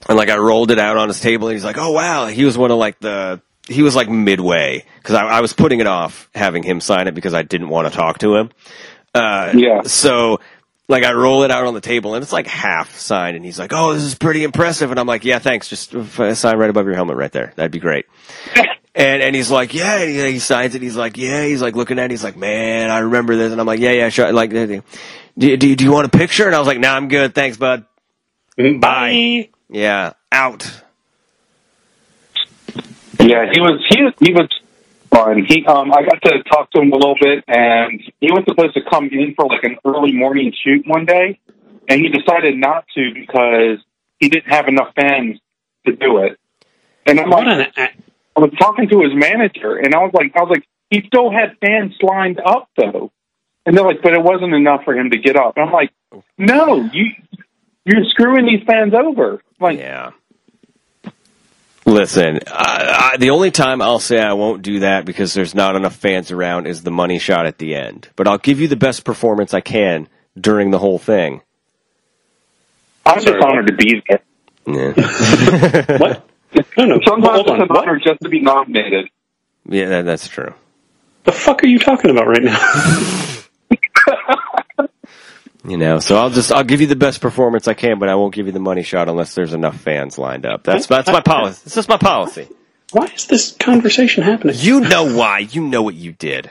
And 0.09 0.17
like 0.17 0.29
I 0.31 0.37
rolled 0.39 0.71
it 0.71 0.79
out 0.79 0.97
on 0.97 1.09
his 1.09 1.21
table 1.21 1.49
and 1.49 1.55
he's 1.55 1.65
like, 1.65 1.79
oh 1.79 1.93
wow. 1.93 2.27
He 2.27 2.45
was 2.45 2.57
one 2.59 2.71
of 2.71 2.79
like 2.79 2.99
the, 3.01 3.41
he 3.69 3.83
was 3.83 3.95
like 3.95 4.09
midway. 4.09 4.85
Cause 5.03 5.15
I, 5.15 5.25
I 5.27 5.41
was 5.41 5.53
putting 5.53 5.81
it 5.81 5.87
off 5.87 6.29
having 6.35 6.63
him 6.63 6.81
sign 6.81 7.07
it 7.07 7.15
because 7.15 7.35
I 7.35 7.43
didn't 7.43 7.69
want 7.69 7.87
to 7.89 7.95
talk 7.95 8.19
to 8.21 8.35
him. 8.37 8.51
Uh, 9.15 9.53
Yeah. 9.55 9.83
so 9.83 10.41
like 10.89 11.05
I 11.05 11.13
roll 11.13 11.45
it 11.45 11.51
out 11.53 11.67
on 11.67 11.75
the 11.75 11.81
table 11.81 12.15
and 12.15 12.23
it's 12.23 12.33
like 12.33 12.47
half 12.49 12.97
signed 12.97 13.37
and 13.37 13.45
he's 13.45 13.59
like, 13.61 13.73
"Oh, 13.73 13.93
this 13.95 14.03
is 14.03 14.17
pretty 14.17 14.43
impressive." 14.43 14.91
And 14.91 14.99
I'm 14.99 15.07
like, 15.07 15.25
"Yeah, 15.25 15.39
thanks. 15.39 15.69
Just 15.69 15.93
sign 15.93 16.57
right 16.59 16.69
above 16.71 16.87
your 16.87 16.97
helmet 16.97 17.17
right 17.17 17.31
there. 17.31 17.53
That'd 17.55 17.71
be 17.71 17.79
great." 17.79 18.07
and 18.97 19.23
and 19.23 19.37
he's 19.37 19.53
like, 19.53 19.73
"Yeah." 19.73 19.99
And 19.99 20.11
he, 20.11 20.33
he 20.33 20.39
signs 20.41 20.75
it. 20.75 20.83
He's 20.83 20.97
like, 20.97 21.17
"Yeah." 21.17 21.45
He's 21.45 21.63
like 21.63 21.77
looking 21.77 22.01
at. 22.01 22.07
it. 22.07 22.11
He's 22.11 22.25
like, 22.25 22.37
"Man, 22.37 22.91
I 22.91 22.99
remember 23.01 23.37
this." 23.37 23.53
And 23.53 23.61
I'm 23.61 23.69
like, 23.69 23.79
"Yeah, 23.79 23.93
yeah, 23.93 24.09
sure." 24.09 24.33
Like, 24.33 24.51
do, 24.51 24.83
do, 25.37 25.57
do 25.77 25.85
you 25.85 25.93
want 25.93 26.07
a 26.07 26.19
picture? 26.19 26.47
And 26.47 26.57
I 26.57 26.59
was 26.59 26.67
like, 26.67 26.81
"Nah, 26.81 26.97
I'm 26.97 27.07
good. 27.07 27.37
Thanks, 27.37 27.57
bud." 27.57 27.85
Bye. 28.57 29.51
Yeah, 29.71 30.15
out. 30.33 30.83
Yeah, 33.21 33.47
he 33.53 33.61
was 33.61 33.85
he 33.89 34.03
was 34.03 34.13
he 34.19 34.33
was 34.33 34.49
fun. 35.11 35.45
He 35.47 35.65
um 35.67 35.93
I 35.93 36.03
got 36.03 36.21
to 36.23 36.43
talk 36.43 36.71
to 36.73 36.81
him 36.81 36.93
a 36.93 36.97
little 36.97 37.17
bit 37.21 37.45
and 37.47 38.01
he 38.21 38.33
was 38.33 38.45
supposed 38.49 38.75
to 38.75 38.81
come 38.91 39.09
in 39.13 39.35
for 39.37 39.47
like 39.47 39.63
an 39.63 39.77
early 39.85 40.13
morning 40.13 40.53
shoot 40.65 40.87
one 40.87 41.05
day 41.07 41.39
and 41.89 42.01
he 42.01 42.09
decided 42.09 42.57
not 42.57 42.85
to 42.97 43.13
because 43.15 43.79
he 44.19 44.29
didn't 44.29 44.51
have 44.51 44.67
enough 44.69 44.93
fans 44.97 45.39
to 45.87 45.95
do 45.95 46.19
it. 46.19 46.39
And 47.07 47.21
I'm 47.21 47.31
What 47.31 47.47
like 47.47 47.69
an 47.77 47.85
a- 47.85 47.91
I 48.37 48.41
was 48.41 48.53
talking 48.59 48.89
to 48.89 49.01
his 49.03 49.13
manager 49.15 49.77
and 49.77 49.95
I 49.95 49.99
was 49.99 50.13
like 50.13 50.33
I 50.35 50.41
was 50.41 50.51
like 50.51 50.67
he 50.91 51.03
still 51.07 51.31
had 51.31 51.57
fans 51.61 51.95
lined 52.03 52.41
up 52.41 52.69
though. 52.77 53.13
And 53.67 53.77
they're 53.77 53.85
like, 53.85 54.03
but 54.03 54.15
it 54.15 54.23
wasn't 54.23 54.55
enough 54.55 54.85
for 54.85 54.97
him 54.97 55.11
to 55.11 55.19
get 55.19 55.37
up. 55.37 55.57
And 55.57 55.67
I'm 55.67 55.73
like, 55.73 55.91
No, 56.39 56.89
you 56.93 57.13
you're 57.85 58.05
screwing 58.11 58.47
these 58.47 58.65
fans 58.67 58.93
over. 58.95 59.43
Like 59.59 59.79
Yeah. 59.79 60.11
Listen, 61.87 62.41
I, 62.47 63.13
I, 63.15 63.17
the 63.17 63.31
only 63.31 63.51
time 63.51 63.81
I'll 63.83 63.99
say 63.99 64.21
I 64.21 64.35
won't 64.35 64.63
do 64.63 64.81
that 64.81 65.05
because 65.07 65.33
there's 65.35 65.55
not 65.55 65.75
enough 65.77 65.97
fans 65.97 66.31
around 66.31 66.67
is 66.67 66.83
the 66.83 66.91
money 66.91 67.19
shot 67.19 67.47
at 67.47 67.59
the 67.59 67.75
end. 67.75 68.09
But 68.17 68.29
I'll 68.29 68.39
give 68.39 68.61
you 68.61 68.69
the 68.69 68.77
best 68.77 69.03
performance 69.05 69.55
I 69.55 69.61
can 69.61 70.07
during 70.39 70.71
the 70.71 70.79
whole 70.79 70.99
thing. 70.99 71.41
I'm 73.07 73.17
just 73.17 73.27
Sorry, 73.29 73.43
honored 73.43 73.67
to 73.69 73.75
be 73.75 74.03
there. 74.09 74.21
Yeah, 74.67 75.97
What? 75.99 76.29
No, 76.77 76.85
no. 76.85 77.01
Sometimes 77.07 77.41
it's 77.41 77.51
an 77.51 77.69
What 77.69 77.89
honor 77.89 77.99
just 78.05 78.21
to 78.23 78.29
be 78.29 78.41
nominated. 78.41 79.09
yeah, 79.69 79.89
that, 79.89 80.05
that's 80.05 80.29
true. 80.29 80.53
the 81.25 81.33
fuck 81.33 81.65
are 81.65 81.67
you 81.67 81.79
talking 81.79 82.11
about 82.11 82.27
right 82.29 82.43
now? 82.43 82.59
You 85.63 85.77
know, 85.77 85.99
so 85.99 86.17
I'll 86.17 86.31
just 86.31 86.51
I'll 86.53 86.65
give 86.65 86.81
you 86.81 86.87
the 86.87 86.97
best 86.97 87.21
performance 87.21 87.69
I 87.69 87.75
can, 87.75 87.99
but 87.99 88.09
I 88.09 88.15
won't 88.15 88.35
give 88.35 88.47
you 88.47 88.53
the 88.53 88.61
money 88.61 88.83
shot 88.83 89.09
unless 89.09 89.35
there's 89.35 89.53
enough 89.53 89.79
fans 89.79 90.17
lined 90.17 90.47
up. 90.47 90.63
That's 90.63 90.87
that's 90.87 91.09
my 91.09 91.21
policy. 91.21 91.63
It's 91.67 91.75
just 91.75 91.89
my 91.89 91.99
policy. 91.99 92.49
Why 92.93 93.07
is 93.07 93.27
this 93.27 93.53
conversation 93.53 94.23
happening? 94.23 94.57
You 94.59 94.81
know 94.81 95.15
why? 95.17 95.41
You 95.41 95.63
know 95.63 95.83
what 95.83 95.95
you 95.95 96.13
did. 96.13 96.51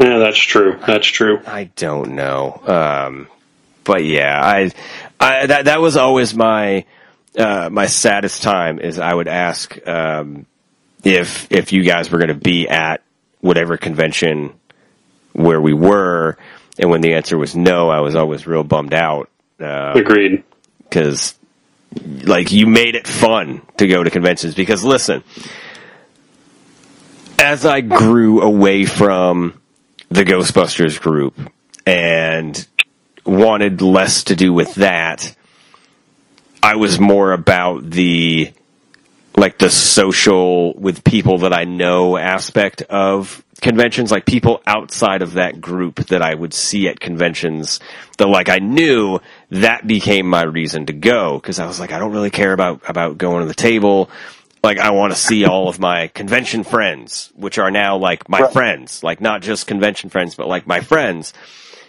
Yeah, 0.00 0.18
that's 0.18 0.38
true. 0.38 0.78
That's 0.84 1.06
true. 1.06 1.40
I 1.46 1.64
don't 1.76 2.16
know. 2.16 2.60
Um, 2.66 3.28
but 3.84 4.04
yeah, 4.04 4.40
I, 4.42 4.72
I 5.20 5.46
that 5.46 5.66
that 5.66 5.80
was 5.80 5.96
always 5.96 6.34
my 6.34 6.84
uh, 7.38 7.68
my 7.70 7.86
saddest 7.86 8.42
time 8.42 8.80
is 8.80 8.98
I 8.98 9.14
would 9.14 9.28
ask 9.28 9.76
um, 9.86 10.46
if 11.04 11.50
if 11.52 11.72
you 11.72 11.84
guys 11.84 12.10
were 12.10 12.18
going 12.18 12.28
to 12.28 12.34
be 12.34 12.68
at 12.68 13.02
whatever 13.40 13.76
convention 13.76 14.54
where 15.32 15.60
we 15.60 15.72
were, 15.74 16.36
and 16.78 16.90
when 16.90 17.00
the 17.00 17.14
answer 17.14 17.38
was 17.38 17.54
no, 17.54 17.88
I 17.88 18.00
was 18.00 18.14
always 18.14 18.46
real 18.46 18.64
bummed 18.64 18.94
out 18.94 19.30
uh, 19.60 19.92
Agreed. 19.94 20.42
because 20.78 21.34
like 22.24 22.50
you 22.52 22.66
made 22.66 22.94
it 22.94 23.06
fun 23.06 23.62
to 23.76 23.86
go 23.86 24.02
to 24.02 24.10
conventions 24.10 24.54
because 24.54 24.82
listen 24.82 25.22
as 27.38 27.64
i 27.64 27.80
grew 27.80 28.42
away 28.42 28.84
from 28.84 29.60
the 30.08 30.24
ghostbusters 30.24 31.00
group 31.00 31.38
and 31.86 32.66
wanted 33.24 33.80
less 33.80 34.24
to 34.24 34.34
do 34.34 34.52
with 34.52 34.74
that 34.74 35.36
i 36.62 36.74
was 36.74 36.98
more 36.98 37.32
about 37.32 37.88
the 37.88 38.52
like 39.36 39.58
the 39.58 39.70
social 39.70 40.74
with 40.74 41.04
people 41.04 41.38
that 41.38 41.52
i 41.52 41.62
know 41.62 42.16
aspect 42.16 42.82
of 42.82 43.43
conventions 43.60 44.10
like 44.10 44.26
people 44.26 44.60
outside 44.66 45.22
of 45.22 45.34
that 45.34 45.60
group 45.60 46.06
that 46.06 46.22
i 46.22 46.34
would 46.34 46.52
see 46.54 46.88
at 46.88 46.98
conventions 47.00 47.80
that 48.18 48.26
like 48.28 48.48
i 48.48 48.58
knew 48.58 49.18
that 49.50 49.86
became 49.86 50.26
my 50.26 50.42
reason 50.42 50.86
to 50.86 50.92
go 50.92 51.38
because 51.38 51.58
i 51.58 51.66
was 51.66 51.78
like 51.78 51.92
i 51.92 51.98
don't 51.98 52.12
really 52.12 52.30
care 52.30 52.52
about 52.52 52.80
about 52.88 53.16
going 53.18 53.40
to 53.42 53.46
the 53.48 53.54
table. 53.54 54.10
Like 54.62 54.78
i 54.78 54.90
want 54.92 55.12
to 55.12 55.18
see 55.18 55.44
all 55.44 55.68
of 55.68 55.78
my 55.78 56.08
convention 56.08 56.64
friends 56.64 57.30
which 57.36 57.58
are 57.58 57.70
now 57.70 57.96
like 57.98 58.28
my 58.30 58.40
Right. 58.40 58.52
friends. 58.52 59.02
Like 59.02 59.20
not 59.20 59.42
just 59.42 59.66
convention 59.66 60.08
friends 60.10 60.34
but 60.34 60.48
like 60.48 60.66
my 60.66 60.80
friends 60.80 61.32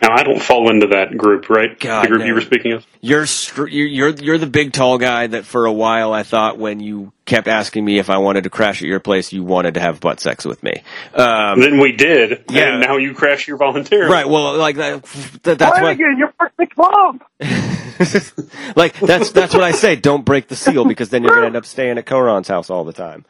Now 0.01 0.13
I 0.13 0.23
don't 0.23 0.41
fall 0.41 0.69
into 0.69 0.87
that 0.87 1.17
group, 1.17 1.49
right? 1.49 1.79
God, 1.79 2.03
the 2.03 2.07
group 2.09 2.19
no. 2.21 2.25
you 2.27 2.33
were 2.33 2.41
speaking 2.41 2.73
of. 2.73 2.85
you're, 3.01 3.25
str- 3.25 3.67
you're 3.67 3.87
you're 3.87 4.09
you're 4.09 4.37
the 4.37 4.45
big 4.47 4.73
tall 4.73 4.97
guy 4.97 5.27
that 5.27 5.45
for 5.45 5.65
a 5.65 5.71
while 5.73 6.11
I 6.13 6.23
thought 6.23 6.57
when 6.57 6.79
you 6.79 7.11
kept 7.25 7.47
asking 7.47 7.83
me 7.85 7.97
if 7.97 8.09
I 8.09 8.17
wanted 8.17 8.43
to 8.43 8.49
crash 8.49 8.81
at 8.81 8.87
your 8.87 8.99
place, 8.99 9.31
you 9.33 9.43
wanted 9.43 9.75
to 9.75 9.79
have 9.79 9.99
butt 9.99 10.19
sex 10.19 10.45
with 10.45 10.61
me. 10.63 10.83
Um, 11.13 11.59
Then 11.61 11.79
we 11.79 11.93
did, 11.93 12.43
Yeah. 12.49 12.73
and 12.73 12.81
now 12.81 12.97
you 12.97 13.13
crash 13.13 13.47
your 13.47 13.57
volunteer. 13.57 14.07
right. 14.09 14.27
Well, 14.27 14.57
like 14.57 14.75
that, 14.75 15.03
that 15.43 15.57
that's 15.59 15.81
what 15.81 15.91
again, 15.93 16.15
you're 16.17 16.31
part 16.33 16.51
of 16.51 16.57
the 16.57 16.67
club. 16.67 17.23
like 18.75 18.99
that's 18.99 19.31
that's 19.31 19.53
what 19.53 19.63
I 19.63 19.71
say. 19.71 19.95
Don't 19.95 20.25
break 20.25 20.47
the 20.49 20.55
seal 20.55 20.85
because 20.85 21.09
then 21.09 21.23
you're 21.23 21.33
gonna 21.33 21.47
end 21.47 21.55
up 21.55 21.65
staying 21.65 21.97
at 21.97 22.05
Koron's 22.05 22.47
house 22.47 22.69
all 22.69 22.83
the 22.83 22.93
time. 22.93 23.25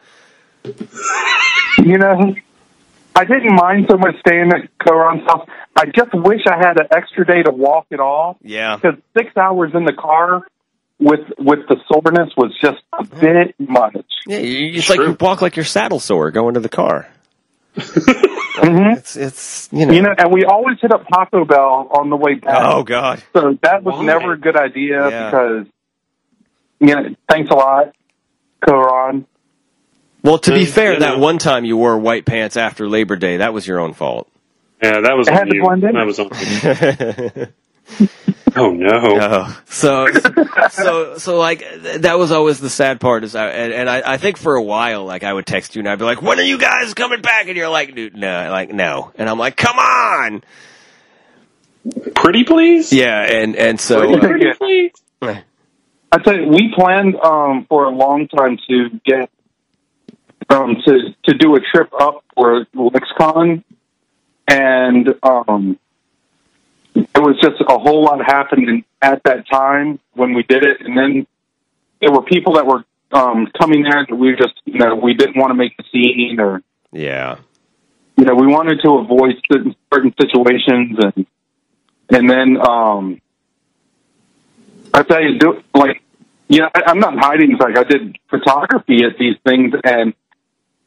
You 1.78 1.97
know, 1.97 2.36
I 3.16 3.24
didn't 3.26 3.55
mind 3.55 3.88
so 3.89 3.97
much 3.97 4.20
staying 4.20 4.51
at 4.51 4.68
Coron's 4.80 5.24
house. 5.26 5.47
I 5.76 5.86
just 5.86 6.14
wish 6.14 6.42
I 6.48 6.58
had 6.58 6.80
an 6.80 6.88
extra 6.92 7.26
day 7.26 7.44
to 7.44 7.52
walk 7.52 7.88
it 7.92 8.00
off 8.00 8.38
Yeah. 8.42 8.76
because 8.78 8.98
six 9.18 9.36
hours 9.36 9.72
in 9.74 9.84
the 9.86 9.94
car 9.94 10.44
with 11.00 11.20
with 11.38 11.68
the 11.68 11.76
soreness 11.92 12.32
was 12.38 12.58
just 12.62 12.82
a 12.98 13.04
bit 13.04 13.54
much. 13.60 13.98
Yeah, 14.28 14.38
you, 14.38 14.78
it's 14.78 14.90
like 14.90 15.00
you 15.00 15.18
walk 15.20 15.42
like 15.42 15.56
you're 15.58 15.66
saddle 15.66 16.00
sore 16.00 16.32
going 16.32 16.54
to 16.54 16.62
the 16.62 16.70
car. 16.70 17.08
hmm 17.76 18.94
It's 18.94 19.18
it's 19.18 19.70
you 19.74 19.86
know. 19.86 19.94
You 19.94 20.02
know, 20.02 20.14
and 20.18 20.32
we 20.32 20.46
always 20.46 20.78
hit 20.82 20.94
up 20.94 21.06
Taco 21.10 21.44
Bell 21.44 21.90
on 21.92 22.10
the 22.10 22.16
way 22.16 22.36
back. 22.36 22.58
oh 22.62 22.84
God. 22.84 23.22
So 23.34 23.58
that 23.62 23.84
was 23.84 23.96
Why? 23.96 24.06
never 24.06 24.34
a 24.34 24.38
good 24.40 24.56
idea 24.56 25.10
Yeah. 25.10 25.30
because, 25.30 25.68
you 26.80 26.96
know, 26.96 27.16
thanks 27.30 27.50
a 27.52 27.56
lot, 27.56 27.94
Coron. 28.66 29.26
Well, 30.24 30.40
to 30.40 30.54
be 30.54 30.66
fair, 30.66 31.00
that 31.02 31.20
one 31.20 31.38
time 31.38 31.66
you 31.66 31.78
wore 31.78 31.98
white 32.00 32.26
pants 32.26 32.58
after 32.58 32.88
Labor 32.88 33.16
Day, 33.18 33.38
that 33.38 33.54
was 33.54 33.68
your 33.68 33.80
own 33.80 33.94
fault. 33.94 34.28
Yeah, 34.82 35.02
that 35.02 35.16
was 35.18 35.28
I 35.28 35.32
on 35.32 35.38
had 35.38 35.50
to 35.50 35.56
you. 35.56 35.64
blend 35.64 35.84
in. 35.84 35.94
That 35.94 36.06
was 36.06 36.20
on 36.20 36.30
you. 37.38 37.48
oh 38.56 38.72
no. 38.72 38.90
Oh, 38.94 39.62
so 39.66 40.08
so 40.70 41.18
so 41.18 41.38
like 41.38 41.64
that 42.00 42.18
was 42.18 42.32
always 42.32 42.60
the 42.60 42.70
sad 42.70 43.00
part 43.00 43.24
is 43.24 43.36
I, 43.36 43.48
and, 43.50 43.74
and 43.74 43.90
I, 43.90 44.14
I 44.14 44.18
think 44.18 44.38
for 44.38 44.56
a 44.56 44.64
while 44.64 45.06
like 45.06 45.24
I 45.24 45.32
would 45.32 45.46
text 45.46 45.76
you 45.76 45.80
and 45.82 45.90
I'd 45.90 46.00
be 46.00 46.06
like 46.06 46.22
when 46.22 46.40
are 46.40 46.44
you 46.44 46.58
guys 46.58 46.94
coming 46.94 47.22
back 47.22 47.48
and 47.48 47.56
you're 47.56 47.70
like 47.70 47.94
dude 47.96 48.16
no 48.16 48.50
like 48.52 48.74
no 48.74 49.12
and 49.16 49.30
I'm 49.30 49.38
like 49.38 49.56
come 49.56 49.78
on 49.78 50.44
Pretty 52.16 52.44
please. 52.44 52.92
yeah 52.92 53.22
and 53.22 53.56
and 53.56 53.80
so 53.80 54.00
Pretty 54.00 54.16
uh, 54.16 54.56
Pretty 54.56 54.92
please. 55.22 55.42
I 56.12 56.18
tell 56.20 56.36
you, 56.40 56.48
we 56.48 56.72
planned 56.74 57.16
um, 57.18 57.66
for 57.68 57.86
a 57.86 57.90
long 57.90 58.28
time 58.28 58.58
to 58.70 58.90
get 59.06 59.30
um, 60.50 60.78
to 60.86 61.16
to 61.26 61.38
do 61.38 61.56
a 61.56 61.60
trip 61.60 61.90
up 62.00 62.24
for 62.36 62.66
LexCon, 62.76 63.64
and 64.48 65.16
um, 65.24 65.80
there 66.93 67.24
was 67.24 67.39
just 67.41 67.62
a 67.62 67.78
whole 67.78 68.04
lot 68.04 68.24
happening 68.26 68.86
at 69.02 69.24
that 69.24 69.48
time 69.50 70.00
when 70.14 70.34
we 70.34 70.43
did 70.43 70.64
it, 70.64 70.82
and 70.82 70.98
then 70.98 71.28
there 72.02 72.12
were 72.12 72.24
people 72.24 72.54
that 72.54 72.66
were 72.66 72.84
um, 73.12 73.48
coming 73.58 73.84
there 73.84 74.06
that 74.08 74.16
we 74.16 74.36
just 74.36 74.54
you 74.66 74.80
know 74.80 74.96
we 74.96 75.14
didn't 75.14 75.38
want 75.38 75.52
to 75.52 75.56
make 75.56 75.74
a 75.80 75.84
scene 75.91 76.39
or 76.39 76.62
yeah 76.91 77.38
you 78.18 78.24
know, 78.24 78.36
we 78.36 78.48
wanted 78.48 78.80
to 78.84 78.91
avoid 78.91 79.36
certain, 79.52 79.76
certain 79.93 80.14
situations 80.20 80.98
and, 81.00 81.28
and 82.10 82.30
then, 82.30 82.58
um, 82.58 83.22
I 84.93 85.04
tell 85.04 85.22
you, 85.22 85.38
do, 85.38 85.62
like, 85.74 86.02
you 86.48 86.60
know, 86.60 86.70
I, 86.74 86.84
I'm 86.88 87.00
not 87.00 87.18
hiding. 87.18 87.58
Like, 87.58 87.78
I 87.78 87.84
did 87.84 88.18
photography 88.30 89.04
at 89.04 89.18
these 89.18 89.36
things 89.46 89.74
and 89.84 90.14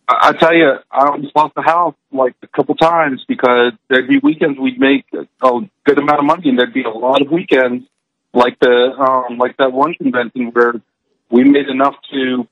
I, 0.09 0.29
I 0.29 0.33
tell 0.33 0.55
you, 0.55 0.73
I 0.91 1.07
almost 1.09 1.37
lost 1.37 1.55
the 1.55 1.63
house 1.63 1.95
like 2.11 2.35
a 2.43 2.47
couple 2.47 2.75
times 2.75 3.25
because 3.29 3.73
there'd 3.89 4.09
be 4.09 4.19
weekends 4.19 4.59
we'd 4.59 4.81
make 4.81 5.05
a 5.13 5.61
good 5.85 5.99
amount 5.99 6.21
of 6.21 6.25
money 6.25 6.49
and 6.49 6.59
there'd 6.59 6.73
be 6.75 6.83
a 6.85 6.91
lot 6.91 7.23
of 7.23 7.31
weekends 7.31 7.85
like 8.33 8.59
the, 8.61 8.95
um, 8.99 9.39
like 9.39 9.57
that 9.59 9.73
one 9.73 9.95
convention 9.95 10.51
where 10.53 10.75
we 11.31 11.45
made 11.45 11.69
enough 11.69 11.95
to 12.13 12.47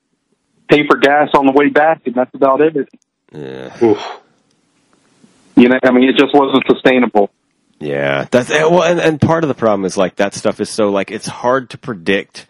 pay 0.69 0.85
for 0.87 0.97
gas 0.97 1.29
on 1.33 1.45
the 1.45 1.51
way 1.51 1.69
back 1.69 2.01
and 2.05 2.15
that's 2.15 2.33
about 2.33 2.61
it. 2.61 2.89
yeah 3.31 3.75
Oof. 3.83 4.19
You 5.55 5.69
know, 5.69 5.79
I 5.83 5.91
mean, 5.91 6.07
it 6.09 6.17
just 6.17 6.33
wasn't 6.35 6.63
sustainable. 6.69 7.31
yeah 7.79 8.27
that's 8.31 8.49
eh, 8.49 8.63
well 8.63 8.83
and, 8.83 8.99
and 8.99 9.21
part 9.21 9.43
of 9.43 9.47
the 9.47 9.53
problem 9.53 9.85
is 9.85 9.97
like 9.97 10.15
that 10.17 10.33
stuff 10.33 10.59
is 10.59 10.69
so 10.69 10.89
like 10.89 11.11
it's 11.11 11.27
hard 11.27 11.69
to 11.69 11.77
predict 11.77 12.47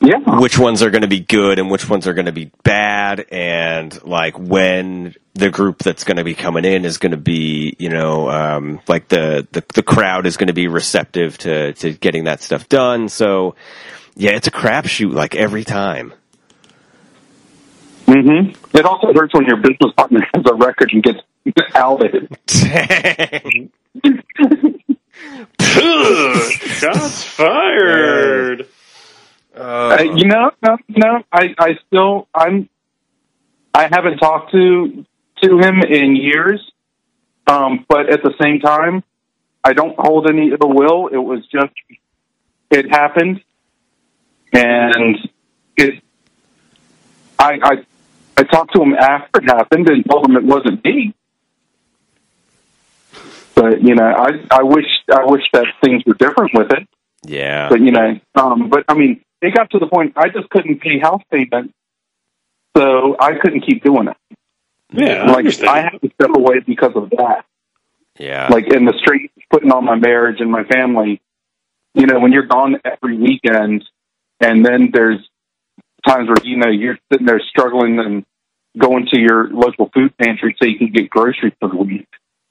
Yeah. 0.00 0.38
which 0.40 0.58
ones 0.58 0.82
are 0.82 0.90
going 0.90 1.02
to 1.02 1.08
be 1.08 1.20
good 1.20 1.58
and 1.58 1.70
which 1.70 1.88
ones 1.88 2.06
are 2.06 2.14
going 2.14 2.26
to 2.26 2.32
be 2.32 2.52
bad 2.62 3.26
and 3.32 4.00
like 4.04 4.38
when 4.38 5.14
the 5.34 5.50
group 5.50 5.78
that's 5.78 6.04
going 6.04 6.18
to 6.18 6.24
be 6.24 6.34
coming 6.34 6.64
in 6.64 6.84
is 6.84 6.98
going 6.98 7.10
to 7.12 7.16
be 7.18 7.74
you 7.80 7.88
know 7.88 8.30
um, 8.30 8.80
like 8.86 9.08
the, 9.08 9.46
the 9.52 9.64
the 9.74 9.82
crowd 9.82 10.26
is 10.26 10.36
going 10.36 10.46
to 10.48 10.52
be 10.54 10.68
receptive 10.68 11.36
to 11.38 11.72
to 11.74 11.92
getting 11.94 12.24
that 12.24 12.40
stuff 12.42 12.68
done 12.68 13.08
so 13.08 13.56
yeah 14.14 14.30
it's 14.30 14.46
a 14.46 14.52
crapshoot 14.52 15.12
like 15.12 15.34
every 15.34 15.64
time 15.64 16.12
hmm 18.06 18.50
It 18.74 18.84
also 18.86 19.12
hurts 19.12 19.34
when 19.34 19.46
your 19.46 19.56
business 19.58 19.92
partner 19.96 20.20
has 20.34 20.44
a 20.46 20.54
record 20.54 20.92
and 20.92 21.02
gets 21.02 21.18
outed. 21.74 22.36
Ugh, 25.76 26.52
Shots 26.52 27.22
fired. 27.24 28.66
Uh, 29.58 30.02
you 30.14 30.26
know, 30.26 30.50
no, 30.62 30.76
no. 30.88 31.22
I, 31.32 31.54
I 31.58 31.78
still, 31.86 32.28
I'm, 32.34 32.68
I 33.74 33.88
haven't 33.90 34.18
talked 34.18 34.52
to 34.52 35.04
to 35.42 35.58
him 35.58 35.82
in 35.82 36.16
years. 36.16 36.60
Um, 37.46 37.86
but 37.88 38.10
at 38.10 38.22
the 38.22 38.34
same 38.40 38.60
time, 38.60 39.02
I 39.64 39.72
don't 39.72 39.98
hold 39.98 40.28
any 40.28 40.50
ill 40.50 40.68
will. 40.68 41.08
It 41.08 41.16
was 41.16 41.46
just, 41.46 41.72
it 42.70 42.90
happened, 42.90 43.42
and 44.52 45.16
it. 45.76 46.02
I, 47.38 47.58
I, 47.62 47.72
I 48.36 48.42
talked 48.42 48.74
to 48.74 48.82
him 48.82 48.94
after 48.94 49.40
it 49.40 49.44
happened 49.44 49.88
and 49.88 50.04
told 50.08 50.28
him 50.28 50.36
it 50.36 50.44
wasn't 50.44 50.84
me. 50.84 51.14
But 53.54 53.82
you 53.82 53.94
know, 53.94 54.04
I, 54.04 54.44
I 54.50 54.62
wish, 54.62 54.86
I 55.10 55.24
wish 55.24 55.44
that 55.52 55.66
things 55.82 56.02
were 56.06 56.14
different 56.14 56.52
with 56.54 56.72
it. 56.72 56.86
yeah 57.24 57.68
But 57.68 57.80
you 57.80 57.92
know, 57.92 58.20
um, 58.34 58.68
but 58.68 58.84
I 58.88 58.94
mean, 58.94 59.24
it 59.40 59.54
got 59.54 59.70
to 59.70 59.78
the 59.78 59.86
point 59.86 60.14
I 60.16 60.28
just 60.28 60.48
couldn't 60.50 60.80
pay 60.80 60.98
house 60.98 61.22
payment, 61.30 61.74
so 62.76 63.16
I 63.18 63.34
couldn't 63.34 63.62
keep 63.62 63.82
doing 63.82 64.08
it. 64.08 64.16
Yeah, 64.90 65.22
I 65.22 65.26
like 65.26 65.36
understand. 65.38 65.70
I 65.70 65.80
had 65.82 66.00
to 66.00 66.10
step 66.14 66.30
away 66.34 66.60
because 66.60 66.92
of 66.94 67.10
that. 67.10 67.44
Yeah. 68.18 68.48
like 68.48 68.66
in 68.72 68.84
the 68.84 68.94
street, 68.98 69.30
putting 69.50 69.70
on 69.70 69.84
my 69.84 69.94
marriage 69.94 70.40
and 70.40 70.50
my 70.50 70.64
family. 70.64 71.20
You 71.94 72.06
know, 72.06 72.18
when 72.18 72.32
you're 72.32 72.46
gone 72.46 72.76
every 72.84 73.16
weekend, 73.16 73.84
and 74.40 74.64
then 74.64 74.90
there's 74.92 75.18
times 76.06 76.28
where 76.28 76.36
you 76.42 76.56
know 76.56 76.68
you're 76.68 76.98
sitting 77.12 77.26
there 77.26 77.40
struggling 77.40 77.98
and 77.98 78.24
going 78.76 79.06
to 79.12 79.20
your 79.20 79.48
local 79.48 79.90
food 79.92 80.16
pantry 80.16 80.56
so 80.58 80.66
you 80.66 80.78
can 80.78 80.92
get 80.92 81.10
groceries 81.10 81.52
for 81.60 81.68
the 81.68 81.76
week. 81.76 82.08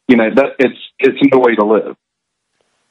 You 0.08 0.18
know 0.18 0.30
that 0.34 0.56
it's 0.60 0.80
it's 1.00 1.20
no 1.34 1.40
way 1.40 1.56
to 1.56 1.66
live. 1.66 1.98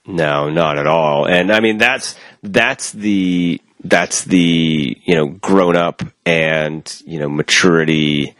No, 0.06 0.50
not 0.50 0.78
at 0.78 0.86
all. 0.86 1.26
And 1.26 1.52
I 1.52 1.60
mean 1.60 1.78
that's 1.78 2.16
that's 2.42 2.92
the 2.92 3.60
that's 3.84 4.24
the 4.24 4.96
you 5.04 5.14
know 5.14 5.26
grown 5.28 5.76
up 5.76 6.02
and 6.24 7.02
you 7.04 7.18
know 7.18 7.28
maturity 7.28 8.34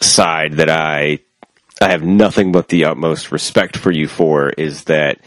side 0.00 0.54
that 0.54 0.70
I 0.70 1.20
I 1.80 1.90
have 1.90 2.02
nothing 2.02 2.52
but 2.52 2.68
the 2.68 2.84
utmost 2.84 3.32
respect 3.32 3.76
for 3.76 3.90
you 3.90 4.08
for 4.08 4.50
is 4.50 4.84
that 4.84 5.18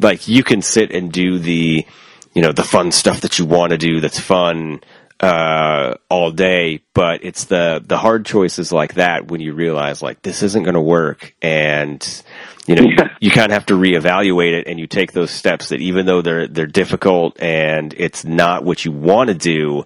like 0.00 0.28
you 0.28 0.42
can 0.42 0.62
sit 0.62 0.90
and 0.92 1.10
do 1.10 1.38
the 1.38 1.86
you 2.34 2.42
know 2.42 2.52
the 2.52 2.64
fun 2.64 2.92
stuff 2.92 3.20
that 3.22 3.38
you 3.38 3.44
want 3.44 3.70
to 3.70 3.78
do 3.78 4.00
that's 4.00 4.20
fun 4.20 4.80
uh, 5.20 5.94
all 6.10 6.30
day, 6.30 6.80
but 6.94 7.24
it's 7.24 7.44
the 7.44 7.82
the 7.84 7.96
hard 7.98 8.26
choices 8.26 8.72
like 8.72 8.94
that 8.94 9.28
when 9.28 9.40
you 9.40 9.54
realize 9.54 10.02
like 10.02 10.22
this 10.22 10.42
isn't 10.42 10.64
going 10.64 10.74
to 10.74 10.80
work, 10.80 11.34
and 11.40 12.22
you 12.66 12.74
know 12.74 12.82
Yeah. 12.82 13.08
you 13.20 13.30
kind 13.30 13.46
of 13.50 13.52
have 13.54 13.66
to 13.66 13.74
reevaluate 13.74 14.52
it, 14.52 14.66
and 14.66 14.78
you 14.78 14.86
take 14.86 15.12
those 15.12 15.30
steps 15.30 15.70
that 15.70 15.80
even 15.80 16.06
though 16.06 16.22
they're 16.22 16.48
they're 16.48 16.66
difficult 16.66 17.40
and 17.40 17.94
it's 17.96 18.24
not 18.24 18.64
what 18.64 18.84
you 18.84 18.92
want 18.92 19.28
to 19.28 19.34
do, 19.34 19.84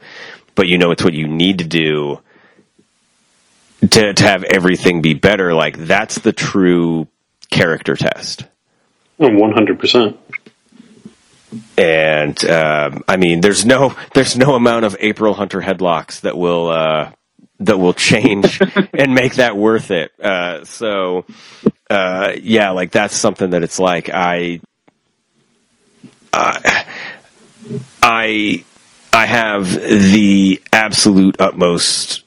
but 0.55 0.67
you 0.67 0.79
know 0.79 0.91
it's 0.91 1.05
what 1.05 1.15
you 1.15 1.29
need 1.29 1.59
to 1.59 1.65
do 1.65 2.21
to 3.91 4.13
to 4.15 4.25
have 4.25 4.45
everything 4.45 5.03
be 5.03 5.15
better. 5.15 5.55
Like 5.55 5.77
that's 5.79 6.19
the 6.21 6.33
true 6.33 7.07
character 7.51 7.95
test. 7.97 8.45
One 9.19 9.53
hundred 9.53 9.79
percent. 9.81 10.17
And 11.77 12.45
um, 12.45 13.05
I 13.09 13.17
mean, 13.17 13.41
there's 13.41 13.65
no 13.65 13.95
there's 14.15 14.37
no 14.37 14.55
amount 14.55 14.85
of 14.85 14.97
April 15.01 15.35
Hunter 15.35 15.61
headlocks 15.61 16.21
that 16.23 16.37
will 16.37 16.69
uh, 16.69 17.13
that 17.61 17.79
will 17.79 17.95
change 17.95 18.61
and 18.93 19.15
make 19.15 19.35
that 19.35 19.57
worth 19.57 19.91
it. 19.91 20.13
Uh, 20.21 20.65
so 20.65 21.25
uh, 21.91 22.33
yeah, 22.41 22.71
like 22.71 22.91
that's 22.91 23.17
something 23.17 23.51
that 23.51 23.63
it's 23.63 23.79
like 23.79 24.11
I 24.13 24.61
uh, 26.33 26.61
I 28.03 28.65
I 29.13 29.27
have 29.27 29.73
the 29.73 30.63
absolute 30.73 31.41
utmost 31.41 32.25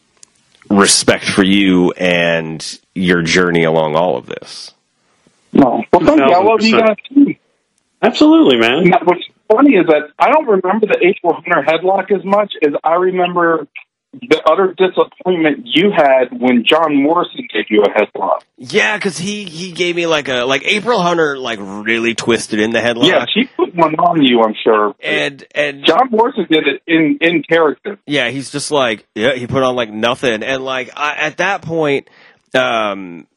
respect 0.70 1.26
for 1.26 1.44
you 1.44 1.92
and 1.92 2.80
your 2.96 3.22
journey 3.22 3.64
along 3.64 3.96
all 3.96 4.18
of 4.18 4.26
this. 4.26 4.74
No, 5.54 5.84
well, 5.92 6.06
thank 6.06 6.20
you. 6.20 6.34
I 6.34 6.44
love 6.44 6.62
you 6.62 6.80
guys 6.80 6.96
too. 7.08 7.36
Absolutely, 8.02 8.58
man. 8.58 8.86
Now, 8.86 9.00
what's 9.04 9.24
funny 9.52 9.76
is 9.76 9.86
that 9.88 10.12
I 10.18 10.32
don't 10.32 10.48
remember 10.48 10.88
the 10.88 10.98
April 11.02 11.34
Hunter 11.34 11.62
headlock 11.62 12.12
as 12.12 12.26
much 12.26 12.54
as 12.66 12.74
I 12.84 12.96
remember 12.96 13.68
the 14.14 14.42
utter 14.46 14.74
disappointment 14.78 15.66
you 15.66 15.90
had 15.96 16.38
when 16.38 16.66
John 16.66 17.02
Morrison 17.02 17.48
gave 17.54 17.66
you 17.70 17.84
a 17.84 17.90
headlock. 17.90 18.42
Yeah, 18.58 18.98
because 18.98 19.18
he 19.18 19.46
he 19.46 19.72
gave 19.72 19.96
me 19.96 20.06
like 20.06 20.28
a 20.28 20.44
like 20.44 20.64
April 20.66 21.02
Hunter 21.02 21.38
like 21.38 21.60
really 21.62 22.14
twisted 22.14 22.60
in 22.60 22.72
the 22.72 22.80
headlock. 22.80 23.08
Yeah, 23.08 23.26
she 23.34 23.46
put 23.46 23.74
one 23.74 23.96
on 23.96 24.22
you, 24.22 24.42
I'm 24.42 24.56
sure. 24.62 24.96
and 25.00 25.46
and 25.56 25.86
John 25.86 26.10
Morrison 26.12 26.46
did 26.50 26.68
it 26.68 26.82
in 26.88 27.20
in 27.22 27.44
character. 27.44 28.00
yeah, 28.06 28.30
he's 28.30 28.52
just 28.52 28.70
like 28.70 29.08
yeah, 29.16 29.36
he 29.36 29.48
put 29.48 29.64
on 29.64 29.76
like 29.76 29.92
nothing, 29.92 30.44
and 30.44 30.64
like 30.64 30.92
I, 30.96 31.16
at 31.16 31.38
that 31.38 31.62
point, 31.62 32.10
um, 32.54 33.28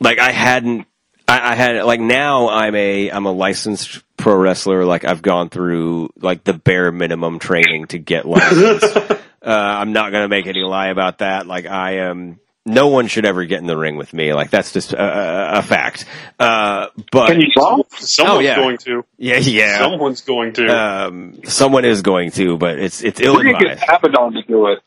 like 0.00 0.18
I 0.18 0.30
hadn't. 0.30 0.86
I, 1.30 1.52
I 1.52 1.54
had 1.54 1.84
like 1.84 2.00
now 2.00 2.48
I'm 2.48 2.74
a 2.74 3.10
I'm 3.10 3.26
a 3.26 3.32
licensed 3.32 4.02
pro 4.16 4.34
wrestler. 4.36 4.84
Like 4.84 5.04
I've 5.04 5.22
gone 5.22 5.48
through 5.48 6.10
like 6.16 6.44
the 6.44 6.52
bare 6.54 6.90
minimum 6.92 7.38
training 7.38 7.86
to 7.88 7.98
get 7.98 8.26
licensed. 8.26 8.96
uh, 8.96 9.16
I'm 9.42 9.92
not 9.92 10.12
gonna 10.12 10.28
make 10.28 10.46
any 10.46 10.62
lie 10.62 10.88
about 10.88 11.18
that. 11.18 11.46
Like 11.46 11.66
I 11.66 11.98
am. 11.98 12.40
No 12.66 12.88
one 12.88 13.06
should 13.06 13.24
ever 13.24 13.46
get 13.46 13.58
in 13.60 13.66
the 13.66 13.76
ring 13.76 13.96
with 13.96 14.12
me. 14.12 14.34
Like 14.34 14.50
that's 14.50 14.70
just 14.72 14.92
a, 14.92 15.02
a, 15.02 15.58
a 15.58 15.62
fact. 15.62 16.04
Uh, 16.38 16.88
but 17.10 17.28
Can 17.28 17.40
you 17.40 17.46
draw? 17.54 17.78
Someone's 17.96 18.36
Oh, 18.36 18.40
yeah. 18.40 18.56
going 18.56 18.76
to. 18.78 19.04
yeah, 19.16 19.38
yeah. 19.38 19.78
Someone's 19.78 20.20
going 20.20 20.52
to. 20.52 20.66
Um, 20.68 21.40
someone 21.44 21.86
is 21.86 22.02
going 22.02 22.32
to, 22.32 22.58
but 22.58 22.78
it's 22.78 23.02
it's 23.02 23.18
We're 23.18 23.26
ill 23.28 23.36
gonna 23.36 23.52
get 23.58 23.70
advised. 23.72 23.84
Abaddon 24.04 24.32
to 24.34 24.42
do 24.42 24.66
it. 24.66 24.80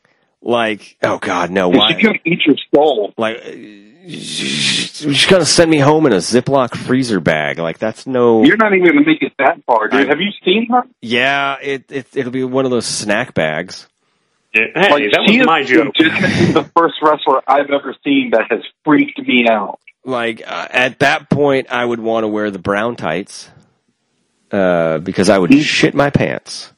Like, 0.46 0.98
oh 1.02 1.16
god, 1.18 1.50
no! 1.50 1.70
And 1.70 1.78
Why? 1.78 1.94
She's 1.94 2.02
gonna 2.04 2.18
eat 2.24 2.40
your 2.46 2.56
soul. 2.74 3.14
like 3.16 3.38
she's 4.06 5.26
gonna 5.26 5.46
send 5.46 5.70
me 5.70 5.78
home 5.78 6.04
in 6.04 6.12
a 6.12 6.16
Ziploc 6.18 6.76
freezer 6.76 7.18
bag. 7.18 7.58
Like 7.58 7.78
that's 7.78 8.06
no. 8.06 8.44
You're 8.44 8.58
not 8.58 8.74
even 8.74 8.86
gonna 8.88 9.06
make 9.06 9.22
it 9.22 9.32
that 9.38 9.62
far, 9.66 9.88
dude. 9.88 10.06
I- 10.06 10.08
Have 10.10 10.20
you 10.20 10.30
seen 10.44 10.66
her? 10.70 10.82
yeah, 11.00 11.56
it, 11.62 11.90
it 11.90 12.06
it'll 12.14 12.30
be 12.32 12.44
one 12.44 12.66
of 12.66 12.70
those 12.70 12.84
snack 12.86 13.32
bags. 13.32 13.88
Hey, 14.52 14.70
Like 14.74 15.10
that 15.12 15.24
was 15.26 15.46
my 15.46 15.62
joke. 15.64 15.94
the 15.94 16.70
first 16.76 16.94
wrestler 17.02 17.40
I've 17.48 17.70
ever 17.70 17.94
seen 18.04 18.30
that 18.32 18.42
has 18.50 18.60
freaked 18.84 19.18
me 19.18 19.46
out. 19.50 19.80
Like 20.04 20.42
uh, 20.46 20.68
at 20.70 20.98
that 20.98 21.30
point, 21.30 21.68
I 21.70 21.84
would 21.84 22.00
want 22.00 22.24
to 22.24 22.28
wear 22.28 22.50
the 22.50 22.58
brown 22.58 22.94
tights 22.96 23.48
uh, 24.52 24.98
because 24.98 25.30
I 25.30 25.38
would 25.38 25.54
shit 25.62 25.94
my 25.94 26.10
pants. 26.10 26.70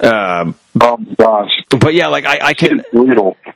Um, 0.00 0.54
Oh 0.80 0.96
my 0.96 1.14
gosh, 1.14 1.50
but 1.70 1.94
yeah, 1.94 2.06
like 2.08 2.24
I, 2.24 2.38
I 2.40 2.54
can. 2.54 2.84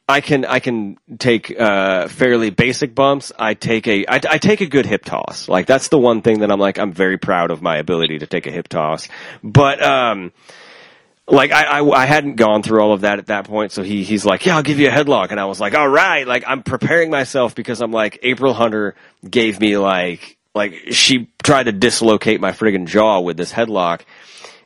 I 0.09 0.21
can 0.21 0.45
I 0.45 0.59
can 0.59 0.99
take 1.19 1.55
uh, 1.59 2.09
fairly 2.09 2.51
basic 2.51 2.95
bumps. 2.95 3.31
I 3.39 3.55
take 3.55 3.87
a 3.87 4.05
I, 4.07 4.21
I 4.29 4.39
take 4.39 4.61
a 4.61 4.67
good 4.67 4.87
hip 4.87 5.05
toss. 5.05 5.49
Like 5.49 5.67
that's 5.67 5.89
the 5.89 5.99
one 5.99 6.23
thing 6.23 6.41
that 6.41 6.51
I'm 6.51 6.59
like 6.59 6.79
I'm 6.79 6.93
very 6.93 7.19
proud 7.19 7.51
of 7.51 7.63
my 7.63 7.77
ability 7.77 8.19
to 8.21 8.27
take 8.27 8.47
a 8.47 8.51
hip 8.51 8.67
toss. 8.69 9.09
But 9.43 9.83
um, 9.83 10.33
like 11.29 11.53
I, 11.53 11.81
I 11.81 12.03
I 12.03 12.07
hadn't 12.07 12.37
gone 12.37 12.63
through 12.63 12.81
all 12.83 12.93
of 12.93 13.03
that 13.03 13.19
at 13.19 13.27
that 13.27 13.47
point. 13.47 13.71
So 13.71 13.83
he 13.83 14.03
he's 14.03 14.25
like, 14.25 14.45
yeah, 14.45 14.57
I'll 14.57 14.63
give 14.63 14.81
you 14.81 14.89
a 14.89 14.93
headlock, 14.93 15.31
and 15.31 15.39
I 15.39 15.45
was 15.45 15.61
like, 15.61 15.75
all 15.75 15.89
right. 15.89 16.27
Like 16.27 16.45
I'm 16.47 16.63
preparing 16.63 17.11
myself 17.11 17.55
because 17.55 17.81
I'm 17.81 17.93
like 17.93 18.19
April 18.23 18.53
Hunter 18.55 18.97
gave 19.29 19.61
me 19.61 19.77
like 19.77 20.39
like 20.55 20.75
she 20.91 21.29
tried 21.43 21.65
to 21.65 21.73
dislocate 21.73 22.41
my 22.41 22.51
friggin' 22.51 22.87
jaw 22.87 23.21
with 23.21 23.37
this 23.37 23.53
headlock. 23.53 24.01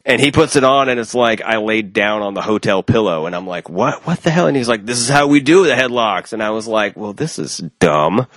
And 0.06 0.20
he 0.20 0.30
puts 0.30 0.54
it 0.54 0.62
on, 0.62 0.88
and 0.88 1.00
it's 1.00 1.14
like 1.14 1.42
I 1.42 1.56
laid 1.56 1.92
down 1.92 2.22
on 2.22 2.34
the 2.34 2.40
hotel 2.40 2.82
pillow, 2.82 3.26
and 3.26 3.34
I'm 3.34 3.46
like, 3.46 3.68
"What? 3.68 4.06
What 4.06 4.22
the 4.22 4.30
hell?" 4.30 4.46
And 4.46 4.56
he's 4.56 4.68
like, 4.68 4.86
"This 4.86 5.00
is 5.00 5.08
how 5.08 5.26
we 5.26 5.40
do 5.40 5.66
the 5.66 5.74
headlocks." 5.74 6.32
And 6.32 6.42
I 6.42 6.50
was 6.50 6.68
like, 6.68 6.96
"Well, 6.96 7.12
this 7.12 7.40
is 7.40 7.58
dumb." 7.80 8.28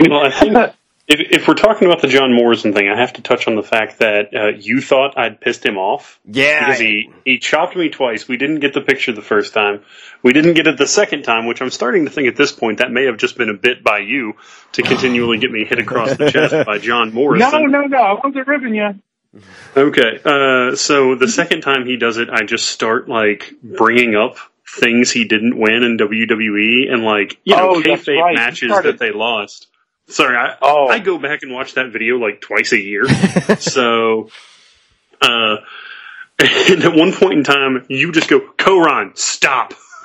Well, 0.00 0.24
I 0.24 0.30
think 0.30 0.54
if, 1.08 1.20
if 1.20 1.48
we're 1.48 1.54
talking 1.54 1.86
about 1.86 2.02
the 2.02 2.08
John 2.08 2.34
Morrison 2.34 2.72
thing, 2.72 2.88
I 2.88 2.98
have 2.98 3.12
to 3.14 3.22
touch 3.22 3.46
on 3.46 3.54
the 3.54 3.62
fact 3.62 4.00
that 4.00 4.34
uh, 4.34 4.48
you 4.58 4.80
thought 4.80 5.16
I'd 5.16 5.40
pissed 5.40 5.64
him 5.64 5.78
off. 5.78 6.18
Yeah, 6.24 6.66
Because 6.66 6.80
he, 6.80 7.12
he 7.24 7.38
chopped 7.38 7.76
me 7.76 7.90
twice. 7.90 8.26
We 8.26 8.36
didn't 8.36 8.60
get 8.60 8.74
the 8.74 8.80
picture 8.80 9.12
the 9.12 9.22
first 9.22 9.54
time. 9.54 9.82
We 10.22 10.32
didn't 10.32 10.54
get 10.54 10.66
it 10.66 10.78
the 10.78 10.86
second 10.86 11.22
time, 11.22 11.46
which 11.46 11.62
I'm 11.62 11.70
starting 11.70 12.06
to 12.06 12.10
think 12.10 12.28
at 12.28 12.36
this 12.36 12.50
point 12.50 12.78
that 12.78 12.90
may 12.90 13.04
have 13.04 13.18
just 13.18 13.38
been 13.38 13.50
a 13.50 13.54
bit 13.54 13.84
by 13.84 13.98
you 13.98 14.34
to 14.72 14.82
continually 14.82 15.38
get 15.38 15.52
me 15.52 15.64
hit 15.64 15.78
across 15.78 16.16
the 16.16 16.30
chest 16.30 16.54
by 16.66 16.78
John 16.78 17.12
Morrison. 17.12 17.50
No, 17.50 17.80
no, 17.80 17.86
no. 17.86 17.98
I 17.98 18.14
wasn't 18.14 18.46
ribbing 18.46 18.74
you. 18.74 18.94
Okay, 19.76 20.18
uh, 20.24 20.74
so 20.76 21.14
the 21.14 21.28
second 21.28 21.60
time 21.60 21.84
he 21.86 21.96
does 21.96 22.16
it, 22.16 22.30
I 22.30 22.44
just 22.44 22.66
start 22.66 23.08
like 23.08 23.52
bringing 23.62 24.14
up 24.16 24.36
things 24.78 25.10
he 25.10 25.24
didn't 25.24 25.58
win 25.58 25.82
in 25.84 25.96
WWE 25.98 26.90
and 26.92 27.02
like 27.04 27.38
you 27.44 27.54
know 27.56 27.76
Oh, 27.76 27.82
kayfabe 27.82 28.20
right. 28.22 28.34
Matches 28.34 28.70
started- 28.70 28.92
that 28.94 28.98
they 28.98 29.12
lost. 29.12 29.68
Sorry, 30.08 30.36
I 30.36 30.56
Oh. 30.62 30.86
I 30.88 31.00
go 31.00 31.18
back 31.18 31.42
and 31.42 31.52
watch 31.52 31.74
that 31.74 31.90
video 31.92 32.16
like 32.16 32.40
twice 32.40 32.72
a 32.72 32.80
year. 32.80 33.08
so, 33.58 34.30
uh, 35.20 35.56
and 36.38 36.84
at 36.84 36.94
one 36.94 37.12
point 37.12 37.34
in 37.38 37.44
time, 37.44 37.84
you 37.88 38.12
just 38.12 38.28
go, 38.30 38.38
Koron, 38.40 39.16
stop. 39.18 39.74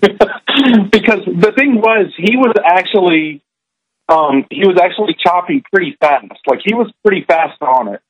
because 0.00 1.24
the 1.24 1.52
thing 1.56 1.76
was, 1.80 2.12
he 2.16 2.36
was 2.36 2.54
actually, 2.64 3.42
um, 4.08 4.44
he 4.50 4.66
was 4.66 4.78
actually 4.80 5.16
chopping 5.18 5.62
pretty 5.72 5.96
fast. 6.00 6.26
Like 6.46 6.60
he 6.64 6.74
was 6.74 6.90
pretty 7.04 7.24
fast 7.24 7.60
on 7.60 7.88
it. 7.94 8.00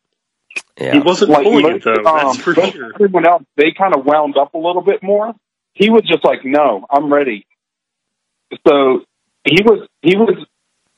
He 0.78 0.98
wasn't 0.98 1.30
Like 1.30 1.44
pulling 1.44 1.62
most, 1.62 1.86
it 1.86 2.02
though. 2.02 2.10
um, 2.10 2.26
That's 2.26 2.38
for 2.38 2.54
sure. 2.54 2.92
everyone 2.94 3.26
else, 3.26 3.42
they 3.56 3.72
kind 3.72 3.94
of 3.94 4.04
wound 4.04 4.36
up 4.36 4.54
a 4.54 4.58
little 4.58 4.82
bit 4.82 5.02
more. 5.02 5.34
He 5.74 5.90
was 5.90 6.02
just 6.02 6.24
like, 6.24 6.44
"No, 6.44 6.86
I'm 6.90 7.12
ready." 7.12 7.46
So 8.66 9.04
he 9.44 9.62
was, 9.62 9.86
he 10.02 10.16
was, 10.16 10.46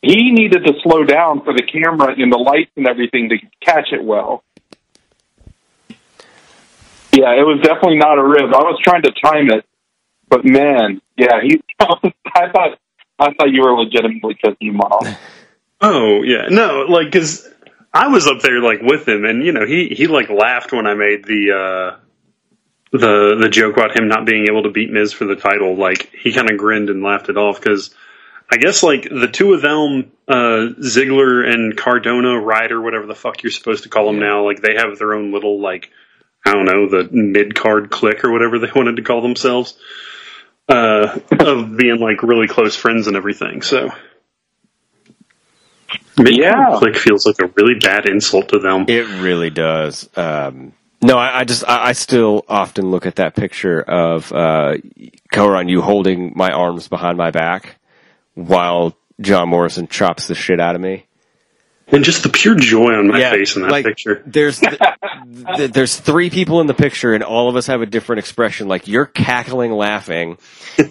he 0.03 0.31
needed 0.33 0.65
to 0.67 0.75
slow 0.83 1.05
down 1.05 1.43
for 1.45 1.53
the 1.53 1.63
camera 1.63 2.15
and 2.17 2.33
the 2.33 2.39
lights 2.39 2.71
and 2.77 2.87
everything 2.87 3.31
to 3.31 3.37
catch 3.65 3.89
it 3.93 4.03
well. 4.05 4.45
Yeah, 7.13 7.33
it 7.35 7.43
was 7.47 7.61
definitely 7.63 7.97
not 7.99 8.19
a 8.19 8.23
rib. 8.23 8.53
I 8.55 8.59
was 8.59 8.79
trying 8.83 9.03
to 9.03 9.13
time 9.13 9.51
it, 9.51 9.65
but 10.29 10.45
man, 10.45 11.01
yeah, 11.17 11.41
he. 11.43 11.61
I 11.81 12.51
thought, 12.53 12.79
I 13.19 13.33
thought 13.35 13.51
you 13.51 13.63
were 13.63 13.75
legitimately 13.75 14.39
pissing 14.43 14.71
him 14.71 14.81
off. 14.81 15.07
Oh 15.81 16.23
yeah, 16.25 16.47
no, 16.51 16.87
like 16.89 17.07
because 17.07 17.49
I 17.95 18.09
was 18.09 18.27
up 18.27 18.41
there 18.41 18.61
like 18.61 18.83
with 18.83 19.07
him, 19.07 19.25
and 19.25 19.45
you 19.45 19.53
know 19.53 19.65
he 19.65 19.89
he 19.89 20.09
like 20.09 20.29
laughed 20.29 20.73
when 20.73 20.89
I 20.89 20.95
made 20.95 21.25
the 21.25 21.53
uh 21.53 21.97
the 22.91 23.37
the 23.41 23.49
joke 23.49 23.77
about 23.77 23.97
him 23.97 24.09
not 24.09 24.27
being 24.27 24.47
able 24.49 24.65
to 24.65 24.71
beat 24.71 24.91
Miz 24.91 25.13
for 25.13 25.25
the 25.25 25.37
title. 25.37 25.77
Like 25.77 26.11
he 26.13 26.33
kind 26.33 26.51
of 26.51 26.59
grinned 26.59 26.91
and 26.91 27.03
laughed 27.03 27.29
it 27.29 27.37
off 27.37 27.61
because 27.61 27.95
I 28.51 28.57
guess 28.57 28.83
like 28.83 29.05
the 29.05 29.29
two 29.29 29.53
of 29.53 29.63
them, 29.63 30.11
uh, 30.27 30.75
Ziggler 30.81 31.47
and 31.49 31.77
Cardona, 31.77 32.41
Ryder, 32.41 32.81
whatever 32.81 33.07
the 33.07 33.15
fuck 33.15 33.43
you're 33.43 33.53
supposed 33.53 33.83
to 33.83 33.89
call 33.89 34.07
them 34.07 34.19
now, 34.19 34.45
like 34.45 34.63
they 34.63 34.75
have 34.77 34.99
their 34.99 35.15
own 35.15 35.33
little 35.33 35.61
like 35.61 35.91
I 36.45 36.53
don't 36.53 36.65
know 36.65 36.89
the 36.89 37.09
mid 37.13 37.55
card 37.55 37.91
click 37.91 38.25
or 38.25 38.33
whatever 38.33 38.59
they 38.59 38.73
wanted 38.75 38.97
to 38.97 39.03
call 39.03 39.21
themselves, 39.21 39.77
uh, 40.69 41.19
of 41.41 41.77
being 41.77 41.99
like 41.99 42.23
really 42.23 42.47
close 42.49 42.77
friends 42.77 43.07
and 43.07 43.17
everything. 43.17 43.63
So. 43.63 43.91
Mid-card 46.19 46.37
Yeah. 46.39 46.79
click 46.79 46.97
feels 46.97 47.25
like 47.27 47.37
a 47.41 47.47
really 47.57 47.79
bad 47.79 48.07
insult 48.09 48.49
to 48.49 48.59
them. 48.59 48.87
It 48.89 49.07
really 49.21 49.51
does. 49.51 50.09
Um, 50.17 50.73
no, 51.01 51.17
I, 51.17 51.41
I 51.41 51.45
just 51.45 51.65
I, 51.69 51.89
I 51.89 51.93
still 51.93 52.45
often 52.49 52.91
look 52.91 53.07
at 53.07 53.17
that 53.17 53.37
picture 53.37 53.81
of 53.81 54.33
uh, 54.33 54.75
Koran, 55.33 55.69
you 55.69 55.81
holding 55.81 56.33
my 56.35 56.51
arms 56.51 56.89
behind 56.89 57.17
my 57.17 57.31
back 57.31 57.77
while 58.35 58.97
John 59.21 59.49
Morrison 59.49 59.87
chops 59.87 60.27
the 60.27 60.35
shit 60.35 60.61
out 60.61 60.75
of 60.75 60.81
me. 60.81 61.07
And 61.91 62.05
just 62.05 62.23
the 62.23 62.29
pure 62.29 62.55
joy 62.55 62.93
on 62.95 63.09
my 63.09 63.21
face 63.31 63.57
in 63.57 63.63
that 63.63 63.71
like, 63.71 63.85
picture. 63.85 64.23
There's 64.27 64.61
th- 64.61 64.79
th- 65.57 65.71
there's 65.73 65.97
three 65.97 66.29
people 66.29 66.61
in 66.61 66.67
the 66.67 66.75
picture, 66.75 67.15
and 67.15 67.25
all 67.25 67.49
of 67.49 67.57
us 67.57 67.67
have 67.67 67.81
a 67.81 67.87
different 67.87 68.19
expression. 68.19 68.69
Like 68.69 68.89
you're 68.89 69.07
cackling, 69.07 69.73
laughing. 69.73 70.37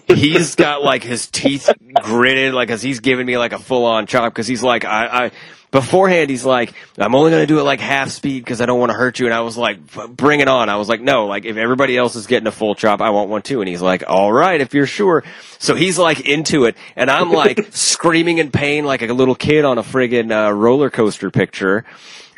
He's 0.08 0.56
got 0.56 0.84
like 0.84 1.04
his 1.04 1.28
teeth 1.28 1.70
gritted, 2.04 2.54
like 2.54 2.72
as 2.72 2.82
he's 2.82 3.00
giving 3.00 3.26
me 3.26 3.38
like 3.38 3.54
a 3.54 3.60
full 3.60 3.86
on 3.86 4.08
chop 4.08 4.34
because 4.34 4.48
he's 4.48 4.64
like 4.64 4.86
I. 4.86 5.26
I 5.26 5.32
Beforehand, 5.80 6.32
he's 6.32 6.44
like, 6.44 6.74
"I'm 6.98 7.14
only 7.14 7.30
going 7.30 7.44
to 7.44 7.48
do 7.48 7.60
it 7.60 7.64
like 7.64 7.80
half 7.80 8.10
speed 8.10 8.44
because 8.44 8.62
I 8.62 8.66
don't 8.66 8.80
want 8.80 8.92
to 8.92 8.98
hurt 8.98 9.20
you." 9.20 9.28
And 9.28 9.34
I 9.34 9.42
was 9.42 9.58
like, 9.58 9.78
"Bring 10.10 10.40
it 10.40 10.48
on!" 10.48 10.70
I 10.70 10.78
was 10.78 10.90
like, 10.90 11.02
"No, 11.02 11.28
like 11.28 11.46
if 11.46 11.56
everybody 11.56 11.96
else 11.96 12.16
is 12.16 12.26
getting 12.26 12.48
a 12.48 12.52
full 12.52 12.74
chop, 12.74 13.00
I 13.00 13.12
want 13.12 13.30
one 13.30 13.44
too." 13.44 13.62
And 13.62 13.70
he's 13.70 13.82
like, 13.82 14.04
"All 14.08 14.34
right, 14.34 14.60
if 14.60 14.74
you're 14.74 14.88
sure." 14.88 15.24
So 15.60 15.76
he's 15.76 16.00
like 16.00 16.22
into 16.22 16.66
it, 16.66 16.76
and 16.96 17.12
I'm 17.12 17.32
like 17.32 17.68
screaming 17.72 18.40
in 18.40 18.50
pain 18.50 18.86
like 18.86 19.04
a 19.04 19.14
little 19.14 19.36
kid 19.36 19.66
on 19.66 19.78
a 19.78 19.84
friggin' 19.84 20.32
uh, 20.32 20.52
roller 20.52 20.90
coaster 20.90 21.30
picture. 21.30 21.86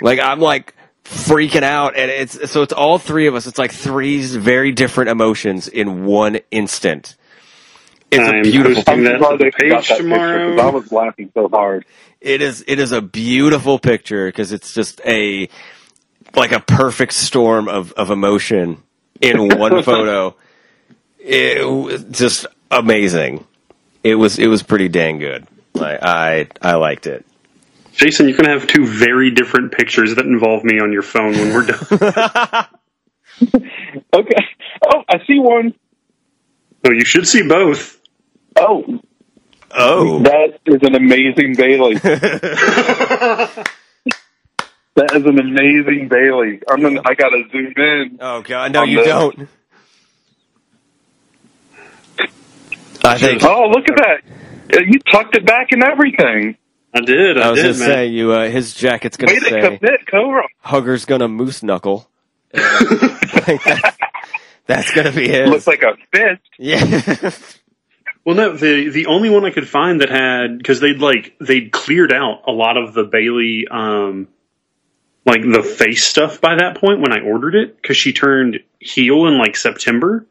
Like 0.02 0.20
I'm 0.20 0.42
like 0.42 0.76
freaking 1.06 1.64
out, 1.64 1.96
and 1.96 2.12
it's 2.12 2.52
so 2.52 2.62
it's 2.62 2.74
all 2.74 2.98
three 2.98 3.28
of 3.28 3.36
us. 3.36 3.48
It's 3.48 3.58
like 3.58 3.72
three 3.72 4.22
very 4.26 4.74
different 4.74 5.12
emotions 5.12 5.70
in 5.70 6.04
one 6.04 6.40
instant. 6.52 7.16
It's 8.12 8.28
I'm 8.28 8.36
a 8.36 8.42
beautiful. 8.42 8.84
posting 8.84 8.86
I'm 8.94 9.04
that 9.04 9.28
to 9.30 9.38
the 9.38 9.38
they 9.38 9.52
page 9.52 9.70
got 9.70 9.88
that 9.88 10.08
picture, 10.10 10.56
I 10.60 10.70
was 10.70 10.92
laughing 10.92 11.32
so 11.34 11.50
hard. 11.50 11.86
It 12.22 12.42
is 12.42 12.64
it 12.68 12.80
is 12.80 12.92
a 12.92 13.02
beautiful 13.02 13.80
picture 13.80 14.28
because 14.28 14.52
it's 14.52 14.74
just 14.74 15.02
a 15.06 15.50
like 16.36 16.52
a 16.52 16.60
perfect 16.60 17.14
storm 17.14 17.68
of 17.68 17.94
of 17.94 18.12
emotion 18.12 18.84
in 19.22 19.50
one 19.50 19.78
photo. 19.84 20.36
It 21.20 21.68
was 21.68 22.04
just 22.06 22.48
amazing. 22.72 23.46
It 24.04 24.16
was 24.16 24.40
it 24.40 24.48
was 24.48 24.64
pretty 24.64 24.90
dang 24.90 25.20
good. 25.20 25.48
Like 25.74 26.00
I 26.02 26.48
I 26.62 26.76
liked 26.76 27.08
it. 27.08 27.26
Jason, 27.94 28.30
you 28.30 28.36
can 28.36 28.46
have 28.46 28.68
two 28.68 28.88
very 28.88 29.32
different 29.32 29.74
pictures 29.74 30.16
that 30.16 30.26
involve 30.26 30.64
me 30.64 30.80
on 30.80 30.92
your 30.94 31.02
phone 31.02 31.34
when 31.34 31.54
we're 31.54 31.66
done. 31.66 32.66
Okay. 34.14 34.46
Oh, 34.86 35.04
I 35.10 35.18
see 35.28 35.40
one. 35.40 35.74
oh, 36.86 36.92
you 36.94 37.06
should 37.06 37.28
see 37.28 37.48
both. 37.48 37.99
Oh, 38.60 39.00
Oh, 39.72 40.20
that 40.24 40.60
is 40.66 40.80
an 40.82 40.96
amazing 40.96 41.56
Bayley. 41.56 41.94
that 42.00 43.68
is 45.14 45.24
an 45.26 45.40
amazing 45.40 46.08
Bayley. 46.10 46.60
I'm 46.68 46.82
gonna. 46.82 47.02
I 47.06 47.14
gotta 47.14 47.44
zoom 47.52 47.74
in. 47.78 48.18
oh 48.20 48.42
god, 48.42 48.74
no, 48.74 48.82
you 48.84 49.00
the- 49.04 49.06
don't. 49.06 49.48
I 53.04 53.18
think 53.18 53.44
Oh, 53.44 53.70
look 53.70 53.86
at 53.90 53.96
that! 53.96 54.86
You 54.88 55.00
tucked 55.12 55.36
it 55.36 55.46
back 55.46 55.72
and 55.72 55.84
everything. 55.84 56.58
I 56.94 57.02
did. 57.02 57.38
I, 57.38 57.48
I 57.48 57.52
was 57.52 57.60
did, 57.62 57.66
gonna 57.76 57.80
man. 57.80 57.88
say 57.96 58.08
you. 58.08 58.32
Uh, 58.34 58.50
his 58.50 58.74
jacket's 58.74 59.18
gonna 59.18 59.34
Way 59.34 59.40
to 59.40 59.46
say 59.46 59.62
commit, 59.62 60.08
Cobra. 60.12 60.44
"Hugger's 60.62 61.06
gonna 61.06 61.28
moose 61.28 61.62
knuckle." 61.64 62.10
That's, 62.52 63.60
that's 64.66 64.92
gonna 64.94 65.12
be 65.12 65.28
his. 65.30 65.48
Looks 65.50 65.68
like 65.68 65.84
a 65.84 65.96
fist. 66.12 66.42
Yeah. 66.58 67.32
Well, 68.30 68.38
no, 68.38 68.54
the 68.56 68.90
the 68.90 69.08
only 69.08 69.32
one 69.32 69.44
I 69.44 69.50
could 69.50 69.68
find 69.68 70.02
that 70.02 70.10
had 70.12 70.60
because 70.60 70.80
they'd 70.80 71.00
like 71.00 71.36
they'd 71.42 71.72
cleared 71.72 72.14
out 72.14 72.44
a 72.46 72.52
lot 72.52 72.78
of 72.78 72.94
the 72.94 73.04
Bayley, 73.04 73.68
um, 73.68 74.28
like 75.26 75.42
the 75.42 75.64
face 75.64 76.06
stuff 76.06 76.40
by 76.40 76.54
that 76.54 76.78
point 76.78 77.00
when 77.00 77.12
I 77.12 77.22
ordered 77.22 77.56
it 77.56 77.82
because 77.82 77.98
she 77.98 78.14
turned 78.14 78.60
heel 78.80 79.26
in 79.26 79.40
like 79.40 79.56
September. 79.56 80.28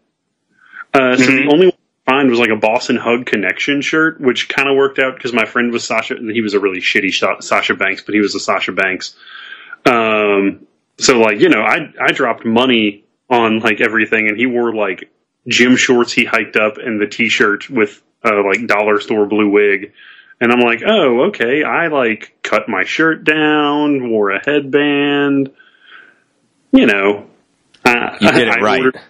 Uh, 0.94 1.16
so 1.16 1.26
the 1.26 1.32
Mhm. 1.42 1.52
only 1.52 1.66
one 1.66 1.72
I 1.74 2.06
could 2.06 2.12
find 2.14 2.30
was 2.30 2.38
like 2.38 2.50
a 2.50 2.56
Boss 2.56 2.88
'n' 2.88 2.94
Hug 2.98 3.26
connection 3.26 3.80
shirt, 3.80 4.20
which 4.20 4.48
kind 4.48 4.68
of 4.68 4.76
worked 4.76 5.00
out 5.00 5.16
because 5.16 5.32
my 5.32 5.44
friend 5.44 5.72
was 5.72 5.82
Sasha. 5.82 6.14
and 6.14 6.30
He 6.30 6.40
was 6.40 6.54
a 6.54 6.60
really 6.60 6.80
shitty 6.80 7.12
Sa- 7.12 7.40
Sasha 7.40 7.74
Banks, 7.74 8.02
but 8.02 8.14
he 8.14 8.20
was 8.20 8.32
a 8.36 8.38
Sasha 8.38 8.70
Banks. 8.70 9.16
Um, 9.86 10.60
so 10.98 11.18
like 11.18 11.40
you 11.40 11.48
know, 11.48 11.62
I 11.62 11.92
I 12.00 12.12
dropped 12.12 12.44
money 12.44 13.02
on 13.28 13.58
like 13.58 13.80
everything, 13.80 14.28
and 14.28 14.36
he 14.38 14.46
wore 14.46 14.72
like 14.72 15.10
gym 15.48 15.76
shorts 15.76 16.12
he 16.12 16.24
hiked 16.24 16.56
up 16.56 16.78
and 16.78 17.00
the 17.00 17.06
t-shirt 17.06 17.68
with 17.68 18.00
uh, 18.24 18.42
like 18.44 18.66
dollar 18.66 19.00
store 19.00 19.26
blue 19.26 19.50
wig. 19.50 19.92
And 20.40 20.52
I'm 20.52 20.60
like, 20.60 20.82
oh, 20.86 21.24
okay. 21.28 21.64
I 21.64 21.88
like 21.88 22.36
cut 22.42 22.68
my 22.68 22.84
shirt 22.84 23.24
down, 23.24 24.10
wore 24.10 24.30
a 24.30 24.40
headband. 24.44 25.50
You 26.70 26.86
know, 26.86 27.26
I, 27.84 28.16
You 28.20 28.32
did 28.32 28.48
it 28.48 28.58
I 28.58 28.60
right. 28.60 28.80
Ordered, 28.80 29.00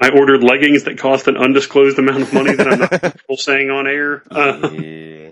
I 0.00 0.10
ordered 0.10 0.44
leggings 0.44 0.84
that 0.84 0.98
cost 0.98 1.26
an 1.26 1.36
undisclosed 1.36 1.98
amount 1.98 2.22
of 2.22 2.32
money 2.32 2.54
that 2.54 2.68
I'm 2.68 2.78
not 2.78 2.90
comfortable 3.00 3.36
saying 3.36 3.70
on 3.70 3.86
air. 3.86 4.22
Uh, 4.30 4.68
Yeah. 4.70 5.30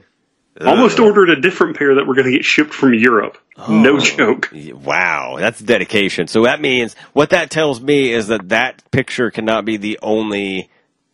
Almost 0.60 0.98
Ugh. 0.98 1.06
ordered 1.06 1.30
a 1.30 1.40
different 1.40 1.76
pair 1.76 1.94
that 1.96 2.06
were 2.06 2.14
going 2.14 2.26
to 2.26 2.32
get 2.32 2.44
shipped 2.44 2.72
from 2.74 2.94
Europe. 2.94 3.38
No 3.68 3.96
Oh. 3.96 4.00
joke. 4.00 4.50
Wow, 4.52 5.36
that's 5.38 5.60
dedication. 5.60 6.26
So 6.26 6.44
that 6.44 6.60
means 6.60 6.94
what 7.12 7.30
that 7.30 7.50
tells 7.50 7.80
me 7.80 8.12
is 8.12 8.28
that 8.28 8.48
that 8.50 8.82
picture 8.90 9.30
cannot 9.30 9.64
be 9.64 9.76
the 9.76 9.98
only 10.02 10.68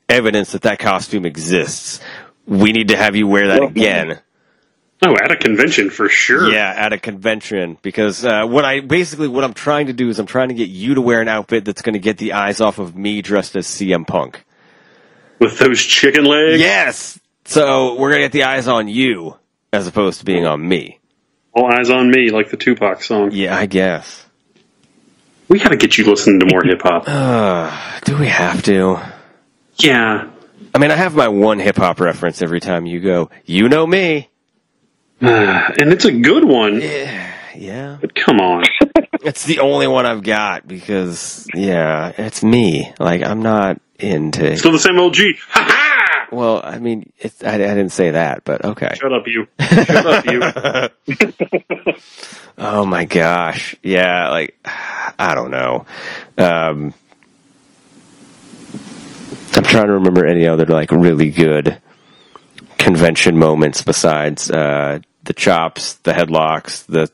evidence 0.09 0.53
that 0.53 0.63
that 0.63 0.79
costume 0.79 1.25
exists. 1.27 2.01
We 2.47 2.73
need 2.73 2.89
to 2.89 2.97
have 2.97 3.15
you 3.17 3.27
wear 3.27 3.49
that 3.49 3.61
Well, 3.61 3.69
again. 3.69 4.21
Oh, 5.07 5.15
at 5.17 5.31
a 5.33 5.37
convention 5.37 5.89
for 5.89 6.09
sure. 6.11 6.51
Yeah, 6.53 6.75
at 6.77 6.93
a 6.93 6.99
convention 6.99 7.79
because 7.81 8.23
uh, 8.25 8.45
what 8.47 8.67
I 8.67 8.81
basically 8.81 9.29
what 9.29 9.45
I'm 9.45 9.55
trying 9.55 9.87
to 9.87 9.95
do 9.95 10.09
is 10.11 10.19
I'm 10.19 10.27
trying 10.27 10.49
to 10.49 10.55
get 10.55 10.69
you 10.69 10.95
to 10.97 11.01
wear 11.01 11.23
an 11.23 11.29
outfit 11.29 11.65
that's 11.65 11.81
going 11.81 11.95
to 11.95 11.99
get 11.99 12.19
the 12.19 12.35
eyes 12.35 12.61
off 12.61 12.79
of 12.79 12.95
me 12.97 13.23
dressed 13.23 13.57
as 13.57 13.67
CM 13.67 14.07
Punk. 14.07 14.45
With 15.39 15.59
those 15.59 15.81
chicken 15.81 16.25
legs. 16.27 16.61
Yes. 16.61 17.19
So 17.51 17.97
we're 17.97 18.11
going 18.11 18.21
to 18.21 18.25
get 18.27 18.33
the 18.33 18.45
eyes 18.45 18.69
on 18.69 18.87
you 18.87 19.37
as 19.73 19.89
opposed 19.89 20.21
to 20.21 20.25
being 20.25 20.47
on 20.47 20.67
me. 20.69 21.01
All 21.53 21.67
eyes 21.67 21.91
on 21.91 22.09
me, 22.09 22.31
like 22.31 22.49
the 22.51 22.57
Tupac 22.57 23.03
song. 23.03 23.31
Yeah, 23.33 23.57
I 23.57 23.67
guess. 23.67 24.25
We 25.49 25.59
got 25.59 25.71
to 25.71 25.77
get 25.77 25.99
you 25.99 26.05
listening 26.05 26.39
to 26.41 26.47
more 26.47 26.63
hip 26.63 26.81
hop. 26.81 27.09
Uh, 27.09 27.99
do 28.05 28.17
we 28.17 28.29
have 28.29 28.63
to? 28.63 29.01
Yeah. 29.79 30.31
I 30.73 30.79
mean, 30.79 30.93
I 30.93 30.95
have 30.95 31.17
my 31.17 31.27
one 31.27 31.59
hip 31.59 31.75
hop 31.75 31.99
reference 31.99 32.41
every 32.41 32.61
time 32.61 32.87
you 32.87 33.01
go. 33.01 33.31
You 33.45 33.69
know 33.69 33.85
me. 33.85 34.31
and 35.21 35.93
it's 35.93 36.05
a 36.05 36.13
good 36.13 36.45
one, 36.45 36.81
Yeah, 36.81 37.35
yeah. 37.57 37.99
but 38.01 38.15
come 38.15 38.39
on. 38.39 38.63
It's 39.23 39.45
the 39.45 39.59
only 39.59 39.87
one 39.87 40.07
I've 40.07 40.23
got 40.23 40.67
because, 40.67 41.47
yeah, 41.53 42.11
it's 42.17 42.43
me. 42.43 42.91
Like 42.99 43.23
I'm 43.23 43.43
not 43.43 43.79
into. 43.99 44.57
Still 44.57 44.73
the 44.73 44.79
same 44.79 44.99
old 44.99 45.13
G. 45.13 45.35
Well, 46.31 46.61
I 46.63 46.79
mean, 46.79 47.13
I, 47.45 47.55
I 47.55 47.59
didn't 47.59 47.91
say 47.91 48.13
that, 48.13 48.45
but 48.45 48.65
okay. 48.65 48.95
Shut 48.95 49.13
up, 49.13 49.27
you. 49.27 49.47
Shut 49.61 50.07
up, 50.07 50.25
you. 51.07 51.17
Oh 52.63 52.85
my 52.85 53.07
gosh, 53.07 53.75
yeah. 53.83 54.29
Like 54.29 54.55
I 55.19 55.35
don't 55.35 55.51
know. 55.51 55.87
Um, 56.37 56.93
I'm 59.55 59.65
trying 59.65 59.87
to 59.87 59.95
remember 59.95 60.27
any 60.27 60.47
other 60.47 60.67
like 60.67 60.91
really 60.93 61.31
good 61.31 61.81
convention 62.77 63.39
moments 63.39 63.83
besides 63.83 64.51
uh, 64.51 64.99
the 65.25 65.33
chops, 65.33 65.95
the 65.95 66.13
headlocks, 66.13 66.85
the 66.85 67.11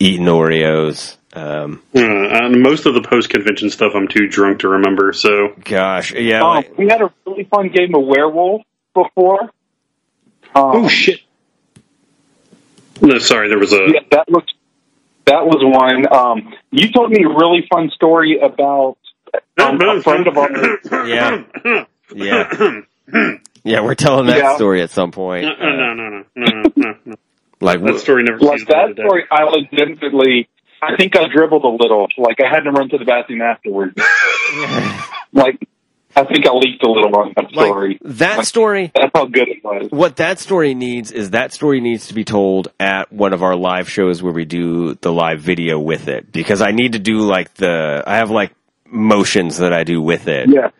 eating 0.00 0.26
Oreos. 0.26 1.15
Um, 1.36 1.82
Uh, 1.94 2.00
and 2.00 2.62
most 2.62 2.86
of 2.86 2.94
the 2.94 3.02
post 3.02 3.28
convention 3.28 3.68
stuff 3.70 3.92
I'm 3.94 4.08
too 4.08 4.26
drunk 4.26 4.60
to 4.60 4.68
remember, 4.68 5.12
so. 5.12 5.52
gosh, 5.64 6.12
yeah. 6.14 6.40
Um, 6.40 6.48
like- 6.56 6.78
we 6.78 6.88
had 6.88 7.02
a 7.02 7.12
really 7.26 7.44
fun 7.44 7.68
game 7.68 7.94
of 7.94 8.04
werewolf 8.06 8.62
before. 8.94 9.42
Um, 9.42 9.50
Oh, 10.84 10.88
shit. 10.88 11.20
No, 13.02 13.18
sorry, 13.18 13.48
there 13.48 13.58
was 13.58 13.72
a. 13.72 13.88
Yeah, 13.92 14.00
that 14.10 14.30
looks. 14.30 14.52
That 15.26 15.44
was 15.44 15.58
one. 15.62 16.10
Um, 16.10 16.54
you 16.70 16.90
told 16.92 17.10
me 17.10 17.22
a 17.24 17.28
really 17.28 17.66
fun 17.70 17.90
story 17.90 18.38
about 18.40 18.96
um, 19.60 19.78
a 19.82 20.00
friend 20.02 20.26
of 20.26 20.38
ours. 20.38 20.78
Yeah. 21.06 21.42
yeah, 22.14 22.80
yeah. 23.64 23.80
We're 23.82 23.94
telling 23.96 24.26
that 24.28 24.38
Yeah. 24.38 24.54
story 24.56 24.80
at 24.82 24.90
some 24.90 25.10
point. 25.10 25.44
No, 25.44 25.52
no, 25.58 25.94
no, 25.94 25.94
no, 25.94 26.24
no, 26.34 26.46
no, 26.46 26.70
no, 26.76 26.94
no. 27.04 27.14
Like 27.60 27.82
That 27.82 27.98
story 27.98 28.22
never 28.22 28.38
Like 28.38 28.60
sees 28.60 28.66
the 28.68 28.72
light 28.74 28.96
that 28.96 29.02
story, 29.04 29.24
I 29.30 29.42
legitimately. 29.44 30.48
I 30.82 30.96
think 30.96 31.16
I 31.16 31.26
dribbled 31.28 31.64
a 31.64 31.68
little. 31.68 32.06
Like 32.18 32.38
I 32.40 32.48
had 32.48 32.60
to 32.60 32.70
run 32.70 32.88
to 32.90 32.98
the 32.98 33.04
bathroom 33.04 33.40
afterwards. 33.42 33.94
like 35.32 35.66
I 36.14 36.24
think 36.24 36.46
I 36.46 36.52
leaked 36.52 36.82
a 36.82 36.90
little 36.90 37.14
on 37.16 37.32
that 37.36 37.54
Like 37.54 37.66
story. 37.66 37.98
that 38.02 38.46
story. 38.46 38.92
That's 38.94 39.10
how 39.14 39.26
good 39.26 39.48
it 39.48 39.62
was. 39.62 39.88
What 39.90 40.16
that 40.16 40.38
story 40.38 40.74
needs 40.74 41.12
is 41.12 41.30
that 41.30 41.52
story 41.52 41.80
needs 41.80 42.08
to 42.08 42.14
be 42.14 42.24
told 42.24 42.68
at 42.80 43.12
one 43.12 43.32
of 43.34 43.42
our 43.42 43.54
live 43.56 43.90
shows 43.90 44.22
where 44.22 44.32
we 44.32 44.44
do 44.46 44.94
the 44.94 45.12
live 45.12 45.40
video 45.40 45.78
with 45.78 46.08
it 46.08 46.32
because 46.32 46.62
I 46.62 46.70
need 46.72 46.92
to 46.92 46.98
do 46.98 47.18
like 47.20 47.52
the 47.54 48.02
I 48.06 48.16
have 48.16 48.30
like 48.30 48.52
motions 48.86 49.58
that 49.58 49.72
I 49.74 49.84
do 49.84 50.00
with 50.00 50.28
it 50.28 50.48
Yeah. 50.48 50.70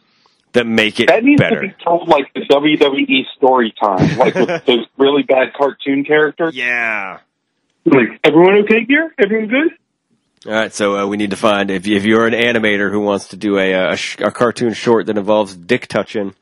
that 0.53 0.67
make 0.67 1.01
it 1.01 1.09
That 1.09 1.23
needs 1.25 1.41
better. 1.41 1.63
to 1.63 1.69
be 1.69 1.75
told 1.85 2.09
like 2.09 2.33
the 2.35 2.41
WWE 2.43 3.25
story 3.37 3.75
time, 3.79 4.17
like 4.17 4.35
with 4.35 4.65
those 4.67 4.87
really 4.97 5.23
bad 5.23 5.53
cartoon 5.55 6.05
characters. 6.05 6.55
yeah. 6.55 7.19
Like, 7.89 8.19
everyone 8.25 8.55
okay 8.65 8.85
here? 8.85 9.15
Everyone 9.17 9.49
good? 9.49 9.71
All 10.45 10.53
right, 10.53 10.73
so 10.73 10.99
uh, 10.99 11.07
we 11.07 11.17
need 11.17 11.31
to 11.31 11.37
find 11.37 11.71
if 11.71 11.87
if 11.89 12.05
you're 12.05 12.27
an 12.27 12.35
animator 12.35 12.91
who 12.91 13.01
wants 13.01 13.29
to 13.29 13.37
do 13.37 13.59
a 13.59 13.75
uh, 13.75 13.93
a, 13.93 13.97
sh- 13.97 14.19
a 14.21 14.31
cartoon 14.31 14.75
short 14.75 15.07
that 15.07 15.17
involves 15.19 15.57
dick 15.57 15.87
touching. 15.89 16.35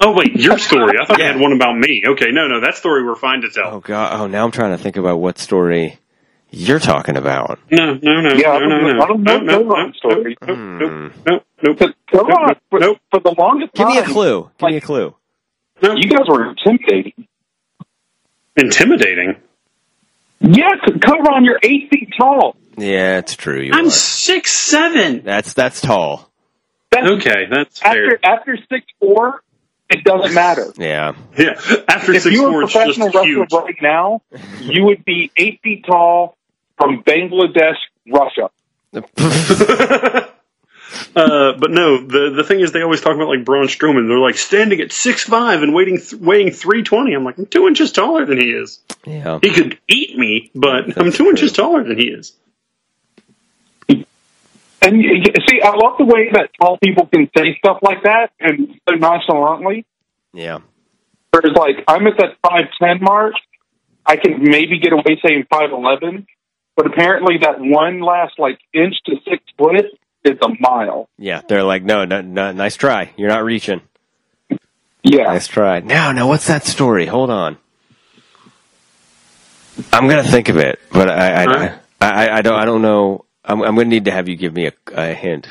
Oh 0.00 0.12
wait, 0.12 0.34
your 0.36 0.58
story. 0.58 0.94
I 1.00 1.04
thought 1.06 1.18
Yeah. 1.18 1.26
you 1.28 1.32
had 1.32 1.40
one 1.40 1.52
about 1.52 1.76
me. 1.78 2.02
Okay, 2.06 2.30
no, 2.30 2.46
no, 2.46 2.60
that 2.60 2.74
story 2.76 3.04
we're 3.04 3.14
fine 3.16 3.40
to 3.42 3.50
tell. 3.50 3.74
Oh 3.74 3.80
god! 3.80 4.20
Oh, 4.20 4.26
now 4.26 4.44
I'm 4.44 4.50
trying 4.50 4.76
to 4.76 4.82
think 4.82 4.96
about 4.96 5.18
what 5.18 5.38
story 5.38 5.98
you're 6.50 6.78
talking 6.78 7.16
about. 7.16 7.58
No, 7.70 7.94
no, 7.94 8.20
no, 8.20 8.32
Yeah, 8.34 8.50
I 8.50 8.58
no, 8.58 8.60
don't 8.60 8.68
no, 8.68 8.78
know- 8.80 8.92
no. 8.96 9.02
I 9.02 9.06
don't 9.06 9.22
know 9.22 9.38
no, 9.38 9.58
no, 9.58 9.64
Go 9.64 9.74
On 9.76 9.86
no, 9.86 9.92
story. 9.92 10.36
Nope, 10.46 10.58
nope, 10.58 11.12
nope, 11.26 11.44
nope, 11.62 11.76
But 11.78 11.94
come 12.10 12.26
Nope, 12.28 12.38
on, 12.38 12.54
for, 12.70 12.78
nope. 12.80 12.98
for 13.10 13.20
the 13.20 13.34
longest 13.38 13.72
Give 13.74 13.86
time, 13.86 13.96
me 13.96 13.98
a 14.02 14.04
clue. 14.04 14.50
Give 14.58 14.68
me 14.70 14.76
a 14.76 14.80
clue. 14.80 15.14
nope. 15.82 15.98
you 16.00 16.10
guys 16.10 16.26
were 16.28 16.48
intimidating. 16.50 17.26
Intimidating. 18.56 19.36
Yeah, 20.40 20.68
c- 20.86 20.98
come 21.00 21.20
on, 21.26 21.44
you're 21.44 21.58
eight 21.62 21.88
feet 21.90 22.10
tall. 22.18 22.56
Yeah, 22.76 23.18
it's 23.18 23.34
true. 23.34 23.60
You 23.60 23.72
I'm 23.74 23.86
are. 23.86 23.90
six 23.90 24.52
seven. 24.52 25.22
That's 25.24 25.52
that's 25.54 25.80
tall. 25.80 26.30
That's, 26.90 27.10
Okay, 27.10 27.46
that's 27.50 27.80
fair. 27.80 28.14
After 28.14 28.18
after 28.24 28.56
six 28.70 28.86
four, 29.00 29.42
it 29.90 30.04
doesn't 30.04 30.34
matter. 30.34 30.72
Yeah. 30.76 31.12
Yeah, 31.36 31.60
after 31.88 32.12
If 32.14 32.22
six 32.22 32.34
you 32.34 32.44
were 32.44 32.50
four, 32.50 32.62
a 32.62 32.64
it's 32.64 32.72
just 32.72 32.98
professional 32.98 33.06
wrestler 33.08 33.24
huge. 33.24 33.52
right 33.52 33.76
now, 33.82 34.22
you 34.60 34.84
would 34.84 35.04
be 35.04 35.30
eight 35.36 35.60
feet 35.62 35.84
tall 35.86 36.36
from 36.76 37.02
Bangladesh, 37.02 37.76
Russia. 38.06 38.50
Uh, 41.14 41.52
but 41.58 41.70
no, 41.70 41.98
the 41.98 42.30
the 42.34 42.44
thing 42.44 42.60
is, 42.60 42.72
they 42.72 42.82
always 42.82 43.00
talk 43.00 43.14
about 43.14 43.28
like 43.28 43.44
Braun 43.44 43.66
Strowman. 43.66 44.08
They're 44.08 44.18
like 44.18 44.36
standing 44.36 44.80
at 44.80 44.92
six 44.92 45.24
five 45.24 45.62
and 45.62 45.74
waiting 45.74 45.98
th- 45.98 46.20
weighing 46.20 46.50
three 46.50 46.82
twenty. 46.82 47.12
I'm 47.14 47.24
like, 47.24 47.36
I'm 47.38 47.46
two 47.46 47.66
inches 47.66 47.92
taller 47.92 48.24
than 48.24 48.38
he 48.38 48.50
is. 48.50 48.80
Yeah. 49.06 49.38
He 49.42 49.50
could 49.50 49.78
eat 49.88 50.16
me, 50.16 50.50
but 50.54 50.96
I'm 50.98 51.10
two 51.10 51.24
true. 51.24 51.30
inches 51.30 51.52
taller 51.52 51.84
than 51.84 51.98
he 51.98 52.08
is. 52.08 52.32
And 54.80 54.96
y- 54.96 55.22
y- 55.24 55.34
see, 55.48 55.60
I 55.60 55.74
love 55.74 55.98
the 55.98 56.04
way 56.04 56.30
that 56.32 56.50
tall 56.60 56.78
people 56.78 57.06
can 57.06 57.28
say 57.36 57.56
stuff 57.58 57.78
like 57.82 58.04
that 58.04 58.30
and 58.38 58.80
so 58.88 58.94
nonchalantly. 58.94 59.84
Yeah. 60.32 60.60
Whereas, 61.30 61.52
like, 61.56 61.84
I'm 61.88 62.06
at 62.06 62.16
that 62.18 62.36
five 62.48 62.66
ten 62.80 62.98
mark. 63.02 63.34
I 64.06 64.16
can 64.16 64.42
maybe 64.42 64.78
get 64.78 64.92
away 64.92 65.20
saying 65.22 65.46
five 65.50 65.72
eleven, 65.72 66.26
but 66.76 66.86
apparently 66.86 67.38
that 67.38 67.60
one 67.60 68.00
last 68.00 68.38
like 68.38 68.58
inch 68.72 68.94
to 69.06 69.16
six 69.28 69.42
foot 69.58 69.84
is 70.24 70.38
a 70.42 70.48
mile. 70.60 71.08
Yeah. 71.18 71.42
They're 71.48 71.64
like, 71.64 71.82
no, 71.84 72.04
no, 72.04 72.20
no, 72.20 72.52
nice 72.52 72.76
try. 72.76 73.12
You're 73.16 73.28
not 73.30 73.44
reaching. 73.44 73.80
Yeah, 75.02 75.32
Nice 75.32 75.46
try. 75.46 75.80
Now, 75.80 76.12
now, 76.12 76.28
what's 76.28 76.48
that 76.48 76.64
story? 76.64 77.06
Hold 77.06 77.30
on. 77.30 77.56
I'm 79.92 80.08
gonna 80.08 80.24
think 80.24 80.48
of 80.48 80.56
it, 80.56 80.80
but 80.92 81.08
I, 81.08 81.44
I, 81.44 81.46
Huh? 81.46 81.78
I, 82.00 82.08
I, 82.28 82.36
I 82.38 82.42
don't, 82.42 82.58
I 82.58 82.64
don't 82.64 82.82
know. 82.82 83.24
I'm, 83.44 83.62
I'm 83.62 83.74
gonna 83.76 83.84
need 83.88 84.06
to 84.06 84.10
have 84.10 84.28
you 84.28 84.36
give 84.36 84.52
me 84.52 84.66
a, 84.66 84.72
a 84.92 85.14
hint. 85.14 85.48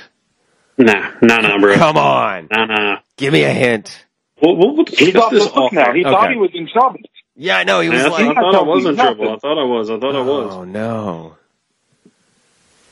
Nah, 0.78 1.11
nah, 1.22 1.41
nah, 1.41 1.59
bro. 1.59 1.76
Come 1.76 1.97
on, 1.97 2.49
Nah, 2.51 2.65
nah. 2.65 2.99
give 3.18 3.34
me 3.34 3.43
a 3.43 3.53
hint. 3.53 4.05
We'll, 4.41 4.55
we'll, 4.57 4.76
we'll 4.76 4.86
he's 4.86 5.13
discuss 5.13 5.32
this 5.32 5.45
hook 5.53 5.55
off. 5.57 5.74
now. 5.74 5.93
He 5.93 6.01
Okay. 6.01 6.11
thought 6.11 6.30
he 6.32 6.38
was 6.38 6.51
in 6.53 6.68
trouble. 6.68 6.99
Yeah, 7.36 7.57
I 7.57 7.63
know. 7.63 7.80
He 7.82 7.89
was 7.89 7.99
Yeah, 7.99 8.07
I, 8.07 8.09
like, 8.09 8.26
thought, 8.26 8.38
I 8.38 8.41
thought 8.41 8.55
I 8.55 8.61
was 8.63 8.86
in 8.86 8.95
trouble. 8.97 9.30
I 9.34 9.38
thought 9.38 9.59
I 9.59 9.63
was. 9.63 9.89
I 9.89 9.99
thought 9.99 10.15
I 10.15 10.22
was. 10.22 10.53
Oh 10.53 10.63
no. 10.65 11.38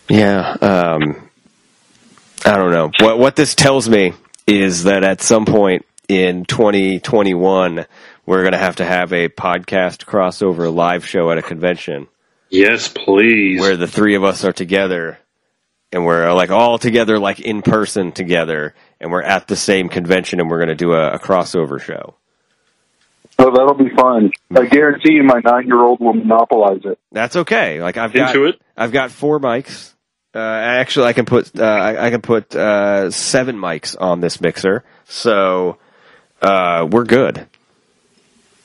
Yeah. 0.09 0.57
Um. 0.61 1.24
I 2.45 2.57
don't 2.57 2.71
know. 2.71 2.91
What 2.99 3.17
what 3.17 3.35
this 3.35 3.55
tells 3.55 3.89
me 3.89 4.13
is 4.45 4.83
that 4.83 5.03
at 5.03 5.21
some 5.21 5.45
point 5.45 5.83
in 6.07 6.45
2021, 6.45 7.85
we're 8.27 8.41
going 8.41 8.51
to 8.51 8.59
have 8.59 8.75
to 8.75 8.85
have 8.85 9.11
a 9.13 9.29
podcast 9.29 10.05
crossover 10.05 10.73
live 10.73 11.07
show 11.07 11.31
at 11.31 11.39
a 11.39 11.41
convention 11.41 12.07
Yes, 12.51 12.87
please. 12.87 13.59
where 13.59 13.75
the 13.75 13.87
three 13.87 14.13
of 14.13 14.23
us 14.23 14.45
are 14.45 14.53
together 14.53 15.17
and 15.91 16.05
we're 16.05 16.31
like 16.33 16.51
all 16.51 16.77
together, 16.77 17.17
like 17.17 17.39
in 17.39 17.63
person 17.63 18.11
together, 18.11 18.75
and 18.99 19.11
we're 19.11 19.23
at 19.23 19.47
the 19.47 19.55
same 19.55 19.89
convention 19.89 20.39
and 20.39 20.47
we're 20.47 20.59
going 20.59 20.69
to 20.69 20.75
do 20.75 20.93
a, 20.93 21.13
a 21.13 21.19
crossover 21.19 21.81
show. 21.81 22.13
Oh, 23.39 23.51
that'll 23.51 23.73
be 23.73 23.89
fun. 23.89 24.29
I 24.51 24.53
mm-hmm. 24.53 24.73
guarantee 24.73 25.13
you, 25.13 25.23
my 25.23 25.41
nine-year-old 25.43 25.99
will 25.99 26.13
monopolize 26.13 26.81
it. 26.85 26.99
That's 27.11 27.35
okay. 27.37 27.81
Like 27.81 27.97
I've 27.97 28.13
got 28.13 28.35
Into 28.35 28.47
it. 28.47 28.61
I've 28.77 28.91
got 28.91 29.09
four 29.09 29.39
mics. 29.39 29.94
Uh, 30.35 30.39
actually, 30.39 31.07
I 31.07 31.13
can 31.13 31.25
put 31.25 31.57
uh, 31.57 31.63
I, 31.63 32.07
I 32.07 32.09
can 32.09 32.21
put 32.21 32.53
uh, 32.53 33.09
seven 33.09 33.55
mics 33.55 33.95
on 33.97 34.19
this 34.19 34.41
mixer, 34.41 34.83
so 35.05 35.77
uh, 36.41 36.85
we're 36.91 37.05
good. 37.05 37.47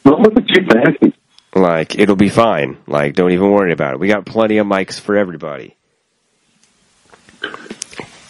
Look 0.04 0.36
at 0.36 0.48
you. 0.48 1.12
Like 1.54 1.96
it'll 1.96 2.16
be 2.16 2.28
fine. 2.28 2.78
Like 2.88 3.14
don't 3.14 3.30
even 3.30 3.50
worry 3.52 3.72
about 3.72 3.94
it. 3.94 4.00
We 4.00 4.08
got 4.08 4.26
plenty 4.26 4.58
of 4.58 4.66
mics 4.66 4.98
for 4.98 5.16
everybody 5.16 5.76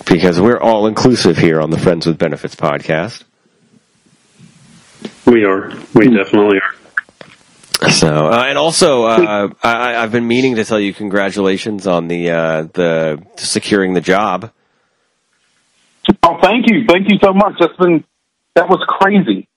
because 0.07 0.41
we're 0.41 0.61
all 0.61 0.87
inclusive 0.87 1.39
here 1.39 1.61
on 1.61 1.71
the 1.71 1.79
Friends 1.79 2.07
with 2.07 2.19
Benefits 2.19 2.57
podcast. 2.57 3.25
We 5.27 5.45
are. 5.45 5.73
We 5.95 6.09
definitely 6.15 6.59
are. 6.59 6.70
So, 7.89 8.27
uh, 8.27 8.45
and 8.47 8.59
also, 8.59 9.05
uh, 9.05 9.49
I, 9.63 9.97
I've 9.97 10.13
been 10.13 10.29
meaning 10.29 10.57
to 10.57 10.65
tell 10.65 10.79
you 10.79 10.93
congratulations 10.93 11.87
on 11.87 12.09
the 12.09 12.31
uh, 12.31 12.63
the 12.75 13.23
securing 13.37 13.95
the 13.95 14.03
job. 14.03 14.53
Oh, 16.23 16.39
thank 16.43 16.69
you, 16.69 16.85
thank 16.87 17.11
you 17.11 17.19
so 17.23 17.33
much. 17.33 17.55
That's 17.59 17.77
been 17.79 18.05
that 18.55 18.69
was 18.69 18.85
crazy. 18.87 19.49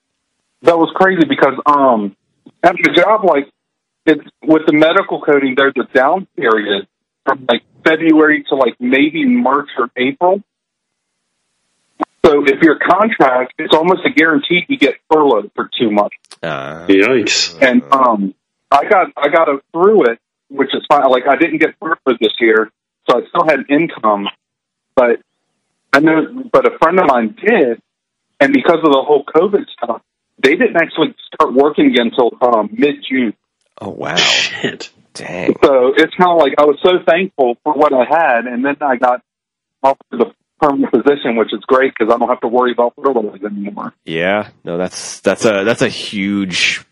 That 0.62 0.78
was 0.78 0.90
crazy 0.94 1.24
because 1.28 1.60
um, 1.66 2.16
at 2.62 2.76
the 2.82 2.92
job, 2.96 3.24
like 3.24 3.50
it's 4.06 4.24
with 4.42 4.62
the 4.66 4.72
medical 4.72 5.20
coding, 5.20 5.54
there's 5.56 5.74
a 5.76 5.92
down 5.92 6.26
period 6.36 6.86
from 7.26 7.46
like 7.50 7.62
February 7.84 8.44
to 8.48 8.54
like 8.54 8.74
maybe 8.80 9.26
March 9.26 9.68
or 9.78 9.90
April. 9.96 10.42
So 12.24 12.42
if 12.46 12.62
your 12.62 12.78
contract, 12.78 13.52
it's 13.58 13.74
almost 13.74 14.00
a 14.06 14.10
guarantee 14.10 14.62
you 14.68 14.78
get 14.78 14.94
furloughed 15.12 15.50
for 15.54 15.68
two 15.78 15.90
months. 15.90 16.16
Uh, 16.44 16.86
Yikes. 16.86 17.60
And 17.62 17.82
um, 17.92 18.34
I 18.70 18.88
got 18.88 19.12
I 19.16 19.28
got 19.28 19.48
a, 19.48 19.60
through 19.72 20.04
it, 20.10 20.18
which 20.48 20.74
is 20.74 20.84
fine. 20.88 21.08
Like 21.10 21.26
I 21.28 21.36
didn't 21.36 21.58
get 21.58 21.74
furloughed 21.80 22.18
this 22.20 22.34
year, 22.40 22.70
so 23.08 23.18
I 23.18 23.28
still 23.28 23.44
had 23.46 23.60
income. 23.70 24.28
But 24.94 25.20
I 25.92 26.00
know, 26.00 26.44
but 26.52 26.66
a 26.66 26.78
friend 26.78 26.98
of 27.00 27.06
mine 27.06 27.36
did, 27.40 27.80
and 28.40 28.52
because 28.52 28.78
of 28.78 28.92
the 28.92 29.02
whole 29.06 29.24
COVID 29.24 29.66
stuff, 29.70 30.02
they 30.38 30.56
didn't 30.56 30.76
actually 30.76 31.14
start 31.34 31.54
working 31.54 31.86
again 31.86 32.10
until 32.12 32.30
um, 32.42 32.68
mid 32.72 32.96
June. 33.08 33.34
oh 33.80 33.90
wow, 33.90 34.16
Shit. 34.16 34.90
dang! 35.14 35.54
So 35.62 35.94
it's 35.96 36.14
kind 36.14 36.30
of 36.30 36.38
like 36.38 36.54
I 36.58 36.64
was 36.64 36.78
so 36.82 36.98
thankful 37.06 37.56
for 37.64 37.72
what 37.74 37.92
I 37.92 38.04
had, 38.04 38.46
and 38.46 38.64
then 38.64 38.76
I 38.80 38.96
got 38.96 39.22
offered 39.82 39.98
the 40.10 40.32
permanent 40.60 40.92
position, 40.92 41.36
which 41.36 41.52
is 41.52 41.60
great 41.66 41.92
because 41.96 42.12
I 42.12 42.18
don't 42.18 42.28
have 42.28 42.40
to 42.40 42.48
worry 42.48 42.72
about 42.72 42.94
furloughs 42.96 43.42
anymore. 43.44 43.92
Yeah, 44.04 44.48
no, 44.64 44.78
that's 44.78 45.20
that's 45.20 45.44
a 45.44 45.64
that's 45.64 45.82
a 45.82 45.88
huge, 45.88 46.84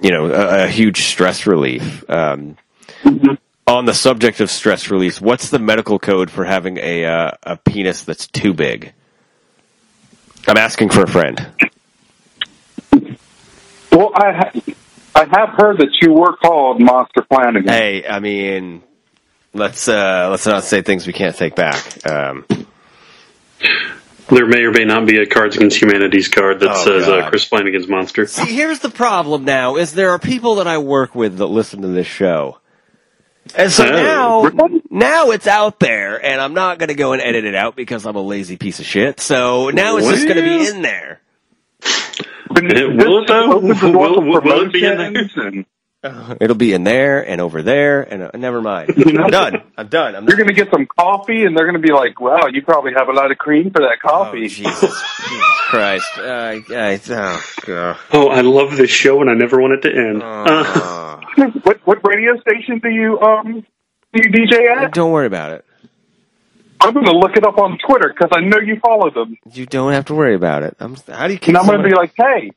you 0.00 0.10
know, 0.10 0.26
a, 0.26 0.64
a 0.64 0.68
huge 0.68 1.04
stress 1.04 1.46
relief. 1.46 2.08
Um, 2.08 2.56
on 3.66 3.84
the 3.84 3.94
subject 3.94 4.40
of 4.40 4.50
stress 4.50 4.90
release, 4.90 5.20
what's 5.20 5.50
the 5.50 5.58
medical 5.58 5.98
code 5.98 6.30
for 6.30 6.44
having 6.44 6.78
a 6.78 7.04
uh, 7.04 7.30
a 7.42 7.56
penis 7.56 8.02
that's 8.02 8.26
too 8.26 8.54
big? 8.54 8.92
I'm 10.46 10.56
asking 10.56 10.90
for 10.90 11.02
a 11.02 11.08
friend. 11.08 11.46
Well, 13.92 14.12
I 14.14 14.32
ha- 14.32 14.52
I 15.14 15.26
have 15.38 15.50
heard 15.56 15.78
that 15.78 15.90
you 16.00 16.12
were 16.12 16.36
called 16.36 16.80
Monster 16.80 17.24
Flanagan. 17.28 17.68
Hey, 17.68 18.06
I 18.06 18.20
mean, 18.20 18.82
let's 19.52 19.88
uh, 19.88 20.28
let's 20.30 20.46
not 20.46 20.64
say 20.64 20.82
things 20.82 21.06
we 21.06 21.12
can't 21.12 21.36
take 21.36 21.54
back. 21.54 22.06
Um, 22.08 22.46
There 24.28 24.46
may 24.46 24.62
or 24.62 24.70
may 24.70 24.84
not 24.84 25.06
be 25.06 25.18
a 25.20 25.26
Cards 25.26 25.56
Against 25.56 25.82
Humanities 25.82 26.28
card 26.28 26.60
that 26.60 26.70
Oh, 26.70 26.84
says 26.84 27.08
uh, 27.08 27.20
God. 27.22 27.30
Chris 27.30 27.44
Flanagan's 27.44 27.88
Monster. 27.88 28.26
see, 28.26 28.54
here's 28.54 28.78
the 28.78 28.90
problem 28.90 29.44
now: 29.44 29.76
is 29.76 29.92
there 29.92 30.10
are 30.10 30.18
people 30.20 30.56
that 30.56 30.66
I 30.68 30.78
work 30.78 31.14
with 31.16 31.38
that 31.38 31.46
listen 31.46 31.82
to 31.82 31.88
this 31.88 32.06
show, 32.06 32.58
and 33.56 33.72
so 33.72 33.84
Oh. 33.86 34.48
now 34.52 34.68
now 34.88 35.30
it's 35.32 35.48
out 35.48 35.80
there, 35.80 36.24
and 36.24 36.40
I'm 36.40 36.54
not 36.54 36.78
going 36.78 36.88
to 36.90 36.94
go 36.94 37.12
and 37.12 37.20
edit 37.20 37.44
it 37.44 37.56
out 37.56 37.74
because 37.74 38.06
I'm 38.06 38.14
a 38.16 38.22
lazy 38.22 38.56
piece 38.56 38.78
of 38.78 38.86
shit. 38.86 39.18
So 39.18 39.70
now 39.70 39.96
it's 39.96 40.06
just 40.08 40.28
going 40.28 40.36
to 40.36 40.42
be 40.42 40.66
in 40.68 40.82
there. 40.82 41.20
But 42.52 42.64
Will 42.64 43.22
it, 43.22 43.26
though? 43.28 43.52
opens 43.54 43.80
the 43.80 43.90
door 43.92 44.10
Will- 44.10 44.22
will- 44.22 44.40
will 44.42 44.60
it 44.66 44.72
be 44.72 44.84
in 44.84 44.96
there? 44.96 45.64
It'll 46.40 46.56
be 46.56 46.72
in 46.72 46.82
there 46.84 47.20
and 47.28 47.40
over 47.42 47.62
there 47.62 48.00
and 48.02 48.22
uh, 48.22 48.30
never 48.34 48.62
mind. 48.62 48.92
I'm 48.96 49.26
done. 49.30 49.62
I'm 49.76 49.88
done. 49.88 50.16
I'm 50.16 50.26
You're 50.26 50.36
going 50.38 50.48
to 50.48 50.54
get 50.54 50.70
some 50.70 50.86
coffee, 50.86 51.44
and 51.44 51.54
they're 51.56 51.66
going 51.66 51.80
to 51.80 51.86
be 51.86 51.92
like, 51.92 52.20
"Wow, 52.20 52.46
you 52.50 52.62
probably 52.62 52.92
have 52.96 53.08
a 53.08 53.12
lot 53.12 53.30
of 53.30 53.36
cream 53.36 53.70
for 53.70 53.80
that 53.80 53.98
Oh, 54.04 54.08
coffee." 54.08 54.48
Jesus, 54.48 54.80
Jesus 54.80 55.60
Christ! 55.68 56.06
Uh, 56.18 56.22
I, 56.70 57.00
oh, 57.10 57.42
God. 57.66 57.96
Oh, 58.12 58.28
I 58.28 58.40
love 58.40 58.76
this 58.78 58.90
show 58.90 59.20
and 59.20 59.28
I 59.28 59.34
never 59.34 59.60
want 59.60 59.74
it 59.74 59.88
to 59.88 59.94
end. 59.94 60.22
Uh, 60.22 60.44
Oh. 60.46 61.20
what 61.64 61.86
what 61.86 61.98
radio 62.08 62.38
station 62.40 62.78
do 62.78 62.88
you 62.88 63.20
um 63.20 63.66
do 64.14 64.22
you 64.22 64.30
DJ 64.30 64.68
at? 64.68 64.92
don't 64.94 65.12
worry 65.12 65.26
about 65.26 65.52
it. 65.52 65.64
I'm 66.80 66.94
going 66.94 67.04
to 67.06 67.12
look 67.12 67.36
it 67.36 67.44
up 67.44 67.58
on 67.58 67.78
Twitter 67.86 68.08
because 68.08 68.30
I 68.34 68.40
know 68.40 68.58
you 68.58 68.80
follow 68.80 69.10
them, 69.10 69.36
You 69.52 69.66
don't 69.66 69.92
have 69.92 70.06
to 70.06 70.14
worry 70.14 70.34
about 70.34 70.62
it. 70.62 70.76
I'm, 70.80 70.96
how 71.08 71.28
do 71.28 71.34
you? 71.34 71.40
And 71.46 71.58
I'm 71.58 71.66
going 71.66 71.82
to 71.82 71.86
be 71.88 71.94
like, 71.94 72.14
"Hey, 72.16 72.52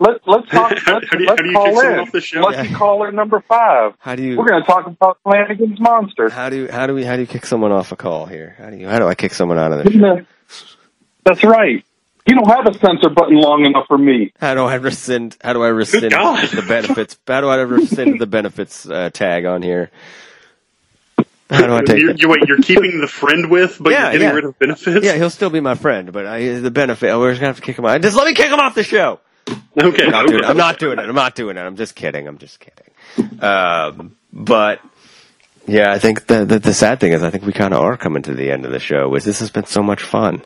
let's 0.00 0.18
let's 0.26 0.48
talk. 0.50 0.76
How- 0.78 0.94
let's 0.94 1.08
how 1.08 1.16
do 1.16 1.22
you- 1.22 1.28
let's 1.28 1.40
how 1.40 1.44
do 1.44 1.48
you 1.48 1.54
call 1.54 1.64
kick 1.66 1.74
someone 1.76 1.92
in. 1.94 2.00
off 2.00 2.12
the 2.12 2.20
show? 2.20 2.40
Lucky 2.40 2.68
Yeah. 2.68 2.76
caller 2.76 3.12
number 3.12 3.40
five. 3.46 3.94
How 4.00 4.16
do 4.16 4.22
you? 4.22 4.36
We're 4.36 4.48
going 4.48 4.60
to 4.62 4.66
talk 4.66 4.86
about 4.86 5.18
Flanagan's 5.22 5.78
Monster." 5.78 6.28
How 6.30 6.48
do 6.50 6.56
you? 6.56 6.68
How 6.68 6.86
do 6.86 6.94
we? 6.94 7.04
How 7.04 7.14
do 7.16 7.22
you 7.22 7.28
kick 7.28 7.46
someone 7.46 7.70
off 7.72 7.92
a 7.92 7.96
call 7.96 8.26
here? 8.26 8.56
How 8.58 8.70
do 8.70 8.76
you? 8.76 8.88
How 8.88 8.98
do 8.98 9.06
I 9.06 9.14
kick 9.14 9.32
someone 9.34 9.58
out 9.58 9.72
of 9.72 9.84
this? 9.84 10.26
That's 11.24 11.44
right. 11.44 11.84
You 12.26 12.34
don't 12.34 12.48
have 12.48 12.66
a 12.66 12.78
censor 12.78 13.08
button 13.10 13.36
long 13.36 13.64
enough 13.66 13.86
for 13.88 13.98
me. 13.98 14.32
How 14.40 14.54
do 14.54 14.62
I 14.64 14.74
rescind? 14.76 15.36
How 15.42 15.52
do 15.52 15.62
I 15.62 15.68
rescind 15.68 16.10
God. 16.12 16.48
the 16.48 16.62
benefits? 16.62 17.18
How 17.26 17.40
do 17.40 17.48
I 17.48 17.56
rescind 17.56 18.20
the 18.20 18.26
benefits 18.26 18.88
uh, 18.88 19.10
tag 19.10 19.46
on 19.46 19.62
here? 19.62 19.90
How 21.48 21.66
do 21.66 21.74
I 21.74 21.80
take 21.80 21.98
you're, 22.00 22.10
it? 22.10 22.22
you 22.22 22.28
wait, 22.28 22.44
you're 22.46 22.58
keeping 22.58 23.00
the 23.00 23.08
friend 23.08 23.50
with, 23.50 23.78
but 23.80 23.90
Yeah, 23.92 24.02
you're 24.04 24.12
getting 24.12 24.28
yeah. 24.28 24.34
rid 24.34 24.44
of 24.44 24.58
benefits? 24.58 25.04
Yeah, 25.04 25.16
he'll 25.16 25.30
still 25.30 25.50
be 25.50 25.58
my 25.58 25.74
friend, 25.74 26.12
but 26.12 26.24
I, 26.24 26.60
the 26.60 26.70
benefit. 26.70 27.16
We're 27.18 27.30
just 27.32 27.40
gonna 27.40 27.48
have 27.48 27.56
to 27.56 27.62
kick 27.62 27.76
him 27.76 27.84
out. 27.86 28.00
Just 28.02 28.16
let 28.16 28.26
me 28.26 28.34
kick 28.34 28.46
him 28.52 28.60
off 28.60 28.76
the 28.76 28.84
show. 28.84 29.18
Okay. 29.80 30.04
I'm 30.06 30.10
not, 30.10 30.26
doing, 30.26 30.40
okay. 30.40 30.48
I'm 30.48 30.56
not 30.56 30.78
doing 30.78 30.98
it. 30.98 31.02
I'm 31.08 31.14
not 31.14 31.34
doing 31.36 31.56
it. 31.56 31.60
I'm 31.60 31.76
just 31.76 31.94
kidding. 31.94 32.26
I'm 32.26 32.38
just 32.38 32.58
kidding. 32.60 33.40
Um, 33.42 34.16
but 34.32 34.80
yeah, 35.66 35.92
I 35.92 35.98
think 36.00 36.26
the, 36.26 36.44
the 36.44 36.58
the 36.58 36.74
sad 36.74 36.98
thing 36.98 37.12
is, 37.12 37.22
I 37.22 37.30
think 37.30 37.44
we 37.46 37.52
kind 37.52 37.72
of 37.72 37.80
are 37.80 37.96
coming 37.96 38.22
to 38.22 38.34
the 38.34 38.50
end 38.50 38.64
of 38.66 38.72
the 38.72 38.80
show. 38.80 39.14
Is 39.14 39.24
this 39.24 39.38
has 39.40 39.50
been 39.50 39.66
so 39.66 39.82
much 39.82 40.02
fun, 40.02 40.42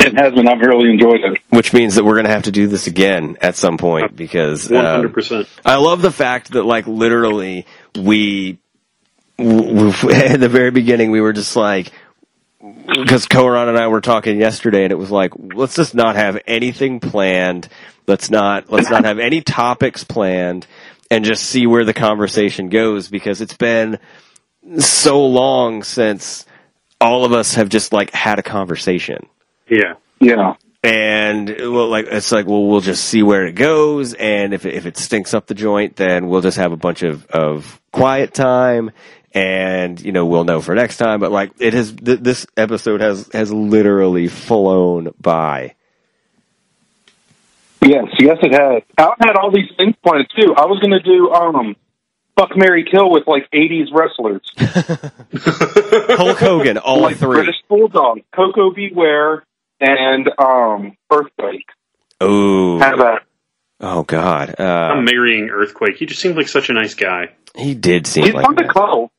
It 0.00 0.14
has 0.18 0.32
been. 0.34 0.48
I've 0.48 0.60
really 0.60 0.90
enjoyed 0.90 1.20
it. 1.22 1.40
which 1.50 1.72
means 1.72 1.94
that 1.94 2.04
we're 2.04 2.16
gonna 2.16 2.28
have 2.30 2.44
to 2.44 2.52
do 2.52 2.66
this 2.66 2.86
again 2.88 3.36
at 3.40 3.54
some 3.56 3.78
point 3.78 4.14
because 4.16 4.70
um, 4.70 4.84
hundred 4.84 5.12
percent. 5.12 5.48
I 5.64 5.76
love 5.76 6.02
the 6.02 6.12
fact 6.12 6.52
that 6.52 6.64
like 6.64 6.86
literally 6.86 7.66
we 7.96 8.58
w- 9.38 9.90
w- 9.92 10.14
at 10.14 10.40
the 10.40 10.48
very 10.48 10.70
beginning 10.70 11.10
we 11.10 11.20
were 11.20 11.32
just 11.32 11.56
like 11.56 11.92
because 12.60 13.26
Koran 13.26 13.68
and 13.68 13.78
I 13.78 13.86
were 13.88 14.00
talking 14.00 14.38
yesterday 14.40 14.84
and 14.84 14.92
it 14.92 14.96
was 14.96 15.10
like 15.10 15.32
let's 15.36 15.76
just 15.76 15.94
not 15.94 16.16
have 16.16 16.40
anything 16.46 16.98
planned 17.00 17.68
let's 18.06 18.30
not 18.30 18.70
let's 18.70 18.90
not 18.90 19.04
have 19.04 19.18
any 19.18 19.40
topics 19.40 20.02
planned 20.04 20.66
and 21.10 21.24
just 21.24 21.44
see 21.44 21.66
where 21.66 21.84
the 21.84 21.94
conversation 21.94 22.68
goes 22.68 23.08
because 23.08 23.40
it's 23.40 23.56
been 23.56 23.98
so 24.78 25.24
long 25.26 25.82
since 25.82 26.44
all 27.00 27.24
of 27.24 27.32
us 27.32 27.54
have 27.54 27.68
just 27.68 27.92
like 27.92 28.10
had 28.10 28.38
a 28.38 28.42
conversation 28.42 29.26
Yeah. 29.68 29.94
Yeah. 30.20 30.54
and 30.82 31.48
well, 31.48 31.88
like 31.88 32.06
it's 32.06 32.32
like, 32.32 32.46
well, 32.46 32.66
we'll 32.66 32.80
just 32.80 33.04
see 33.04 33.22
where 33.22 33.46
it 33.46 33.52
goes, 33.54 34.14
and 34.14 34.52
if 34.52 34.66
it, 34.66 34.74
if 34.74 34.84
it 34.84 34.96
stinks 34.96 35.32
up 35.32 35.46
the 35.46 35.54
joint, 35.54 35.94
then 35.96 36.28
we'll 36.28 36.40
just 36.40 36.56
have 36.56 36.72
a 36.72 36.76
bunch 36.76 37.02
of 37.04 37.24
of 37.26 37.80
quiet 37.92 38.34
time, 38.34 38.90
and 39.38 40.00
you 40.00 40.10
know 40.12 40.26
we'll 40.26 40.44
know 40.44 40.60
for 40.60 40.74
next 40.74 40.96
time. 40.96 41.20
But 41.20 41.30
like 41.32 41.52
it 41.60 41.72
has, 41.74 41.92
th- 41.92 42.20
this 42.20 42.46
episode 42.56 43.00
has 43.00 43.28
has 43.32 43.52
literally 43.52 44.26
flown 44.28 45.10
by. 45.20 45.74
Yes, 47.82 48.06
yes, 48.18 48.36
it 48.42 48.52
has. 48.52 48.82
I 48.98 49.14
had 49.20 49.36
all 49.36 49.50
these 49.52 49.70
things 49.76 49.94
planned 50.04 50.26
too. 50.38 50.54
I 50.56 50.66
was 50.66 50.80
going 50.80 50.90
to 50.90 51.02
do 51.02 51.30
um, 51.30 51.76
fuck 52.36 52.50
Mary 52.56 52.84
Kill 52.90 53.10
with 53.10 53.26
like 53.26 53.48
'80s 53.52 53.86
wrestlers, 53.92 54.42
Hulk 56.18 56.38
Hogan, 56.38 56.78
all 56.78 57.00
like 57.00 57.16
three. 57.16 57.36
British 57.36 57.56
Bulldog, 57.68 58.20
Koko 58.34 58.72
B. 58.72 58.90
Ware, 58.94 59.44
and 59.80 60.28
um, 60.38 60.96
Earthquake. 61.10 61.66
Oh, 62.20 62.80
Have 62.80 62.98
that. 62.98 63.22
oh 63.80 64.02
God, 64.02 64.56
I'm 64.58 64.98
uh, 64.98 65.02
marrying 65.02 65.48
Earthquake. 65.48 65.96
He 65.96 66.06
just 66.06 66.20
seemed 66.20 66.36
like 66.36 66.48
such 66.48 66.68
a 66.70 66.72
nice 66.72 66.94
guy. 66.94 67.28
he 67.54 67.74
did 67.74 68.08
seem 68.08 68.24
He's 68.24 68.34
like 68.34 68.44
fun 68.44 68.56
to 68.56 68.64
that. 68.64 68.72
cuddle. 68.74 69.12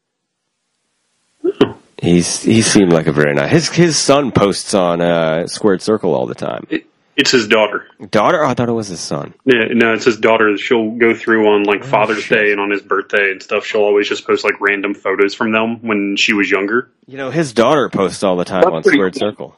He's 2.02 2.44
he 2.44 2.62
seemed 2.62 2.92
like 2.94 3.08
a 3.08 3.12
very 3.12 3.34
nice. 3.34 3.52
His 3.52 3.70
his 3.70 3.98
son 3.98 4.32
posts 4.32 4.74
on 4.74 5.02
uh, 5.02 5.48
Squared 5.48 5.82
Circle 5.82 6.14
all 6.14 6.26
the 6.26 6.36
time. 6.36 6.66
It, 6.70 6.86
it's 7.16 7.32
his 7.32 7.50
daughter. 7.50 7.86
Daughter, 8.12 8.46
oh, 8.46 8.48
I 8.48 8.54
thought 8.54 8.70
it 8.70 8.74
was 8.74 8.88
his 8.88 9.02
son. 9.02 9.34
Yeah, 9.44 9.66
no, 9.74 9.94
it's 9.94 10.06
his 10.06 10.18
daughter. 10.18 10.58
She'll 10.58 10.92
go 10.92 11.14
through 11.14 11.48
on 11.48 11.64
like 11.64 11.84
Father's 11.84 12.18
Oh, 12.20 12.22
shit. 12.22 12.38
Day 12.38 12.52
and 12.54 12.62
on 12.62 12.70
his 12.72 12.82
birthday 12.82 13.32
and 13.32 13.44
stuff. 13.44 13.66
She'll 13.66 13.82
always 13.82 14.08
just 14.08 14.26
post 14.26 14.46
like 14.46 14.62
random 14.62 14.94
photos 14.94 15.34
from 15.36 15.52
them 15.52 15.82
when 15.86 16.16
she 16.16 16.32
was 16.32 16.50
younger. 16.50 16.90
You 17.08 17.18
know, 17.18 17.30
his 17.30 17.52
daughter 17.52 17.90
posts 17.90 18.24
all 18.24 18.38
the 18.38 18.46
time 18.46 18.62
That's 18.64 18.74
on 18.74 18.84
Squared 18.84 19.16
cool. 19.20 19.20
Circle. 19.20 19.56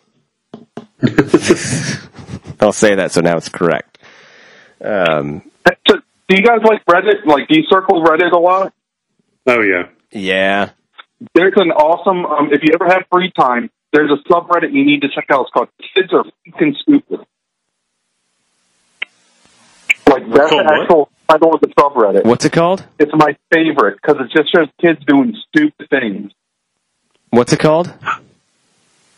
I'll 2.60 2.72
say 2.72 2.96
that, 2.96 3.12
so 3.12 3.22
now 3.22 3.38
it's 3.38 3.50
correct. 3.50 3.98
Um, 4.84 5.44
So, 5.88 5.98
do 6.28 6.36
you 6.36 6.42
guys 6.44 6.60
like 6.64 6.84
Reddit? 6.86 7.26
Like, 7.26 7.48
do 7.48 7.56
you 7.60 7.64
circle 7.70 8.04
Reddit 8.04 8.32
a 8.32 8.38
lot? 8.40 8.74
Oh 9.48 9.62
yeah, 9.62 9.90
yeah, 10.12 10.70
There's 11.36 11.54
an 11.56 11.72
awesome. 11.72 12.26
Um, 12.26 12.50
if 12.52 12.62
you 12.64 12.74
ever 12.74 12.86
have 12.86 13.04
free 13.12 13.32
time, 13.32 13.70
there's 13.94 14.10
a 14.10 14.18
subreddit 14.32 14.74
you 14.74 14.86
need 14.86 15.02
to 15.02 15.10
check 15.14 15.26
out. 15.32 15.42
It's 15.42 15.52
called 15.52 15.70
"Kids 15.94 16.14
Are 16.14 16.24
Fucking 16.52 16.76
Stupid." 16.82 17.20
Like 20.08 20.28
that's 20.30 20.50
called 20.50 20.52
the 20.52 20.64
what? 20.64 20.82
actual 20.82 21.10
title 21.30 21.54
of 21.54 21.62
the 21.62 21.68
subreddit. 21.68 22.26
what's 22.26 22.46
it 22.46 22.52
called? 22.52 22.86
It's 23.00 23.12
my 23.14 23.38
favorite 23.54 24.00
because 24.02 24.18
it 24.20 24.32
just 24.36 24.52
shows 24.54 24.68
kids 24.82 25.00
doing 25.06 25.36
stupid 25.48 25.90
things. 25.90 26.32
What's 27.30 27.54
it 27.54 27.60
called? 27.60 27.94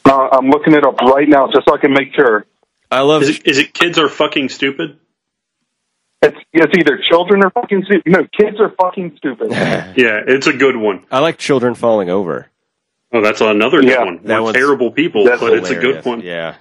Uh, 0.06 0.28
I'm 0.32 0.50
looking 0.50 0.74
it 0.74 0.86
up 0.86 0.98
right 1.02 1.28
now 1.28 1.48
just 1.48 1.68
so 1.68 1.74
I 1.74 1.78
can 1.78 1.94
make 1.94 2.14
sure. 2.14 2.46
I 2.92 3.02
love. 3.02 3.24
is 3.24 3.30
it, 3.30 3.48
is 3.48 3.58
it 3.58 3.74
kids 3.74 3.98
are 3.98 4.10
fucking 4.10 4.50
stupid? 4.50 5.00
It's 6.24 6.38
it's 6.54 6.74
either 6.78 7.00
children 7.10 7.44
are 7.44 7.50
fucking 7.52 7.84
stupid. 7.86 8.12
No, 8.12 8.20
kids 8.40 8.60
are 8.60 8.70
fucking 8.82 9.16
stupid. 9.18 9.52
Yeah, 9.52 10.22
it's 10.26 10.48
a 10.48 10.54
good 10.54 10.76
one. 10.76 11.06
I 11.12 11.20
like 11.20 11.38
children 11.38 11.76
falling 11.76 12.10
over. 12.10 12.48
Oh, 13.12 13.22
that's 13.22 13.42
another 13.42 13.82
good 13.82 13.90
Yeah, 13.90 14.04
one. 14.06 14.20
that 14.24 14.38
We're 14.40 14.42
one's- 14.44 14.56
terrible 14.58 14.92
people, 14.92 15.26
that's 15.26 15.40
but 15.42 15.54
it's 15.54 15.70
a 15.70 15.76
good 15.76 16.04
one. 16.06 16.22
Yeah. 16.22 16.56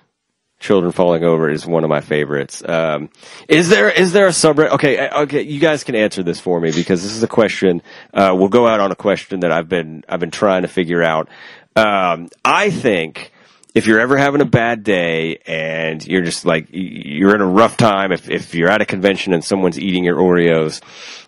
Children 0.61 0.93
falling 0.93 1.25
over 1.25 1.49
is 1.51 1.67
one 1.67 1.83
of 1.83 1.91
my 1.91 2.01
favorites. 2.03 2.63
Um, 2.65 3.09
is 3.49 3.69
there 3.69 3.91
is 3.91 4.13
there 4.13 4.27
a 4.27 4.31
subreddit? 4.31 4.71
Okay, 4.73 4.97
uh, 5.09 5.23
okay, 5.23 5.43
you 5.43 5.59
guys 5.59 5.83
can 5.83 5.97
answer 5.97 6.23
this 6.23 6.39
for 6.39 6.61
me 6.61 6.71
because 6.71 7.03
this 7.03 7.17
is 7.17 7.23
a 7.23 7.27
question. 7.29 7.83
Uh, 8.15 8.33
we'll 8.37 8.49
go 8.49 8.69
out 8.69 8.79
on 8.81 8.93
a 8.93 8.97
question 8.97 9.41
that 9.41 9.51
I've 9.51 9.69
been 9.69 10.05
I've 10.09 10.21
been 10.21 10.31
trying 10.31 10.63
to 10.63 10.69
figure 10.69 11.03
out. 11.03 11.29
Um, 11.75 12.29
I 12.45 12.71
think 12.71 13.33
if 13.75 13.87
you're 13.87 14.01
ever 14.01 14.17
having 14.17 14.41
a 14.41 14.47
bad 14.47 14.85
day 14.85 15.39
and 15.47 16.07
you're 16.07 16.23
just 16.23 16.45
like 16.45 16.69
you're 16.71 17.35
in 17.35 17.41
a 17.41 17.47
rough 17.47 17.77
time, 17.77 18.13
if 18.13 18.29
if 18.29 18.55
you're 18.55 18.71
at 18.71 18.83
a 18.83 18.87
convention 18.87 19.33
and 19.33 19.45
someone's 19.45 19.79
eating 19.79 20.05
your 20.05 20.17
Oreos, 20.17 20.81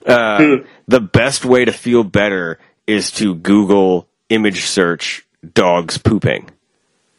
uh, 0.06 0.64
the 0.86 1.00
best 1.00 1.44
way 1.44 1.64
to 1.64 1.72
feel 1.72 2.04
better 2.04 2.58
is 2.86 3.10
to 3.12 3.34
Google 3.34 4.08
image 4.28 4.64
search 4.64 5.26
dogs 5.54 5.98
pooping. 5.98 6.50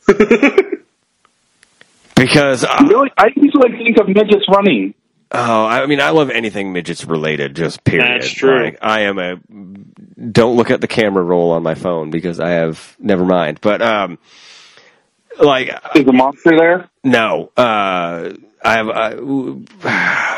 Because 2.16 2.64
uh, 2.64 2.78
really, 2.88 3.12
I 3.18 3.28
usually 3.36 3.78
think 3.78 3.98
of 3.98 4.08
midgets 4.08 4.46
running. 4.50 4.94
oh, 5.32 5.66
I 5.66 5.86
mean, 5.86 6.00
I 6.00 6.12
love 6.12 6.30
anything 6.30 6.72
midgets 6.72 7.04
related. 7.04 7.56
Just 7.56 7.84
period. 7.84 8.22
That's 8.22 8.32
true. 8.32 8.64
Like, 8.64 8.80
I 8.82 9.02
am 9.02 9.20
a 9.20 9.36
don't 10.32 10.56
look 10.56 10.72
at 10.72 10.80
the 10.80 10.88
camera 10.88 11.22
roll 11.22 11.52
on 11.52 11.62
my 11.62 11.76
phone 11.76 12.12
because 12.12 12.40
I 12.40 12.52
have 12.52 12.96
never 13.00 13.26
mind. 13.26 13.60
But 13.62 13.82
um, 13.82 14.18
like 15.40 15.70
Is 15.96 16.08
a 16.08 16.14
monster 16.14 16.58
there? 16.58 16.90
no, 17.04 17.52
uh, 17.58 18.32
I 18.64 18.74
have. 18.78 18.90
Uh, 18.90 20.36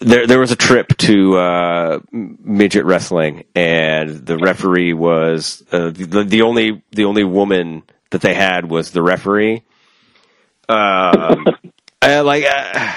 there, 0.00 0.26
there 0.26 0.38
was 0.38 0.52
a 0.52 0.56
trip 0.56 0.88
to 0.98 1.36
uh, 1.36 1.98
midget 2.12 2.84
wrestling, 2.84 3.44
and 3.54 4.10
the 4.10 4.38
referee 4.38 4.92
was 4.92 5.62
uh, 5.72 5.90
the 5.90 6.24
the 6.24 6.42
only 6.42 6.82
the 6.92 7.04
only 7.04 7.24
woman 7.24 7.82
that 8.10 8.20
they 8.20 8.34
had 8.34 8.68
was 8.70 8.90
the 8.92 9.02
referee. 9.02 9.62
Um, 10.68 11.46
I, 12.02 12.20
like, 12.20 12.44
uh, 12.44 12.92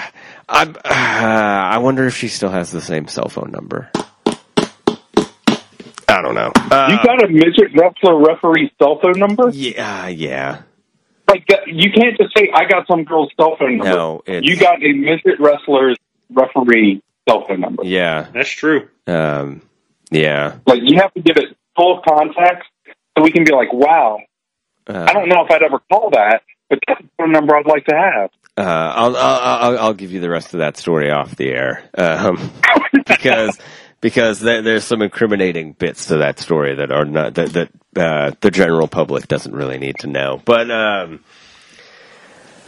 I, 0.48 0.64
uh, 0.64 1.76
I 1.76 1.78
wonder 1.80 2.06
if 2.06 2.16
she 2.16 2.28
still 2.28 2.50
has 2.50 2.72
the 2.72 2.82
same 2.82 3.08
cell 3.08 3.30
phone 3.30 3.52
number. 3.52 3.90
I 6.08 6.22
don't 6.22 6.36
know. 6.36 6.52
Uh, 6.56 6.88
You 6.92 6.98
got 7.06 7.24
a 7.24 7.28
midget 7.30 7.72
wrestler 7.76 8.20
referee 8.20 8.72
cell 8.78 9.00
phone 9.02 9.18
number? 9.18 9.50
yeah, 9.52 10.08
yeah. 10.08 10.62
Like 11.32 11.46
you 11.68 11.92
can't 11.92 12.18
just 12.18 12.38
say 12.38 12.50
I 12.54 12.66
got 12.66 12.88
some 12.88 13.06
girl's 13.06 13.30
cell 13.40 13.56
phone 13.58 13.78
number. 13.78 13.96
No, 13.96 14.22
it's, 14.26 14.46
you 14.46 14.58
got 14.58 14.84
a 14.84 14.92
midget 14.94 15.40
wrestler's 15.40 15.98
referee 16.30 17.02
cell 17.28 17.46
phone 17.48 17.62
number. 17.62 17.84
yeah, 17.86 18.28
That's 18.34 18.50
true. 18.50 18.90
um, 19.08 19.62
yeah. 20.12 20.58
Like 20.68 20.82
you 20.84 21.00
have 21.00 21.14
to 21.14 21.22
give 21.22 21.38
it 21.38 21.56
full 21.76 22.02
context 22.08 22.70
so 23.18 23.24
we 23.24 23.32
can 23.32 23.46
be 23.46 23.54
like, 23.54 23.72
wow. 23.72 24.20
Uh, 24.88 25.06
I 25.08 25.14
don't 25.14 25.30
know 25.30 25.46
if 25.46 25.52
I'd 25.52 25.64
ever 25.64 25.80
call 25.90 26.10
that, 26.12 26.42
but 26.70 26.80
that's 26.88 27.02
the 27.02 27.08
phone 27.18 27.32
number 27.32 27.56
I'd 27.56 27.66
like 27.66 27.86
to 27.86 27.96
have. 27.96 28.30
Uh, 28.58 28.62
I'll, 28.96 29.16
I'll 29.16 29.40
I'll 29.40 29.80
I'll 29.80 29.94
give 29.94 30.12
you 30.12 30.20
the 30.20 30.30
rest 30.30 30.54
of 30.54 30.60
that 30.60 30.76
story 30.76 31.10
off 31.10 31.36
the 31.38 31.50
air. 31.50 31.90
Um, 31.98 32.52
because 33.08 33.58
because 34.02 34.40
there, 34.40 34.62
there's 34.62 34.84
some 34.84 35.02
incriminating 35.02 35.74
bits 35.74 36.08
to 36.08 36.18
that 36.18 36.40
story 36.40 36.76
that 36.76 36.92
are 36.92 37.06
not 37.06 37.36
that 37.36 37.54
that 37.54 37.70
uh, 37.96 38.32
the 38.42 38.52
general 38.52 38.88
public 38.88 39.28
doesn't 39.28 39.54
really 39.56 39.78
need 39.78 40.00
to 40.00 40.08
know. 40.08 40.42
But 40.44 40.70
um, 40.72 41.24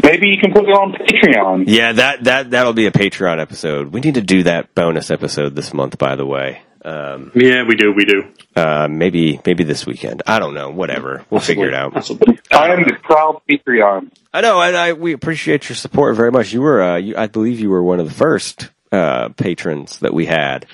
Maybe 0.04 0.28
you 0.30 0.38
can 0.38 0.52
put 0.52 0.64
it 0.66 0.70
on 0.72 0.92
Patreon. 0.94 1.64
yeah, 1.68 1.94
that 1.94 2.24
that 2.26 2.52
that'll 2.52 2.74
be 2.74 2.88
a 2.88 2.92
Patreon 2.92 3.40
episode. 3.40 3.94
We 3.94 4.02
need 4.02 4.16
to 4.16 4.22
do 4.22 4.44
that 4.44 4.76
bonus 4.76 5.10
episode 5.12 5.56
this 5.56 5.74
month, 5.74 5.98
by 5.98 6.16
the 6.16 6.26
way. 6.26 6.62
Um, 6.84 7.32
Yeah, 7.34 7.64
we 7.66 7.76
do. 7.76 7.94
We 7.94 8.04
do. 8.04 8.24
uh, 8.58 8.90
maybe 8.90 9.40
maybe 9.46 9.64
this 9.64 9.86
weekend. 9.86 10.22
I 10.28 10.40
don't 10.40 10.54
know. 10.56 10.72
Whatever. 10.72 11.24
We'll 11.30 11.40
figure 11.40 11.70
it 11.70 11.74
out. 11.74 11.94
Possibly. 11.94 12.38
I 12.52 12.74
am 12.74 12.84
the 12.84 12.96
proud 13.02 13.42
Patreon. 13.50 14.12
I 14.34 14.42
know, 14.42 14.62
and 14.62 14.76
I 14.76 14.92
we 14.92 15.14
appreciate 15.14 15.70
your 15.70 15.78
support 15.78 16.18
very 16.18 16.32
much. 16.32 16.52
You 16.52 16.62
were, 16.62 16.82
uh, 16.84 16.98
you, 16.98 17.16
I 17.16 17.28
believe, 17.28 17.62
you 17.62 17.70
were 17.70 17.82
one 17.84 18.02
of 18.02 18.10
the 18.10 18.14
first 18.16 18.70
uh, 18.92 19.30
patrons 19.30 20.00
that 20.00 20.14
we 20.14 20.26
had, 20.26 20.66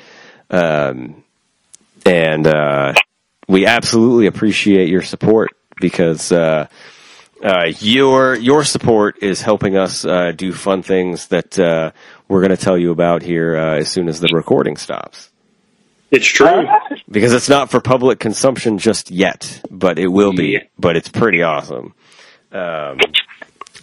um, 0.50 1.24
and 2.06 2.48
uh, 2.48 2.94
we 3.48 3.66
absolutely 3.66 4.28
appreciate 4.28 4.90
your 4.90 5.02
support 5.02 5.50
because 5.80 6.32
uh, 6.32 6.68
uh, 7.44 7.72
your 7.80 8.36
your 8.36 8.64
support 8.64 9.22
is 9.22 9.42
helping 9.42 9.78
us 9.78 10.06
uh, 10.06 10.32
do 10.32 10.52
fun 10.52 10.84
things 10.84 11.28
that 11.28 11.58
uh, 11.58 11.92
we're 12.28 12.42
going 12.42 12.56
to 12.56 12.64
tell 12.64 12.78
you 12.78 12.92
about 12.92 13.22
here 13.22 13.56
uh, 13.56 13.78
as 13.78 13.90
soon 13.90 14.08
as 14.08 14.20
the 14.20 14.30
recording 14.34 14.78
stops. 14.78 15.30
It's 16.12 16.26
true. 16.26 16.66
Because 17.10 17.34
it's 17.34 17.50
not 17.50 17.70
for 17.70 17.80
public 17.80 18.20
consumption 18.20 18.78
just 18.80 19.12
yet, 19.12 19.62
but 19.70 20.00
it 20.00 20.08
will 20.08 20.34
be. 20.34 20.54
Yeah. 20.54 20.60
But 20.78 20.96
it's 20.96 21.10
pretty 21.10 21.44
awesome. 21.44 21.94
Um, 22.52 22.98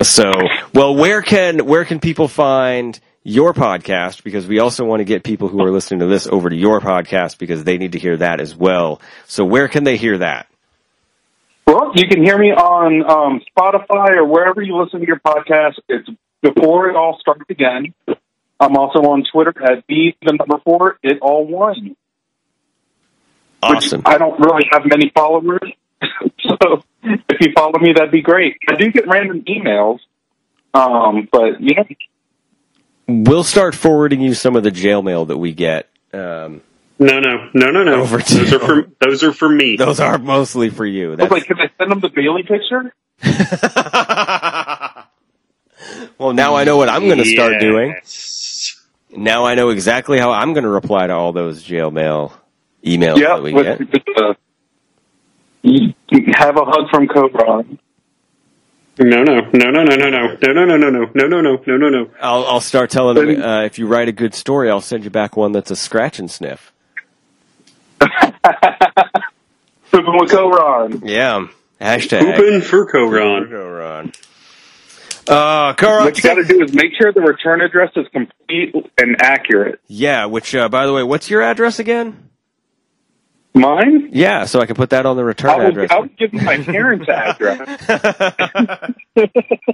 so, 0.02 0.32
well, 0.74 0.94
where 0.94 1.22
can 1.22 1.66
where 1.66 1.84
can 1.84 2.00
people 2.00 2.28
find 2.28 2.98
your 3.26 3.52
podcast? 3.52 4.22
Because 4.22 4.46
we 4.46 4.60
also 4.60 4.84
want 4.84 5.00
to 5.00 5.04
get 5.04 5.24
people 5.24 5.48
who 5.48 5.60
are 5.62 5.70
listening 5.70 6.00
to 6.00 6.06
this 6.06 6.26
over 6.26 6.48
to 6.48 6.56
your 6.56 6.80
podcast 6.80 7.38
because 7.38 7.64
they 7.64 7.76
need 7.76 7.92
to 7.92 7.98
hear 7.98 8.16
that 8.18 8.40
as 8.40 8.54
well. 8.54 9.00
So, 9.26 9.44
where 9.44 9.68
can 9.68 9.84
they 9.84 9.96
hear 9.96 10.18
that? 10.18 10.46
Well, 11.66 11.92
you 11.96 12.06
can 12.08 12.22
hear 12.22 12.38
me 12.38 12.52
on 12.52 13.02
um, 13.04 13.40
Spotify 13.56 14.10
or 14.10 14.24
wherever 14.24 14.62
you 14.62 14.80
listen 14.80 15.00
to 15.00 15.06
your 15.06 15.18
podcast. 15.18 15.74
It's 15.88 16.08
before 16.40 16.88
it 16.88 16.94
all 16.96 17.18
starts 17.20 17.44
again. 17.50 17.92
I'm 18.60 18.76
also 18.76 19.00
on 19.00 19.24
Twitter 19.30 19.52
at 19.62 19.86
B 19.86 20.16
the 20.22 20.32
number 20.32 20.58
four 20.64 20.98
it 21.02 21.18
all 21.20 21.44
one. 21.44 21.96
Awesome. 23.62 24.02
I 24.04 24.18
don't 24.18 24.38
really 24.38 24.68
have 24.70 24.82
many 24.84 25.10
followers, 25.14 25.72
so 26.40 26.84
if 27.02 27.40
you 27.40 27.52
follow 27.56 27.78
me, 27.80 27.92
that'd 27.94 28.12
be 28.12 28.22
great. 28.22 28.56
I 28.68 28.76
do 28.76 28.92
get 28.92 29.08
random 29.08 29.42
emails, 29.42 29.98
um, 30.72 31.28
but 31.32 31.60
know, 31.60 31.84
We'll 33.08 33.44
start 33.44 33.74
forwarding 33.74 34.20
you 34.20 34.34
some 34.34 34.56
of 34.56 34.62
the 34.64 34.70
jail 34.70 35.02
mail 35.02 35.26
that 35.26 35.38
we 35.38 35.52
get. 35.52 35.88
Um, 36.12 36.62
No, 36.98 37.20
no, 37.20 37.50
no, 37.54 37.70
no, 37.70 37.84
no. 37.84 38.02
Over 38.02 38.20
to 38.20 38.34
those 38.34 38.52
are 38.52 38.58
for 38.58 38.86
those 39.00 39.22
are 39.22 39.32
for 39.32 39.48
me. 39.48 39.76
those 39.76 40.00
are 40.00 40.18
mostly 40.18 40.70
for 40.70 40.84
you. 40.86 41.08
I 41.08 41.10
was 41.10 41.18
That's, 41.18 41.30
like, 41.32 41.46
can 41.46 41.58
I 41.60 41.70
send 41.78 41.90
them 41.92 42.00
the 42.00 42.08
Bayley 42.08 42.42
picture? 42.42 42.92
well, 46.18 46.32
now 46.32 46.56
I 46.56 46.64
know 46.64 46.76
what 46.76 46.88
I'm 46.88 47.04
going 47.06 47.18
to 47.18 47.24
start 47.24 47.60
doing. 47.60 47.94
Now 49.16 49.44
I 49.46 49.54
know 49.54 49.68
exactly 49.70 50.18
how 50.18 50.32
I'm 50.32 50.52
going 50.52 50.64
to 50.64 50.70
reply 50.70 51.06
to 51.06 51.14
all 51.14 51.32
those 51.32 51.62
jail 51.62 51.90
mail 51.90 52.32
emails 52.84 53.18
Yeah, 53.18 53.36
that 53.36 53.42
we 53.42 53.52
get. 53.52 53.78
just, 53.90 54.08
uh, 54.16 54.34
have 56.38 56.56
a 56.56 56.64
hug 56.64 56.88
from 56.90 57.06
Cobra. 57.08 57.64
No, 58.98 59.22
no, 59.22 59.40
no, 59.40 59.50
no, 59.52 59.70
no, 59.70 59.84
no, 59.84 60.08
no, 60.08 60.08
no, 60.08 60.36
no, 60.52 60.64
no, 60.64 60.76
no, 60.76 60.78
no, 60.88 60.88
no, 60.88 61.26
no, 61.26 61.40
no, 61.42 61.56
no, 61.66 61.76
no, 61.76 61.88
no. 61.90 62.10
I'll, 62.20 62.44
I'll 62.46 62.60
start 62.60 62.90
telling 62.90 63.14
them 63.16 63.42
uh, 63.42 63.62
if 63.64 63.78
you 63.78 63.86
write 63.86 64.08
a 64.08 64.12
good 64.12 64.34
story, 64.34 64.70
I'll 64.70 64.80
send 64.80 65.04
you 65.04 65.10
back 65.10 65.36
one 65.36 65.52
that's 65.52 65.70
a 65.70 65.76
scratch 65.76 66.18
and 66.18 66.30
sniff. 66.30 66.72
Pooping 68.00 70.18
with 70.18 70.30
Cobra. 70.30 70.88
Yeah. 71.04 71.46
Hashtag. 71.80 72.36
Pooping 72.36 72.60
for 72.62 72.90
Koron. 72.90 73.48
Koran. 73.48 74.12
Uh, 75.28 75.74
Koran, 75.74 76.04
What 76.04 76.16
you 76.16 76.22
got 76.22 76.34
to 76.34 76.44
do 76.44 76.62
is 76.62 76.72
make 76.72 76.92
sure 77.00 77.12
the 77.12 77.20
return 77.20 77.60
address 77.60 77.90
is 77.96 78.06
complete 78.12 78.74
and 78.96 79.16
accurate. 79.20 79.80
yeah, 79.88 80.24
which, 80.26 80.54
uh, 80.54 80.68
by 80.68 80.86
the 80.86 80.92
way, 80.92 81.02
what's 81.02 81.28
your 81.28 81.42
address 81.42 81.78
again? 81.78 82.30
Mine? 83.56 84.10
Yeah, 84.12 84.44
so 84.44 84.60
I 84.60 84.66
can 84.66 84.76
put 84.76 84.90
that 84.90 85.06
on 85.06 85.16
the 85.16 85.24
return 85.24 85.50
I 85.50 85.56
will, 85.56 85.66
address. 85.68 85.90
I 85.90 86.00
will 86.00 86.08
give 86.18 86.32
my 86.32 86.58
parents' 86.62 87.08
address. 87.08 87.80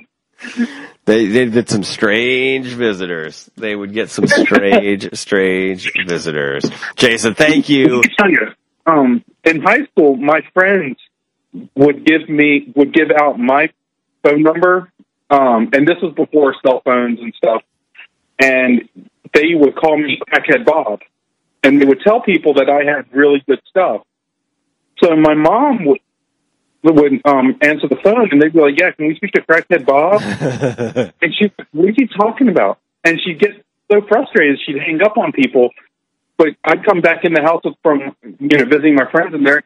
They 1.04 1.26
they 1.26 1.46
did 1.46 1.68
some 1.68 1.82
strange 1.82 2.68
visitors. 2.74 3.50
They 3.56 3.74
would 3.74 3.92
get 3.92 4.10
some 4.10 4.26
strange, 4.26 5.08
strange 5.14 5.90
visitors. 6.06 6.64
Jason, 6.96 7.34
thank 7.34 7.68
you. 7.68 7.96
Let 7.96 8.04
me 8.04 8.14
tell 8.18 8.30
you, 8.30 8.48
um, 8.86 9.24
in 9.44 9.62
high 9.62 9.84
school, 9.86 10.16
my 10.16 10.40
friends 10.54 10.96
would 11.74 12.04
give 12.04 12.28
me 12.28 12.72
would 12.74 12.92
give 12.92 13.10
out 13.16 13.38
my 13.38 13.70
phone 14.22 14.42
number, 14.42 14.92
um, 15.30 15.70
and 15.72 15.86
this 15.86 15.96
was 16.02 16.12
before 16.14 16.54
cell 16.64 16.82
phones 16.84 17.20
and 17.20 17.34
stuff. 17.34 17.62
And 18.40 18.88
they 19.32 19.54
would 19.54 19.76
call 19.76 19.96
me 19.98 20.20
Crackhead 20.28 20.64
Bob, 20.64 21.00
and 21.62 21.80
they 21.80 21.84
would 21.84 22.00
tell 22.00 22.20
people 22.20 22.54
that 22.54 22.68
I 22.68 22.84
had 22.84 23.06
really 23.12 23.42
good 23.46 23.60
stuff. 23.68 24.02
So 25.02 25.16
my 25.16 25.34
mom 25.34 25.84
would 25.86 26.00
would 26.84 27.20
um, 27.24 27.56
answer 27.62 27.86
the 27.88 27.98
phone, 28.02 28.28
and 28.32 28.42
they'd 28.42 28.52
be 28.52 28.60
like, 28.60 28.78
"Yeah, 28.78 28.90
can 28.90 29.06
we 29.06 29.14
speak 29.16 29.32
to 29.32 29.42
Crackhead 29.42 29.86
Bob?" 29.86 30.20
And 31.22 31.32
she, 31.34 31.52
what 31.70 31.88
are 31.88 31.94
you 31.96 32.08
talking 32.08 32.48
about? 32.48 32.78
And 33.04 33.20
she'd 33.24 33.38
get 33.38 33.64
so 33.90 34.00
frustrated, 34.08 34.58
she'd 34.66 34.78
hang 34.78 35.00
up 35.02 35.16
on 35.16 35.32
people. 35.32 35.70
But 36.36 36.48
I'd 36.64 36.84
come 36.84 37.00
back 37.00 37.24
in 37.24 37.34
the 37.34 37.42
house 37.42 37.62
from, 37.82 38.16
you 38.40 38.58
know, 38.58 38.64
visiting 38.64 38.94
my 38.94 39.08
friends, 39.10 39.34
and 39.34 39.46
they're, 39.46 39.62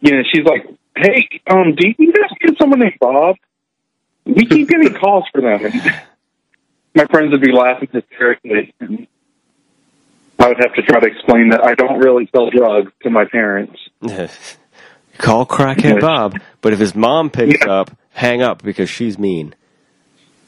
you 0.00 0.12
know, 0.12 0.22
she's 0.32 0.44
like, 0.44 0.66
hey, 0.96 1.28
um, 1.48 1.74
do 1.74 1.88
you 1.98 2.12
guys 2.12 2.30
get 2.40 2.58
someone 2.58 2.80
named 2.80 2.98
Bob? 3.00 3.36
We 4.24 4.46
keep 4.46 4.68
getting 4.68 4.94
calls 4.94 5.24
for 5.32 5.40
them. 5.40 5.64
And 5.64 5.74
my 6.94 7.06
friends 7.06 7.32
would 7.32 7.40
be 7.40 7.52
laughing 7.52 7.88
hysterically. 7.92 8.74
And 8.80 9.06
I 10.46 10.50
would 10.50 10.58
have 10.58 10.74
to 10.74 10.82
try 10.82 11.00
to 11.00 11.06
explain 11.06 11.48
that 11.48 11.64
I 11.64 11.74
don't 11.74 11.98
really 11.98 12.28
sell 12.32 12.50
drugs 12.50 12.92
to 13.02 13.10
my 13.10 13.24
parents. 13.24 13.76
Call 15.18 15.44
crackhead 15.44 16.00
Bob, 16.00 16.38
but 16.60 16.72
if 16.72 16.78
his 16.78 16.94
mom 16.94 17.30
picks 17.30 17.66
up, 17.66 17.90
hang 18.12 18.42
up 18.42 18.62
because 18.62 18.88
she's 18.88 19.18
mean. 19.18 19.56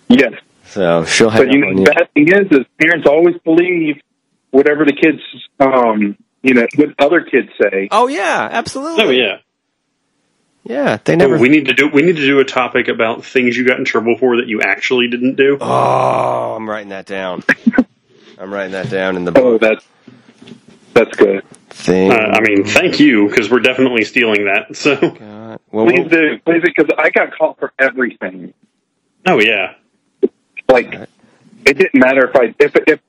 Yes. 0.08 0.34
So 0.66 1.04
she'll 1.04 1.30
hang 1.30 1.46
But 1.46 1.52
you 1.52 1.62
up 1.62 1.68
on 1.68 1.74
know, 1.74 1.80
you. 1.80 1.86
the 1.86 1.92
bad 1.92 2.12
thing 2.14 2.28
is, 2.28 2.60
is 2.60 2.66
parents 2.80 3.08
always 3.08 3.36
believe 3.42 3.96
whatever 4.52 4.84
the 4.84 4.92
kids, 4.92 5.18
um, 5.58 6.16
you 6.42 6.54
know, 6.54 6.66
what 6.76 6.90
other 7.00 7.22
kids 7.22 7.48
say. 7.60 7.88
Oh 7.90 8.06
yeah, 8.06 8.48
absolutely. 8.52 9.04
Oh 9.04 9.10
yeah. 9.10 9.38
Yeah, 10.62 10.98
they 11.02 11.16
never. 11.16 11.36
Oh, 11.36 11.40
we 11.40 11.48
need 11.48 11.66
to 11.66 11.74
do 11.74 11.88
we 11.88 12.02
need 12.02 12.16
to 12.16 12.26
do 12.26 12.38
a 12.38 12.44
topic 12.44 12.86
about 12.86 13.24
things 13.24 13.56
you 13.56 13.66
got 13.66 13.78
in 13.80 13.84
trouble 13.84 14.16
for 14.16 14.36
that 14.36 14.46
you 14.46 14.60
actually 14.60 15.08
didn't 15.08 15.34
do. 15.34 15.58
oh, 15.60 16.54
I'm 16.54 16.68
writing 16.70 16.90
that 16.90 17.06
down. 17.06 17.42
I'm 18.38 18.52
writing 18.52 18.72
that 18.72 18.90
down 18.90 19.16
in 19.16 19.24
the 19.24 19.32
book. 19.32 19.44
Oh, 19.44 19.58
that's 19.58 19.84
that's 20.94 21.16
good. 21.16 21.44
thing. 21.70 22.10
Uh, 22.10 22.14
I 22.16 22.40
mean, 22.40 22.64
thank 22.64 22.98
you 23.00 23.28
because 23.28 23.50
we're 23.50 23.60
definitely 23.60 24.04
stealing 24.04 24.44
that. 24.46 24.66
So, 24.76 24.96
God. 24.96 25.60
Well, 25.70 25.86
Please 25.86 25.98
we'll- 26.00 26.08
do, 26.08 26.38
please, 26.44 26.62
because 26.62 26.86
I 26.98 27.10
got 27.10 27.36
caught 27.36 27.58
for 27.58 27.72
everything. 27.78 28.54
oh 29.26 29.40
yeah, 29.40 29.74
Like, 30.68 30.92
it 31.66 31.76
didn't 31.76 31.94
matter 32.00 32.28
if 32.28 32.36
I 32.36 32.54
if 32.58 32.72
if 32.86 33.00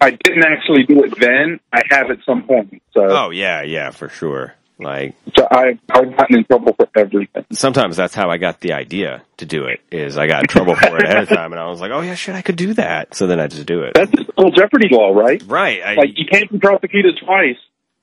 I 0.00 0.10
didn't 0.12 0.44
actually 0.44 0.84
do 0.84 1.04
it 1.04 1.18
then. 1.20 1.60
I 1.72 1.82
have 1.90 2.10
at 2.10 2.18
some 2.24 2.44
point. 2.44 2.82
So, 2.94 3.04
oh 3.06 3.30
yeah, 3.30 3.62
yeah, 3.62 3.90
for 3.90 4.08
sure. 4.08 4.54
Like 4.80 5.14
so 5.36 5.46
I 5.50 5.78
I've 5.90 6.16
gotten 6.16 6.38
in 6.38 6.44
trouble 6.44 6.72
for 6.74 6.88
everything. 6.96 7.44
sometimes 7.52 7.96
that's 7.96 8.14
how 8.14 8.30
I 8.30 8.38
got 8.38 8.60
the 8.60 8.72
idea 8.72 9.22
to 9.38 9.46
do 9.46 9.66
it. 9.66 9.80
Is 9.90 10.16
I 10.18 10.26
got 10.26 10.42
in 10.42 10.46
trouble 10.48 10.74
for 10.74 10.96
it 10.96 11.04
ahead 11.04 11.22
of 11.24 11.28
time, 11.28 11.52
and 11.52 11.60
I 11.60 11.66
was 11.68 11.80
like, 11.80 11.90
oh 11.92 12.00
yeah, 12.00 12.14
shit, 12.14 12.34
I 12.34 12.42
could 12.42 12.56
do 12.56 12.74
that. 12.74 13.14
So 13.14 13.26
then 13.26 13.38
I 13.40 13.46
just 13.46 13.66
do 13.66 13.82
it. 13.82 13.92
That's 13.94 14.10
the 14.10 14.26
whole 14.36 14.50
Jeopardy 14.50 14.88
law, 14.90 15.10
right? 15.12 15.42
right. 15.46 15.82
I, 15.82 15.94
Like, 15.94 16.10
you 16.16 16.26
can't 16.30 16.50
be 16.50 16.58
prosecuted 16.58 17.18
twice. 17.24 17.58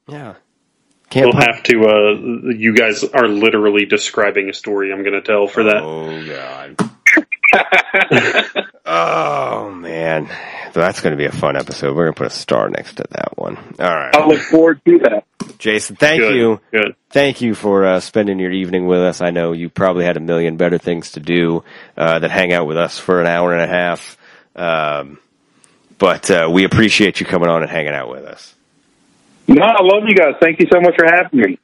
yeah. 0.08 0.36
Can't 1.10 1.34
we'll 1.34 1.42
have 1.42 1.64
to. 1.64 1.86
Uh, 1.88 2.52
you 2.54 2.74
guys 2.76 3.02
are 3.06 3.30
literally 3.30 3.86
describing 3.86 4.50
a 4.50 4.54
story 4.54 4.92
I'm 4.92 5.04
going 5.04 5.14
to 5.14 5.22
tell 5.22 5.48
for 5.48 5.64
that. 5.64 5.82
Oh 5.82 6.26
god. 6.28 6.76
oh 8.88 9.72
man, 9.72 10.30
that's 10.74 11.02
going 11.02 11.12
to 11.12 11.18
be 11.18 11.26
a 11.26 11.32
fun 11.32 11.56
episode. 11.56 11.96
We're 11.96 12.06
going 12.06 12.14
to 12.16 12.18
put 12.18 12.28
a 12.28 12.36
star 12.36 12.70
next 12.70 12.96
to 12.96 13.04
that 13.12 13.38
one. 13.38 13.58
All 13.80 13.86
right, 13.96 14.16
I 14.16 14.26
look 14.26 14.40
forward 14.42 14.82
to 14.86 15.00
that. 15.00 15.24
Jason. 15.60 15.96
Thank 15.96 16.22
good, 16.22 16.36
you. 16.36 16.62
Good. 16.72 16.96
Thank 17.10 17.42
you 17.42 17.56
for 17.56 17.86
uh, 17.86 18.00
spending 18.00 18.40
your 18.40 18.52
evening 18.52 18.86
with 18.88 19.00
us. 19.02 19.22
I 19.22 19.32
know 19.32 19.52
you 19.54 19.70
probably 19.70 20.06
had 20.06 20.18
a 20.18 20.20
million 20.20 20.58
better 20.58 20.78
things 20.78 21.12
to 21.14 21.20
do 21.20 21.64
uh, 21.96 22.20
than 22.20 22.30
hang 22.30 22.54
out 22.54 22.68
with 22.68 22.78
us 22.78 22.98
for 23.00 23.22
an 23.22 23.28
hour 23.28 23.54
and 23.54 23.62
a 23.62 23.68
half. 23.68 24.18
Um, 24.56 25.20
but 25.98 26.30
uh, 26.30 26.48
we 26.52 26.64
appreciate 26.64 27.20
you 27.20 27.26
coming 27.26 27.50
on 27.50 27.62
and 27.64 27.72
hanging 27.72 27.94
out 27.94 28.10
with 28.10 28.26
us. 28.26 28.54
No, 29.48 29.64
I 29.64 29.82
love 29.82 30.04
you 30.08 30.16
guys. 30.16 30.36
Thank 30.40 30.60
you 30.60 30.68
so 30.72 30.80
much 30.80 30.96
for 30.96 31.06
having 31.12 31.40
me. 31.40 31.60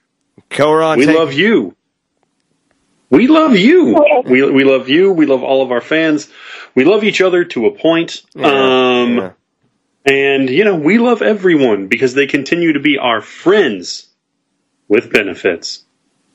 Koron, 0.50 0.98
We 0.98 1.06
take- 1.06 1.18
love 1.18 1.34
you. 1.34 1.76
We 3.14 3.28
love 3.28 3.56
you. 3.56 3.96
We 4.26 4.42
we 4.50 4.64
love 4.64 4.88
you. 4.88 5.12
We 5.12 5.26
love 5.26 5.44
all 5.44 5.62
of 5.62 5.72
our 5.72 5.82
fans. 5.82 6.30
We 6.76 6.86
love 6.86 7.04
each 7.04 7.22
other 7.22 7.44
to 7.46 7.68
a 7.68 7.72
point. 7.72 8.24
Yeah, 8.34 9.02
um, 9.02 9.18
yeah. 9.18 9.32
And, 10.06 10.50
you 10.50 10.66
know, 10.66 10.76
we 10.76 10.98
love 10.98 11.22
everyone 11.22 11.88
because 11.88 12.14
they 12.14 12.28
continue 12.28 12.74
to 12.74 12.80
be 12.80 12.98
our 12.98 13.22
friends 13.22 14.08
with 14.88 15.12
benefits. 15.12 15.86